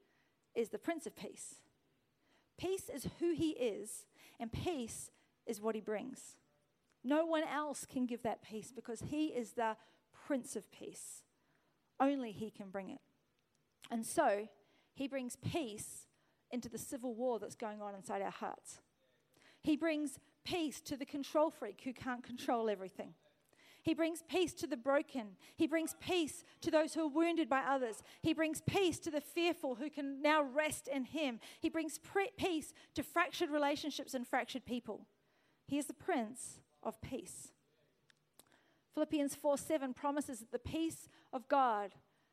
is 0.55 0.71
the 0.71 0.79
Prince 0.79 1.07
of 1.07 1.15
Peace. 1.15 1.57
Peace 2.59 2.89
is 2.93 3.09
who 3.19 3.33
He 3.33 3.51
is, 3.51 4.07
and 4.41 4.53
peace 4.53 5.11
is 5.47 5.61
what 5.61 5.75
He 5.75 5.81
brings. 5.81 6.37
No 7.05 7.25
one 7.25 7.45
else 7.45 7.87
can 7.87 8.07
give 8.07 8.23
that 8.23 8.43
peace 8.43 8.73
because 8.75 9.01
He 9.11 9.27
is 9.27 9.53
the 9.53 9.77
Prince 10.27 10.57
of 10.57 10.71
Peace. 10.73 11.23
Only 12.01 12.33
He 12.33 12.51
can 12.51 12.71
bring 12.71 12.91
it. 12.91 13.01
And 13.91 14.05
so, 14.05 14.49
He 14.95 15.07
brings 15.07 15.37
peace 15.37 16.07
into 16.51 16.69
the 16.69 16.79
civil 16.79 17.15
war 17.15 17.39
that's 17.39 17.55
going 17.55 17.83
on 17.83 17.95
inside 17.95 18.23
our 18.23 18.31
hearts. 18.31 18.81
He 19.63 19.77
brings 19.77 20.19
peace 20.45 20.81
to 20.83 20.97
the 20.97 21.05
control 21.05 21.51
freak 21.51 21.81
who 21.85 21.93
can't 21.93 22.23
control 22.23 22.71
everything. 22.71 23.15
He 23.87 23.95
brings 23.95 24.25
peace 24.29 24.53
to 24.55 24.67
the 24.67 24.77
broken. 24.77 25.37
He 25.55 25.69
brings 25.69 25.95
peace 26.01 26.43
to 26.63 26.73
those 26.73 26.93
who 26.93 27.03
are 27.03 27.09
wounded 27.09 27.49
by 27.49 27.61
others. 27.61 28.03
He 28.21 28.35
brings 28.35 28.61
peace 28.63 28.99
to 28.99 29.13
the 29.13 29.21
fearful 29.21 29.77
who 29.77 29.91
can 29.91 30.21
now 30.21 30.43
rest 30.43 30.89
in 30.89 31.05
Him. 31.05 31.39
He 31.61 31.69
brings 31.69 31.99
pre- 31.99 32.33
peace 32.37 32.75
to 32.97 33.05
fractured 33.05 33.49
relationships 33.49 34.13
and 34.13 34.27
fractured 34.27 34.67
people. 34.67 35.07
He 35.69 35.79
is 35.79 35.87
the 35.87 35.95
Prince 35.95 36.59
of 36.83 37.01
Peace. 37.01 37.53
Philippians 38.93 39.37
4 39.37 39.57
7 39.57 39.95
promises 39.95 40.41
that 40.41 40.51
the 40.51 40.59
peace 40.59 41.09
of 41.33 41.47
God 41.47 41.93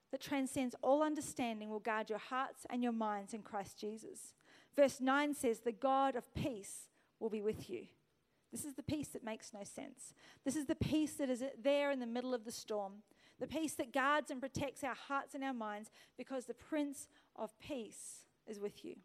that 0.09 0.21
transcends 0.21 0.75
all 0.81 1.03
understanding 1.03 1.69
will 1.69 1.79
guard 1.79 2.09
your 2.09 2.17
hearts 2.17 2.65
and 2.71 2.81
your 2.81 2.93
minds 2.93 3.31
in 3.31 3.43
Christ 3.43 3.79
Jesus. 3.79 4.33
Verse 4.75 4.99
9 4.99 5.35
says, 5.35 5.59
The 5.59 5.71
God 5.71 6.15
of 6.15 6.33
peace 6.33 6.89
will 7.19 7.29
be 7.29 7.43
with 7.43 7.69
you. 7.69 7.85
This 8.53 8.65
is 8.65 8.75
the 8.75 8.83
peace 8.83 9.07
that 9.09 9.23
makes 9.23 9.51
no 9.51 9.63
sense. 9.63 10.13
This 10.45 10.55
is 10.55 10.67
the 10.67 10.75
peace 10.75 11.13
that 11.15 11.27
is 11.27 11.43
there 11.61 11.89
in 11.89 11.99
the 11.99 12.05
middle 12.05 12.35
of 12.35 12.45
the 12.45 12.51
storm, 12.51 13.01
the 13.39 13.47
peace 13.47 13.73
that 13.73 13.91
guards 13.91 14.29
and 14.29 14.39
protects 14.39 14.83
our 14.83 14.93
hearts 14.93 15.33
and 15.33 15.43
our 15.43 15.53
minds 15.53 15.89
because 16.19 16.45
the 16.45 16.53
Prince 16.53 17.07
of 17.35 17.49
Peace 17.59 18.25
is 18.47 18.59
with 18.59 18.85
you. 18.85 18.95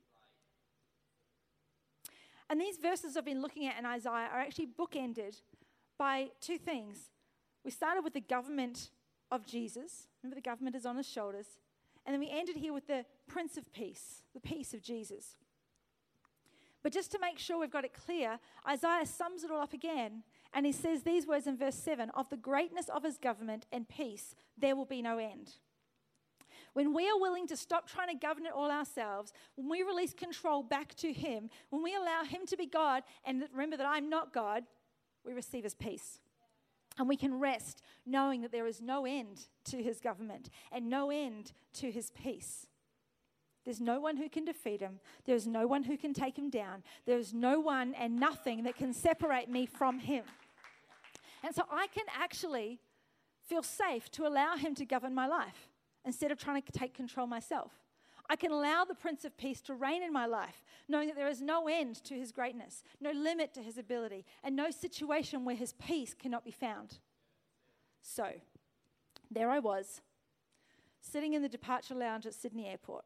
And 2.51 2.61
these 2.61 2.77
verses 2.77 3.17
I've 3.17 3.25
been 3.25 3.41
looking 3.41 3.67
at 3.67 3.79
in 3.79 3.87
Isaiah 3.87 4.29
are 4.31 4.41
actually 4.41 4.69
bookended 4.79 5.41
by 5.99 6.29
two 6.43 6.59
things. 6.59 7.11
We 7.65 7.71
started 7.71 8.05
with 8.05 8.13
the 8.13 8.21
government 8.21 8.91
of 9.31 9.47
Jesus. 9.47 10.09
Remember, 10.23 10.37
the 10.37 10.43
government 10.43 10.77
is 10.77 10.85
on 10.85 10.97
his 10.97 11.09
shoulders. 11.09 11.47
And 12.05 12.13
then 12.13 12.21
we 12.21 12.31
ended 12.31 12.57
here 12.57 12.75
with 12.75 12.87
the 12.87 13.07
Prince 13.27 13.57
of 13.57 13.73
Peace, 13.73 14.23
the 14.35 14.41
peace 14.41 14.75
of 14.75 14.83
Jesus. 14.83 15.37
But 16.89 16.95
just 16.95 17.13
to 17.13 17.19
make 17.21 17.39
sure 17.39 17.59
we've 17.59 17.71
got 17.71 17.85
it 17.85 17.93
clear, 17.93 18.39
Isaiah 18.67 19.05
sums 19.05 19.45
it 19.45 19.51
all 19.51 19.61
up 19.61 19.75
again. 19.75 20.23
And 20.55 20.65
he 20.65 20.73
says 20.73 21.03
these 21.03 21.27
words 21.27 21.47
in 21.47 21.55
verse 21.55 21.75
7 21.75 22.09
Of 22.15 22.31
the 22.31 22.39
greatness 22.39 22.89
of 22.89 23.05
his 23.05 23.19
government 23.19 23.67
and 23.71 23.87
peace, 23.87 24.35
there 24.57 24.75
will 24.75 24.87
be 24.87 25.03
no 25.03 25.19
end. 25.19 25.57
When 26.73 26.95
we 26.95 27.07
are 27.11 27.21
willing 27.21 27.47
to 27.49 27.59
stop 27.59 27.91
trying 27.91 28.09
to 28.09 28.15
govern 28.15 28.47
it 28.47 28.55
all 28.55 28.71
ourselves, 28.71 29.35
when 29.55 29.69
we 29.69 29.83
release 29.83 30.15
control 30.15 30.63
back 30.63 30.95
to 30.95 31.13
Him, 31.13 31.51
when 31.69 31.83
we 31.83 31.95
allow 31.95 32.25
Him 32.25 32.47
to 32.47 32.57
be 32.57 32.65
God, 32.65 33.03
and 33.23 33.45
remember 33.53 33.77
that 33.77 33.85
I'm 33.85 34.09
not 34.09 34.33
God, 34.33 34.65
we 35.27 35.35
receive 35.35 35.65
His 35.65 35.75
peace. 35.75 36.21
And 36.99 37.07
we 37.07 37.19
can 37.19 37.39
rest 37.39 37.83
knowing 38.07 38.41
that 38.41 38.51
there 38.51 38.67
is 38.67 38.81
no 38.81 39.05
end 39.05 39.49
to 39.65 39.83
His 39.83 40.01
government 40.01 40.49
and 40.73 40.89
no 40.89 41.11
end 41.11 41.53
to 41.75 41.91
His 41.91 42.11
peace. 42.13 42.67
There's 43.69 43.83
no 43.83 44.01
one 44.01 44.17
who 44.17 44.31
can 44.31 44.47
defeat 44.47 44.81
him. 44.81 44.99
There's 45.27 45.47
no 45.47 45.67
one 45.67 45.83
who 45.83 45.99
can 45.99 46.15
take 46.15 46.39
him 46.39 46.49
down. 46.49 46.83
There's 47.05 47.35
no 47.35 47.61
one 47.61 47.93
and 47.97 48.19
nothing 48.19 48.63
that 48.63 48.77
can 48.77 48.95
separate 48.95 49.51
me 49.51 49.67
from 49.67 49.99
him. 49.99 50.25
And 51.45 51.55
so 51.55 51.65
I 51.71 51.87
can 51.89 52.07
actually 52.19 52.81
feel 53.47 53.63
safe 53.63 54.11
to 54.13 54.27
allow 54.27 54.57
him 54.57 54.75
to 54.77 54.87
govern 54.87 55.15
my 55.15 55.27
life 55.27 55.69
instead 56.07 56.33
of 56.33 56.39
trying 56.39 56.63
to 56.63 56.73
take 56.73 56.95
control 56.95 57.27
myself. 57.27 57.73
I 58.31 58.37
can 58.37 58.53
allow 58.53 58.87
the 58.87 58.95
Prince 58.95 59.27
of 59.27 59.37
Peace 59.37 59.61
to 59.61 59.75
reign 59.75 60.03
in 60.03 60.15
my 60.15 60.25
life, 60.25 60.65
knowing 60.89 61.09
that 61.09 61.17
there 61.17 61.29
is 61.29 61.43
no 61.43 61.69
end 61.69 62.03
to 62.05 62.15
his 62.15 62.33
greatness, 62.33 62.83
no 63.03 63.11
limit 63.11 63.53
to 63.53 63.61
his 63.61 63.77
ability, 63.77 64.25
and 64.43 64.57
no 64.57 64.71
situation 64.71 65.45
where 65.45 65.57
his 65.57 65.75
peace 65.75 66.15
cannot 66.15 66.43
be 66.43 66.51
found. 66.51 67.01
So, 68.01 68.29
there 69.31 69.51
I 69.51 69.59
was, 69.59 70.01
sitting 71.03 71.35
in 71.35 71.43
the 71.43 71.51
departure 71.51 71.95
lounge 71.95 72.25
at 72.25 72.33
Sydney 72.33 72.67
Airport, 72.67 73.05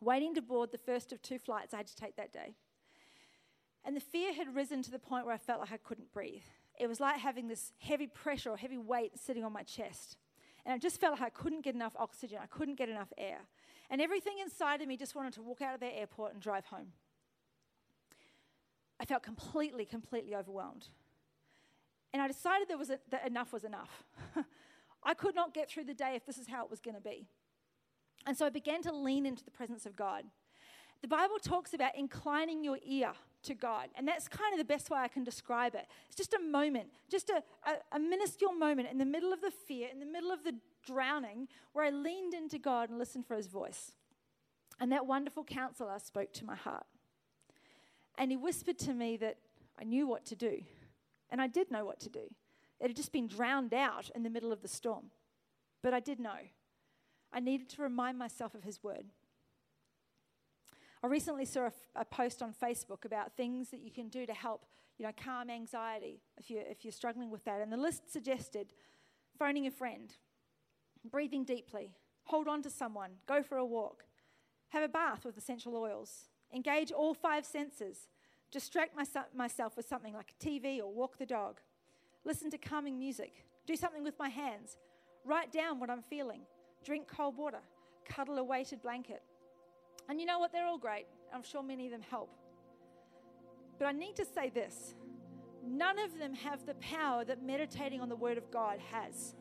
waiting 0.00 0.34
to 0.34 0.42
board 0.42 0.72
the 0.72 0.78
first 0.78 1.12
of 1.12 1.22
two 1.22 1.38
flights 1.38 1.74
I 1.74 1.78
had 1.78 1.86
to 1.86 1.96
take 1.96 2.16
that 2.16 2.32
day. 2.32 2.54
And 3.84 3.96
the 3.96 4.00
fear 4.00 4.32
had 4.32 4.54
risen 4.54 4.82
to 4.82 4.90
the 4.90 4.98
point 4.98 5.24
where 5.24 5.34
I 5.34 5.38
felt 5.38 5.60
like 5.60 5.72
I 5.72 5.76
couldn't 5.78 6.12
breathe. 6.12 6.42
It 6.78 6.86
was 6.86 7.00
like 7.00 7.18
having 7.18 7.48
this 7.48 7.72
heavy 7.78 8.06
pressure 8.06 8.50
or 8.50 8.56
heavy 8.56 8.78
weight 8.78 9.18
sitting 9.18 9.44
on 9.44 9.52
my 9.52 9.62
chest. 9.62 10.16
And 10.64 10.74
I 10.74 10.78
just 10.78 11.00
felt 11.00 11.12
like 11.12 11.22
I 11.22 11.30
couldn't 11.30 11.64
get 11.64 11.74
enough 11.74 11.94
oxygen, 11.98 12.38
I 12.42 12.46
couldn't 12.46 12.76
get 12.76 12.88
enough 12.88 13.12
air. 13.16 13.40
And 13.90 14.00
everything 14.00 14.38
inside 14.40 14.80
of 14.82 14.88
me 14.88 14.96
just 14.96 15.14
wanted 15.14 15.32
to 15.34 15.42
walk 15.42 15.62
out 15.62 15.74
of 15.74 15.80
the 15.80 15.86
airport 15.86 16.32
and 16.32 16.40
drive 16.40 16.66
home. 16.66 16.92
I 19.00 19.04
felt 19.04 19.22
completely, 19.22 19.84
completely 19.84 20.36
overwhelmed. 20.36 20.88
And 22.12 22.20
I 22.20 22.28
decided 22.28 22.68
there 22.68 22.78
was 22.78 22.90
a, 22.90 22.98
that 23.10 23.26
enough 23.26 23.52
was 23.52 23.64
enough. 23.64 24.04
I 25.02 25.14
could 25.14 25.34
not 25.34 25.54
get 25.54 25.70
through 25.70 25.84
the 25.84 25.94
day 25.94 26.12
if 26.14 26.26
this 26.26 26.38
is 26.38 26.46
how 26.48 26.64
it 26.64 26.70
was 26.70 26.80
going 26.80 26.96
to 26.96 27.00
be. 27.00 27.26
And 28.26 28.36
so 28.36 28.46
I 28.46 28.50
began 28.50 28.82
to 28.82 28.92
lean 28.92 29.26
into 29.26 29.44
the 29.44 29.50
presence 29.50 29.86
of 29.86 29.96
God. 29.96 30.24
The 31.02 31.08
Bible 31.08 31.38
talks 31.42 31.72
about 31.72 31.96
inclining 31.96 32.62
your 32.62 32.78
ear 32.84 33.12
to 33.44 33.54
God, 33.54 33.88
and 33.96 34.06
that's 34.06 34.28
kind 34.28 34.52
of 34.52 34.58
the 34.58 34.66
best 34.66 34.90
way 34.90 34.98
I 34.98 35.08
can 35.08 35.24
describe 35.24 35.74
it. 35.74 35.86
It's 36.06 36.16
just 36.16 36.34
a 36.34 36.38
moment, 36.38 36.88
just 37.10 37.30
a, 37.30 37.42
a, 37.66 37.96
a 37.96 37.98
minuscule 37.98 38.52
moment 38.52 38.88
in 38.90 38.98
the 38.98 39.06
middle 39.06 39.32
of 39.32 39.40
the 39.40 39.50
fear, 39.50 39.88
in 39.90 39.98
the 39.98 40.04
middle 40.04 40.30
of 40.30 40.44
the 40.44 40.54
drowning, 40.86 41.48
where 41.72 41.86
I 41.86 41.90
leaned 41.90 42.34
into 42.34 42.58
God 42.58 42.90
and 42.90 42.98
listened 42.98 43.26
for 43.26 43.36
his 43.36 43.46
voice. 43.46 43.92
And 44.78 44.92
that 44.92 45.06
wonderful 45.06 45.44
counselor 45.44 45.98
spoke 45.98 46.34
to 46.34 46.44
my 46.44 46.56
heart. 46.56 46.84
And 48.18 48.30
he 48.30 48.36
whispered 48.36 48.78
to 48.80 48.92
me 48.92 49.16
that 49.18 49.38
I 49.80 49.84
knew 49.84 50.06
what 50.06 50.26
to 50.26 50.36
do. 50.36 50.62
And 51.30 51.40
I 51.40 51.46
did 51.46 51.70
know 51.70 51.86
what 51.86 52.00
to 52.00 52.10
do. 52.10 52.24
It 52.78 52.88
had 52.88 52.96
just 52.96 53.12
been 53.12 53.26
drowned 53.26 53.72
out 53.72 54.10
in 54.14 54.22
the 54.22 54.30
middle 54.30 54.52
of 54.52 54.60
the 54.60 54.68
storm. 54.68 55.06
But 55.82 55.94
I 55.94 56.00
did 56.00 56.20
know. 56.20 56.36
I 57.32 57.40
needed 57.40 57.68
to 57.70 57.82
remind 57.82 58.18
myself 58.18 58.54
of 58.54 58.64
his 58.64 58.82
word. 58.82 59.06
I 61.02 61.06
recently 61.06 61.44
saw 61.44 61.66
a, 61.66 61.72
a, 62.00 62.04
post 62.04 62.42
on 62.42 62.52
Facebook 62.52 63.04
about 63.04 63.36
things 63.36 63.70
that 63.70 63.80
you 63.80 63.90
can 63.90 64.08
do 64.08 64.26
to 64.26 64.34
help, 64.34 64.66
you 64.98 65.06
know, 65.06 65.12
calm 65.16 65.48
anxiety 65.48 66.20
if 66.36 66.50
you're, 66.50 66.62
if 66.62 66.84
you're 66.84 66.92
struggling 66.92 67.30
with 67.30 67.44
that. 67.44 67.60
And 67.60 67.72
the 67.72 67.78
list 67.78 68.12
suggested 68.12 68.74
phoning 69.38 69.66
a 69.66 69.70
friend, 69.70 70.14
breathing 71.10 71.44
deeply, 71.44 71.94
hold 72.24 72.48
on 72.48 72.60
to 72.62 72.70
someone, 72.70 73.12
go 73.26 73.42
for 73.42 73.56
a 73.56 73.64
walk, 73.64 74.04
have 74.68 74.82
a 74.82 74.88
bath 74.88 75.24
with 75.24 75.38
essential 75.38 75.74
oils, 75.74 76.26
engage 76.54 76.92
all 76.92 77.14
five 77.14 77.46
senses, 77.46 78.08
distract 78.50 78.94
myself 79.34 79.76
with 79.76 79.88
something 79.88 80.12
like 80.12 80.34
a 80.38 80.44
TV 80.44 80.80
or 80.80 80.92
walk 80.92 81.16
the 81.16 81.24
dog, 81.24 81.60
listen 82.24 82.50
to 82.50 82.58
calming 82.58 82.98
music, 82.98 83.46
do 83.66 83.74
something 83.74 84.04
with 84.04 84.18
my 84.18 84.28
hands, 84.28 84.76
write 85.24 85.50
down 85.50 85.80
what 85.80 85.88
I'm 85.88 86.02
feeling, 86.02 86.42
drink 86.84 87.06
cold 87.08 87.36
water, 87.36 87.60
cuddle 88.04 88.38
a 88.38 88.44
weighted 88.44 88.82
blanket. 88.82 89.22
And 90.08 90.20
you 90.20 90.26
know 90.26 90.38
what? 90.38 90.52
They're 90.52 90.66
all 90.66 90.78
great. 90.78 91.06
I'm 91.32 91.42
sure 91.42 91.62
many 91.62 91.86
of 91.86 91.92
them 91.92 92.02
help. 92.02 92.30
But 93.78 93.86
I 93.86 93.92
need 93.92 94.16
to 94.16 94.24
say 94.24 94.50
this 94.50 94.94
none 95.66 95.98
of 95.98 96.18
them 96.18 96.34
have 96.34 96.66
the 96.66 96.74
power 96.74 97.24
that 97.24 97.42
meditating 97.42 98.00
on 98.00 98.08
the 98.08 98.16
Word 98.16 98.38
of 98.38 98.50
God 98.50 98.78
has. 98.92 99.34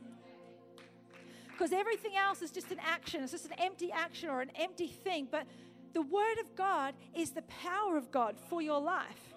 Because 1.47 1.73
everything 1.73 2.15
else 2.15 2.41
is 2.41 2.52
just 2.52 2.71
an 2.71 2.80
action, 2.80 3.21
it's 3.21 3.32
just 3.32 3.45
an 3.45 3.54
empty 3.58 3.91
action 3.91 4.30
or 4.30 4.41
an 4.41 4.52
empty 4.56 4.88
thing. 4.88 5.28
But 5.30 5.45
the 5.93 6.02
Word 6.02 6.39
of 6.39 6.56
God 6.56 6.93
is 7.15 7.32
the 7.32 7.41
power 7.43 7.97
of 7.97 8.12
God 8.12 8.38
for 8.49 8.62
your 8.62 8.80
life. 8.80 9.28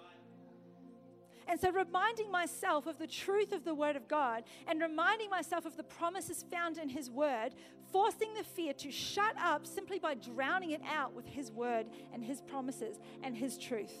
And 1.47 1.59
so, 1.59 1.71
reminding 1.71 2.31
myself 2.31 2.87
of 2.87 2.97
the 2.97 3.07
truth 3.07 3.51
of 3.51 3.65
the 3.65 3.75
Word 3.75 3.95
of 3.95 4.07
God 4.07 4.43
and 4.67 4.81
reminding 4.81 5.29
myself 5.29 5.65
of 5.65 5.75
the 5.77 5.83
promises 5.83 6.45
found 6.51 6.77
in 6.77 6.89
His 6.89 7.09
Word, 7.09 7.55
forcing 7.91 8.33
the 8.33 8.43
fear 8.43 8.73
to 8.73 8.91
shut 8.91 9.35
up 9.41 9.65
simply 9.65 9.99
by 9.99 10.15
drowning 10.15 10.71
it 10.71 10.81
out 10.89 11.13
with 11.13 11.25
His 11.25 11.51
Word 11.51 11.87
and 12.13 12.23
His 12.23 12.41
promises 12.41 12.99
and 13.23 13.35
His 13.35 13.57
truth. 13.57 13.93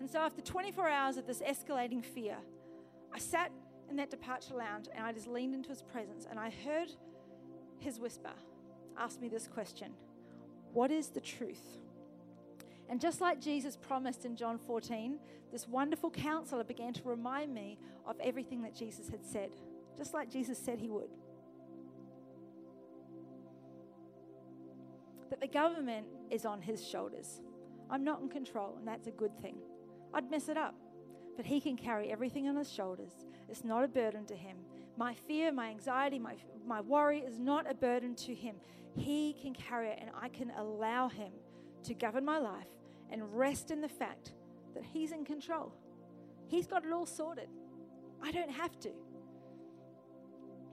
And 0.00 0.10
so, 0.10 0.20
after 0.20 0.42
24 0.42 0.88
hours 0.88 1.16
of 1.16 1.26
this 1.26 1.40
escalating 1.40 2.04
fear, 2.04 2.36
I 3.12 3.18
sat 3.18 3.50
in 3.90 3.96
that 3.96 4.10
departure 4.10 4.54
lounge 4.54 4.86
and 4.94 5.04
I 5.04 5.12
just 5.12 5.26
leaned 5.26 5.54
into 5.54 5.70
His 5.70 5.82
presence 5.82 6.26
and 6.28 6.38
I 6.38 6.52
heard 6.64 6.92
His 7.78 7.98
whisper 7.98 8.32
ask 8.98 9.20
me 9.20 9.28
this 9.28 9.48
question 9.48 9.92
What 10.72 10.90
is 10.90 11.08
the 11.08 11.20
truth? 11.20 11.85
And 12.88 13.00
just 13.00 13.20
like 13.20 13.40
Jesus 13.40 13.76
promised 13.76 14.24
in 14.24 14.36
John 14.36 14.58
14, 14.58 15.18
this 15.52 15.66
wonderful 15.66 16.10
counselor 16.10 16.64
began 16.64 16.92
to 16.94 17.02
remind 17.04 17.52
me 17.52 17.78
of 18.06 18.16
everything 18.20 18.62
that 18.62 18.74
Jesus 18.74 19.08
had 19.08 19.24
said, 19.24 19.50
just 19.96 20.14
like 20.14 20.30
Jesus 20.30 20.58
said 20.58 20.78
he 20.78 20.88
would. 20.88 21.10
That 25.30 25.40
the 25.40 25.48
government 25.48 26.06
is 26.30 26.46
on 26.46 26.62
his 26.62 26.86
shoulders. 26.86 27.40
I'm 27.90 28.04
not 28.04 28.20
in 28.20 28.28
control, 28.28 28.76
and 28.78 28.86
that's 28.86 29.08
a 29.08 29.12
good 29.12 29.36
thing. 29.40 29.56
I'd 30.14 30.30
mess 30.30 30.48
it 30.48 30.56
up, 30.56 30.74
but 31.36 31.46
he 31.46 31.60
can 31.60 31.76
carry 31.76 32.10
everything 32.10 32.48
on 32.48 32.56
his 32.56 32.72
shoulders. 32.72 33.12
It's 33.48 33.64
not 33.64 33.84
a 33.84 33.88
burden 33.88 34.24
to 34.26 34.36
him. 34.36 34.56
My 34.96 35.14
fear, 35.14 35.52
my 35.52 35.68
anxiety, 35.70 36.18
my, 36.18 36.36
my 36.64 36.80
worry 36.80 37.20
is 37.20 37.38
not 37.38 37.70
a 37.70 37.74
burden 37.74 38.14
to 38.14 38.34
him. 38.34 38.56
He 38.96 39.34
can 39.40 39.52
carry 39.52 39.88
it, 39.88 39.98
and 40.00 40.10
I 40.20 40.28
can 40.28 40.52
allow 40.56 41.08
him 41.08 41.32
to 41.84 41.94
govern 41.94 42.24
my 42.24 42.38
life 42.38 42.75
and 43.10 43.22
rest 43.36 43.70
in 43.70 43.80
the 43.80 43.88
fact 43.88 44.32
that 44.74 44.84
He's 44.84 45.12
in 45.12 45.24
control. 45.24 45.72
He's 46.48 46.66
got 46.66 46.84
it 46.84 46.92
all 46.92 47.06
sorted. 47.06 47.48
I 48.22 48.32
don't 48.32 48.50
have 48.50 48.78
to. 48.80 48.90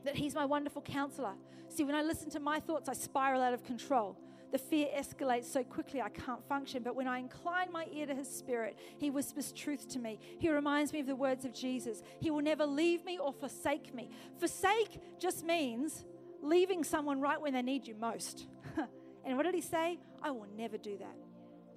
That 0.05 0.15
He's 0.15 0.35
my 0.35 0.45
wonderful 0.45 0.81
counselor. 0.81 1.33
See, 1.69 1.83
when 1.83 1.95
I 1.95 2.01
listen 2.01 2.29
to 2.31 2.39
my 2.39 2.59
thoughts, 2.59 2.89
I 2.89 2.93
spiral 2.93 3.41
out 3.41 3.53
of 3.53 3.63
control. 3.63 4.17
The 4.51 4.59
fear 4.59 4.87
escalates 4.95 5.45
so 5.45 5.63
quickly 5.63 5.99
I 5.99 6.09
can't 6.09 6.47
function. 6.47 6.83
But 6.83 6.95
when 6.95 7.07
I 7.07 7.17
incline 7.17 7.71
my 7.71 7.87
ear 7.91 8.05
to 8.05 8.13
His 8.13 8.29
Spirit, 8.29 8.77
He 8.99 9.09
whispers 9.09 9.51
truth 9.51 9.89
to 9.89 9.99
me. 9.99 10.19
He 10.37 10.49
reminds 10.49 10.93
me 10.93 10.99
of 10.99 11.07
the 11.07 11.15
words 11.15 11.43
of 11.43 11.53
Jesus. 11.53 12.03
He 12.19 12.29
will 12.29 12.43
never 12.43 12.65
leave 12.65 13.03
me 13.03 13.17
or 13.17 13.33
forsake 13.33 13.95
me. 13.95 14.09
Forsake 14.37 14.99
just 15.17 15.43
means 15.43 16.05
leaving 16.43 16.83
someone 16.83 17.19
right 17.19 17.41
when 17.41 17.53
they 17.53 17.63
need 17.63 17.87
you 17.87 17.95
most. 17.95 18.45
and 19.25 19.37
what 19.37 19.43
did 19.43 19.55
He 19.55 19.61
say? 19.61 19.97
I 20.21 20.29
will 20.29 20.47
never 20.55 20.77
do 20.77 20.97
that. 20.99 21.22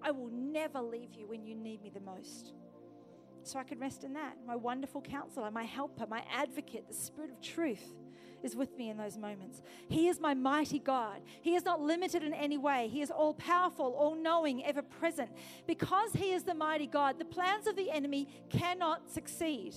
I 0.07 0.13
will 0.13 0.31
never 0.31 0.81
leave 0.81 1.15
you 1.15 1.27
when 1.27 1.45
you 1.45 1.57
need 1.57 1.83
me 1.83 1.91
the 1.93 2.01
most. 2.01 2.53
So 3.43 3.59
I 3.59 3.65
could 3.65 3.81
rest 3.81 4.05
in 4.05 4.13
that. 4.13 4.37
My 4.47 4.55
wonderful 4.55 5.01
counselor, 5.01 5.51
my 5.51 5.65
helper, 5.65 6.07
my 6.09 6.23
advocate, 6.33 6.87
the 6.87 6.95
Spirit 6.95 7.33
of 7.33 7.41
truth 7.41 7.93
is 8.45 8.55
with 8.55 8.77
me 8.79 8.89
in 8.91 8.97
those 8.97 9.19
moments. 9.19 9.63
He 9.89 10.07
is 10.07 10.21
my 10.21 10.33
mighty 10.33 10.79
God. 10.79 11.23
He 11.43 11.57
is 11.57 11.65
not 11.65 11.81
limited 11.81 12.23
in 12.23 12.33
any 12.33 12.57
way. 12.57 12.89
He 12.89 13.03
is 13.03 13.11
all 13.11 13.35
powerful, 13.35 13.97
all 13.99 14.15
knowing, 14.15 14.65
ever 14.65 14.83
present. 14.83 15.31
Because 15.67 16.13
He 16.13 16.33
is 16.33 16.45
the 16.45 16.55
mighty 16.55 16.87
God, 16.87 17.19
the 17.19 17.25
plans 17.25 17.67
of 17.67 17.75
the 17.75 17.91
enemy 17.91 18.29
cannot 18.49 19.11
succeed. 19.11 19.75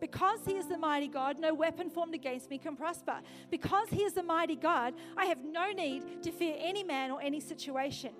Because 0.00 0.40
He 0.46 0.56
is 0.56 0.66
the 0.66 0.78
mighty 0.78 1.08
God, 1.08 1.38
no 1.38 1.52
weapon 1.52 1.90
formed 1.90 2.14
against 2.14 2.48
me 2.48 2.56
can 2.56 2.74
prosper. 2.74 3.20
Because 3.50 3.88
He 3.90 4.02
is 4.02 4.14
the 4.14 4.22
mighty 4.22 4.56
God, 4.56 4.94
I 5.14 5.26
have 5.26 5.44
no 5.44 5.72
need 5.72 6.22
to 6.22 6.32
fear 6.32 6.56
any 6.58 6.84
man 6.84 7.10
or 7.10 7.20
any 7.20 7.40
situation. 7.40 8.12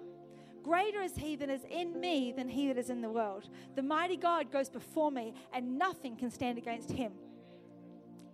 Greater 0.62 1.00
is 1.02 1.14
he 1.16 1.36
that 1.36 1.48
is 1.48 1.64
in 1.70 1.98
me 2.00 2.32
than 2.32 2.48
he 2.48 2.68
that 2.68 2.78
is 2.78 2.90
in 2.90 3.00
the 3.00 3.10
world. 3.10 3.48
The 3.74 3.82
mighty 3.82 4.16
God 4.16 4.50
goes 4.50 4.68
before 4.68 5.10
me, 5.10 5.34
and 5.52 5.78
nothing 5.78 6.16
can 6.16 6.30
stand 6.30 6.58
against 6.58 6.90
him. 6.90 7.12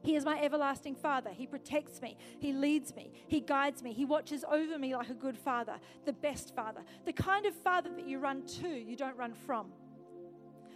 He 0.03 0.17
is 0.17 0.25
my 0.25 0.39
everlasting 0.39 0.97
Father. 0.97 1.31
He 1.31 1.47
protects 1.47 2.03
me. 2.03 2.19
He 2.39 2.53
leads 2.53 2.95
me. 2.95 3.11
He 3.27 3.41
guides 3.41 3.83
me. 3.83 3.95
He 3.95 4.05
watches 4.05 4.45
over 4.51 4.79
me 4.79 4.95
like 4.95 5.09
a 5.09 5.15
good 5.15 5.39
father, 5.39 5.77
the 6.05 6.13
best 6.13 6.55
father, 6.55 6.83
the 7.07 7.13
kind 7.13 7.47
of 7.47 7.55
father 7.55 7.89
that 7.97 8.07
you 8.07 8.19
run 8.19 8.45
to, 8.61 8.69
you 8.69 8.97
don't 8.97 9.17
run 9.17 9.33
from 9.33 9.73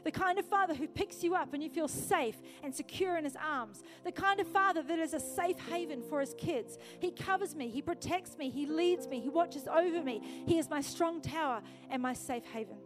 the 0.05 0.11
kind 0.11 0.39
of 0.39 0.45
father 0.47 0.75
who 0.75 0.87
picks 0.87 1.23
you 1.23 1.35
up 1.35 1.55
and 1.55 1.63
you 1.63 1.71
feel 1.71 1.89
safe 1.89 2.37
and 2.63 2.75
secure 2.75 3.17
in 3.17 3.25
his 3.25 3.37
arms, 3.37 3.83
the 4.05 4.13
kind 4.13 4.41
of 4.41 4.47
father 4.47 4.83
that 4.83 4.99
is 4.99 5.15
a 5.15 5.21
safe 5.21 5.59
haven 5.71 6.03
for 6.09 6.21
his 6.21 6.35
kids. 6.39 6.79
He 7.01 7.11
covers 7.11 7.55
me, 7.55 7.69
he 7.69 7.83
protects 7.83 8.37
me, 8.39 8.51
he 8.51 8.67
leads 8.67 9.09
me, 9.09 9.21
he 9.21 9.29
watches 9.29 9.67
over 9.69 10.03
me. 10.03 10.21
He 10.47 10.59
is 10.59 10.71
my 10.71 10.81
strong 10.81 11.21
tower 11.21 11.63
and 11.91 12.03
my 12.03 12.13
safe 12.13 12.45
haven. 12.53 12.77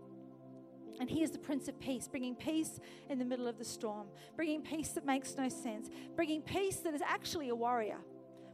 And 1.01 1.09
he 1.09 1.23
is 1.23 1.31
the 1.31 1.39
Prince 1.39 1.69
of 1.69 1.81
Peace, 1.81 2.07
bringing 2.07 2.35
peace 2.35 2.79
in 3.09 3.19
the 3.19 3.25
middle 3.25 3.49
of 3.49 3.59
the 3.59 3.65
storm, 3.65 4.07
bringing 4.37 4.63
peace 4.63 4.91
that 4.91 5.07
makes 5.07 5.37
no 5.37 5.49
sense, 5.49 5.89
bringing 6.15 6.43
peace 6.43 6.77
that 6.77 6.95
is 6.95 7.03
actually 7.03 7.49
a 7.49 7.55
warrior. 7.55 7.99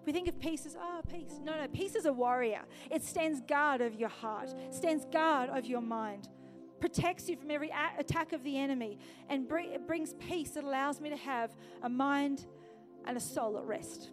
We 0.06 0.12
think 0.12 0.28
of 0.28 0.38
peace 0.38 0.64
as, 0.64 0.76
oh, 0.80 1.00
peace. 1.12 1.38
No, 1.42 1.58
no, 1.58 1.68
peace 1.68 1.94
is 1.94 2.06
a 2.06 2.12
warrior. 2.12 2.62
It 2.90 3.04
stands 3.04 3.42
guard 3.42 3.82
over 3.82 3.94
your 3.94 4.08
heart, 4.08 4.54
stands 4.70 5.04
guard 5.12 5.50
over 5.50 5.66
your 5.66 5.82
mind 5.82 6.28
protects 6.80 7.28
you 7.28 7.36
from 7.36 7.50
every 7.50 7.72
attack 7.98 8.32
of 8.32 8.42
the 8.44 8.58
enemy, 8.58 8.98
and 9.28 9.48
bring, 9.48 9.76
brings 9.86 10.14
peace 10.14 10.50
that 10.52 10.64
allows 10.64 11.00
me 11.00 11.10
to 11.10 11.16
have 11.16 11.50
a 11.82 11.88
mind 11.88 12.46
and 13.06 13.16
a 13.16 13.20
soul 13.20 13.58
at 13.58 13.64
rest. 13.64 14.10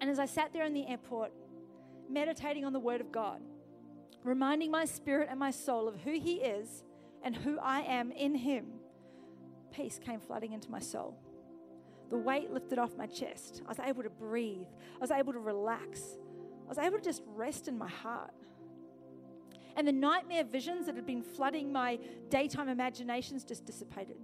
And 0.00 0.10
as 0.10 0.18
I 0.18 0.26
sat 0.26 0.52
there 0.52 0.64
in 0.64 0.74
the 0.74 0.86
airport, 0.86 1.32
meditating 2.10 2.64
on 2.64 2.72
the 2.72 2.80
Word 2.80 3.00
of 3.00 3.10
God, 3.10 3.40
reminding 4.24 4.70
my 4.70 4.84
spirit 4.84 5.28
and 5.30 5.38
my 5.38 5.50
soul 5.50 5.88
of 5.88 5.96
who 6.00 6.12
He 6.12 6.36
is 6.36 6.84
and 7.22 7.34
who 7.34 7.58
I 7.58 7.80
am 7.80 8.12
in 8.12 8.34
Him, 8.34 8.66
peace 9.72 9.98
came 9.98 10.20
flooding 10.20 10.52
into 10.52 10.70
my 10.70 10.80
soul. 10.80 11.16
the 12.10 12.16
weight 12.16 12.50
lifted 12.52 12.78
off 12.78 12.96
my 12.96 13.06
chest. 13.06 13.62
I 13.66 13.68
was 13.68 13.78
able 13.80 14.02
to 14.02 14.10
breathe. 14.10 14.66
I 14.96 14.98
was 15.00 15.10
able 15.10 15.32
to 15.32 15.38
relax. 15.38 16.00
I 16.64 16.68
was 16.68 16.78
able 16.78 16.98
to 16.98 17.04
just 17.04 17.22
rest 17.26 17.68
in 17.68 17.76
my 17.76 17.88
heart. 17.88 18.32
And 19.76 19.86
the 19.86 19.92
nightmare 19.92 20.44
visions 20.44 20.86
that 20.86 20.96
had 20.96 21.06
been 21.06 21.22
flooding 21.22 21.70
my 21.70 21.98
daytime 22.30 22.68
imaginations 22.68 23.44
just 23.44 23.66
dissipated, 23.66 24.16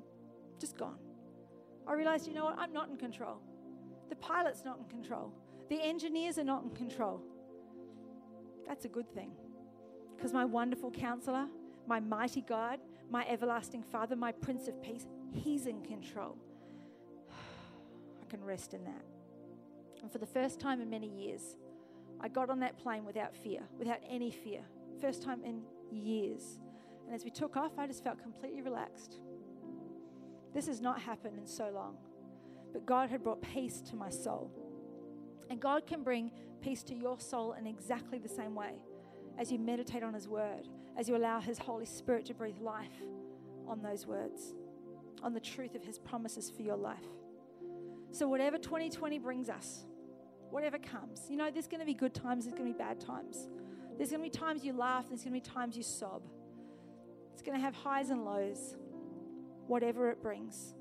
just 0.59 0.78
gone. 0.78 0.98
I 1.86 1.92
realized, 1.92 2.26
you 2.26 2.32
know 2.32 2.44
what? 2.44 2.59
I'm 2.59 2.72
not 2.72 2.88
in 2.88 2.96
control. 2.96 3.38
The 4.09 4.16
pilot's 4.16 4.64
not 4.64 4.78
in 4.78 4.84
control. 4.84 5.32
The 5.68 5.82
engineers 5.82 6.38
are 6.38 6.44
not 6.44 6.64
in 6.64 6.70
control. 6.70 7.22
That's 8.66 8.84
a 8.84 8.88
good 8.88 9.12
thing. 9.14 9.32
Because 10.16 10.32
my 10.32 10.44
wonderful 10.44 10.90
counselor, 10.90 11.46
my 11.86 12.00
mighty 12.00 12.42
God, 12.42 12.78
my 13.11 13.26
everlasting 13.28 13.82
Father, 13.82 14.16
my 14.16 14.32
Prince 14.32 14.68
of 14.68 14.82
Peace, 14.82 15.07
He's 15.32 15.66
in 15.66 15.82
control. 15.82 16.36
I 18.22 18.30
can 18.30 18.42
rest 18.42 18.72
in 18.72 18.84
that. 18.84 19.05
And 20.03 20.11
for 20.11 20.18
the 20.18 20.26
first 20.26 20.61
time 20.61 20.80
in 20.80 20.88
many 20.88 21.09
years, 21.09 21.57
I 22.20 22.28
got 22.28 22.50
on 22.50 22.61
that 22.61 22.78
plane 22.78 23.05
without 23.05 23.34
fear, 23.34 23.61
without 23.78 23.98
any 24.09 24.30
fear. 24.30 24.61
First 25.03 25.24
time 25.24 25.42
in 25.44 25.62
years. 25.90 26.61
And 27.07 27.12
as 27.12 27.24
we 27.24 27.30
took 27.30 27.57
off, 27.57 27.72
I 27.76 27.88
just 27.88 28.05
felt 28.05 28.22
completely 28.22 28.62
relaxed. 28.62 29.18
This 30.55 30.68
has 30.68 30.80
not 30.80 31.00
happened 31.00 31.38
in 31.38 31.46
so 31.46 31.70
long. 31.74 31.96
But 32.72 32.86
God 32.86 33.11
had 33.11 33.24
brought 33.24 33.42
peace 33.42 33.80
to 33.90 33.96
my 33.96 34.11
soul. 34.11 34.53
And 35.50 35.59
God 35.61 35.88
can 35.88 36.05
bring 36.05 36.30
peace 36.61 36.84
to 36.84 36.94
your 36.94 37.18
soul 37.18 37.55
in 37.55 37.66
exactly 37.66 38.20
the 38.20 38.28
same 38.28 38.55
way 38.55 38.74
as 39.40 39.50
you 39.50 39.59
meditate 39.59 40.05
on 40.05 40.14
His 40.14 40.28
Word, 40.28 40.68
as 40.96 41.09
you 41.09 41.16
allow 41.16 41.40
His 41.40 41.59
Holy 41.59 41.84
Spirit 41.84 42.24
to 42.26 42.34
breathe 42.34 42.61
life 42.61 43.03
on 43.66 43.82
those 43.82 44.07
words, 44.07 44.55
on 45.20 45.34
the 45.34 45.40
truth 45.40 45.74
of 45.74 45.82
His 45.82 45.98
promises 45.98 46.48
for 46.48 46.62
your 46.62 46.76
life. 46.76 46.98
So, 48.12 48.28
whatever 48.28 48.57
2020 48.57 49.18
brings 49.18 49.50
us, 49.50 49.84
whatever 50.50 50.78
comes, 50.78 51.26
you 51.28 51.36
know, 51.36 51.50
there's 51.50 51.66
going 51.66 51.80
to 51.80 51.86
be 51.86 51.94
good 51.94 52.14
times, 52.14 52.44
there's 52.44 52.57
going 52.57 52.72
to 52.72 52.78
be 52.78 52.78
bad 52.78 53.00
times. 53.00 53.48
There's 54.03 54.11
going 54.11 54.28
to 54.28 54.36
be 54.36 54.36
times 54.36 54.64
you 54.64 54.72
laugh, 54.72 55.05
there's 55.09 55.22
going 55.22 55.40
to 55.40 55.48
be 55.48 55.55
times 55.55 55.76
you 55.76 55.84
sob. 55.84 56.22
It's 57.32 57.40
going 57.40 57.57
to 57.57 57.62
have 57.62 57.72
highs 57.72 58.11
and 58.11 58.24
lows, 58.24 58.74
whatever 59.68 60.11
it 60.11 60.20
brings. 60.20 60.74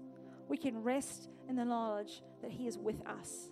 We 0.48 0.58
can 0.58 0.82
rest 0.82 1.30
in 1.48 1.56
the 1.56 1.64
knowledge 1.64 2.24
that 2.42 2.50
He 2.50 2.66
is 2.66 2.80
with 2.80 3.00
us. 3.06 3.52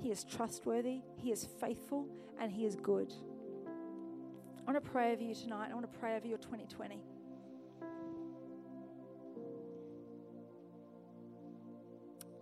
He 0.00 0.12
is 0.12 0.22
trustworthy, 0.22 1.00
He 1.16 1.32
is 1.32 1.44
faithful, 1.60 2.06
and 2.40 2.52
He 2.52 2.66
is 2.66 2.76
good. 2.76 3.12
I 3.66 4.70
want 4.70 4.84
to 4.84 4.90
pray 4.92 5.10
over 5.10 5.24
you 5.24 5.34
tonight. 5.34 5.70
I 5.72 5.74
want 5.74 5.92
to 5.92 5.98
pray 5.98 6.14
over 6.14 6.28
your 6.28 6.38
2020. 6.38 7.02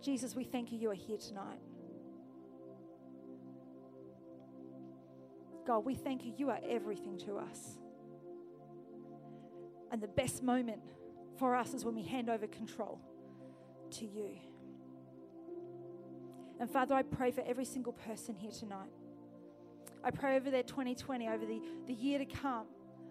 Jesus, 0.03 0.35
we 0.35 0.43
thank 0.43 0.71
you 0.71 0.77
you 0.77 0.91
are 0.91 0.93
here 0.93 1.17
tonight. 1.17 1.61
God, 5.65 5.85
we 5.85 5.95
thank 5.95 6.25
you 6.25 6.33
you 6.37 6.49
are 6.49 6.59
everything 6.67 7.17
to 7.19 7.37
us. 7.37 7.77
And 9.91 10.01
the 10.01 10.07
best 10.07 10.43
moment 10.43 10.81
for 11.37 11.55
us 11.55 11.73
is 11.73 11.85
when 11.85 11.95
we 11.95 12.03
hand 12.03 12.29
over 12.29 12.47
control 12.47 12.99
to 13.91 14.05
you. 14.05 14.31
And 16.59 16.69
Father, 16.69 16.95
I 16.95 17.03
pray 17.03 17.31
for 17.31 17.43
every 17.45 17.65
single 17.65 17.93
person 17.93 18.35
here 18.35 18.51
tonight. 18.51 18.89
I 20.03 20.11
pray 20.11 20.35
over 20.35 20.49
their 20.51 20.63
2020, 20.63 21.27
over 21.27 21.45
the, 21.45 21.61
the 21.87 21.93
year 21.93 22.19
to 22.19 22.25
come, 22.25 22.65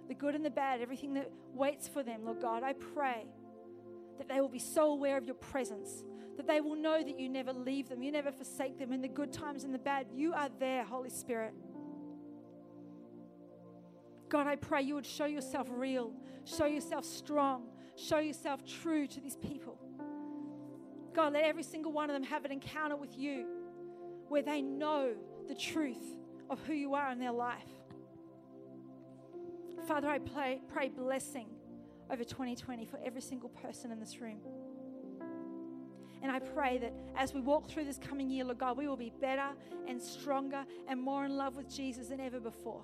the 0.09 0.14
good 0.14 0.34
and 0.34 0.44
the 0.44 0.50
bad, 0.50 0.80
everything 0.80 1.14
that 1.14 1.30
waits 1.55 1.88
for 1.88 2.03
them, 2.03 2.24
Lord 2.24 2.40
God. 2.40 2.62
I 2.62 2.74
pray 2.74 3.26
that 4.18 4.28
they 4.28 4.40
will 4.40 4.48
be 4.48 4.59
so 4.59 4.90
aware 4.90 5.16
of 5.16 5.24
your 5.24 5.34
presence, 5.34 6.05
that 6.36 6.46
they 6.46 6.61
will 6.61 6.76
know 6.76 7.03
that 7.03 7.18
you 7.18 7.28
never 7.28 7.53
leave 7.53 7.88
them, 7.88 8.03
you 8.03 8.12
never 8.12 8.30
forsake 8.30 8.78
them 8.78 8.92
in 8.92 9.00
the 9.00 9.09
good 9.09 9.32
times 9.32 9.64
and 9.64 9.74
the 9.74 9.78
bad. 9.78 10.07
You 10.14 10.32
are 10.32 10.50
there, 10.59 10.84
Holy 10.84 11.11
Spirit. 11.11 11.55
God, 14.33 14.47
I 14.47 14.57
pray 14.57 14.80
you 14.80 14.95
would 14.95 15.05
show 15.05 15.26
yourself 15.26 15.68
real, 15.70 16.11
show 16.47 16.64
yourself 16.64 17.05
strong, 17.05 17.64
show 17.97 18.18
yourself 18.18 18.64
true 18.64 19.07
to 19.07 19.20
these 19.20 19.37
people. 19.37 19.78
God, 21.12 21.35
let 21.35 21.45
every 21.45 21.62
single 21.62 21.93
one 21.93 22.09
of 22.09 22.14
them 22.14 22.22
have 22.22 22.47
an 22.47 22.51
encounter 22.51 22.97
with 22.97 23.14
you 23.14 23.45
where 24.28 24.41
they 24.41 24.62
know 24.62 25.12
the 25.49 25.55
truth 25.55 26.16
of 26.49 26.59
who 26.61 26.72
you 26.72 26.95
are 26.95 27.12
in 27.12 27.18
their 27.18 27.30
life. 27.30 27.68
Father, 29.87 30.09
I 30.09 30.18
pray, 30.18 30.62
pray 30.66 30.89
blessing 30.89 31.49
over 32.11 32.24
2020 32.24 32.87
for 32.87 32.99
every 33.05 33.20
single 33.20 33.51
person 33.51 33.93
in 33.93 34.01
this 34.01 34.18
room. 34.18 34.41
And 36.22 36.33
I 36.33 36.39
pray 36.39 36.78
that 36.78 36.95
as 37.16 37.35
we 37.35 37.43
walk 37.43 37.68
through 37.68 37.85
this 37.85 37.99
coming 37.99 38.30
year, 38.30 38.45
Lord 38.45 38.57
God, 38.57 38.78
we 38.78 38.89
will 38.89 38.97
be 38.97 39.12
better 39.20 39.51
and 39.87 40.01
stronger 40.01 40.64
and 40.89 40.99
more 40.99 41.26
in 41.26 41.37
love 41.37 41.55
with 41.55 41.68
Jesus 41.68 42.07
than 42.07 42.18
ever 42.20 42.41
before. 42.41 42.83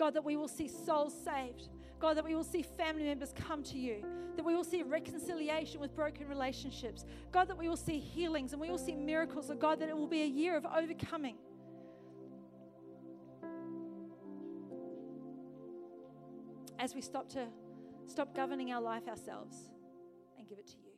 God, 0.00 0.14
that 0.14 0.24
we 0.24 0.34
will 0.34 0.48
see 0.48 0.66
souls 0.66 1.14
saved. 1.14 1.68
God, 1.98 2.16
that 2.16 2.24
we 2.24 2.34
will 2.34 2.42
see 2.42 2.62
family 2.62 3.04
members 3.04 3.34
come 3.36 3.62
to 3.64 3.78
you, 3.78 4.02
that 4.34 4.42
we 4.42 4.56
will 4.56 4.64
see 4.64 4.82
reconciliation 4.82 5.78
with 5.78 5.94
broken 5.94 6.26
relationships. 6.26 7.04
God, 7.30 7.48
that 7.48 7.58
we 7.58 7.68
will 7.68 7.76
see 7.76 7.98
healings 7.98 8.52
and 8.52 8.60
we 8.62 8.70
will 8.70 8.78
see 8.78 8.94
miracles. 8.94 9.48
Lord 9.48 9.60
God, 9.60 9.78
that 9.80 9.90
it 9.90 9.96
will 9.96 10.06
be 10.06 10.22
a 10.22 10.26
year 10.26 10.56
of 10.56 10.64
overcoming. 10.64 11.36
as 16.78 16.94
we 16.94 17.02
stop 17.02 17.28
to 17.28 17.46
stop 18.06 18.34
governing 18.34 18.72
our 18.72 18.80
life 18.80 19.06
ourselves 19.06 19.68
and 20.38 20.48
give 20.48 20.58
it 20.58 20.66
to 20.66 20.78
you. 20.78 20.89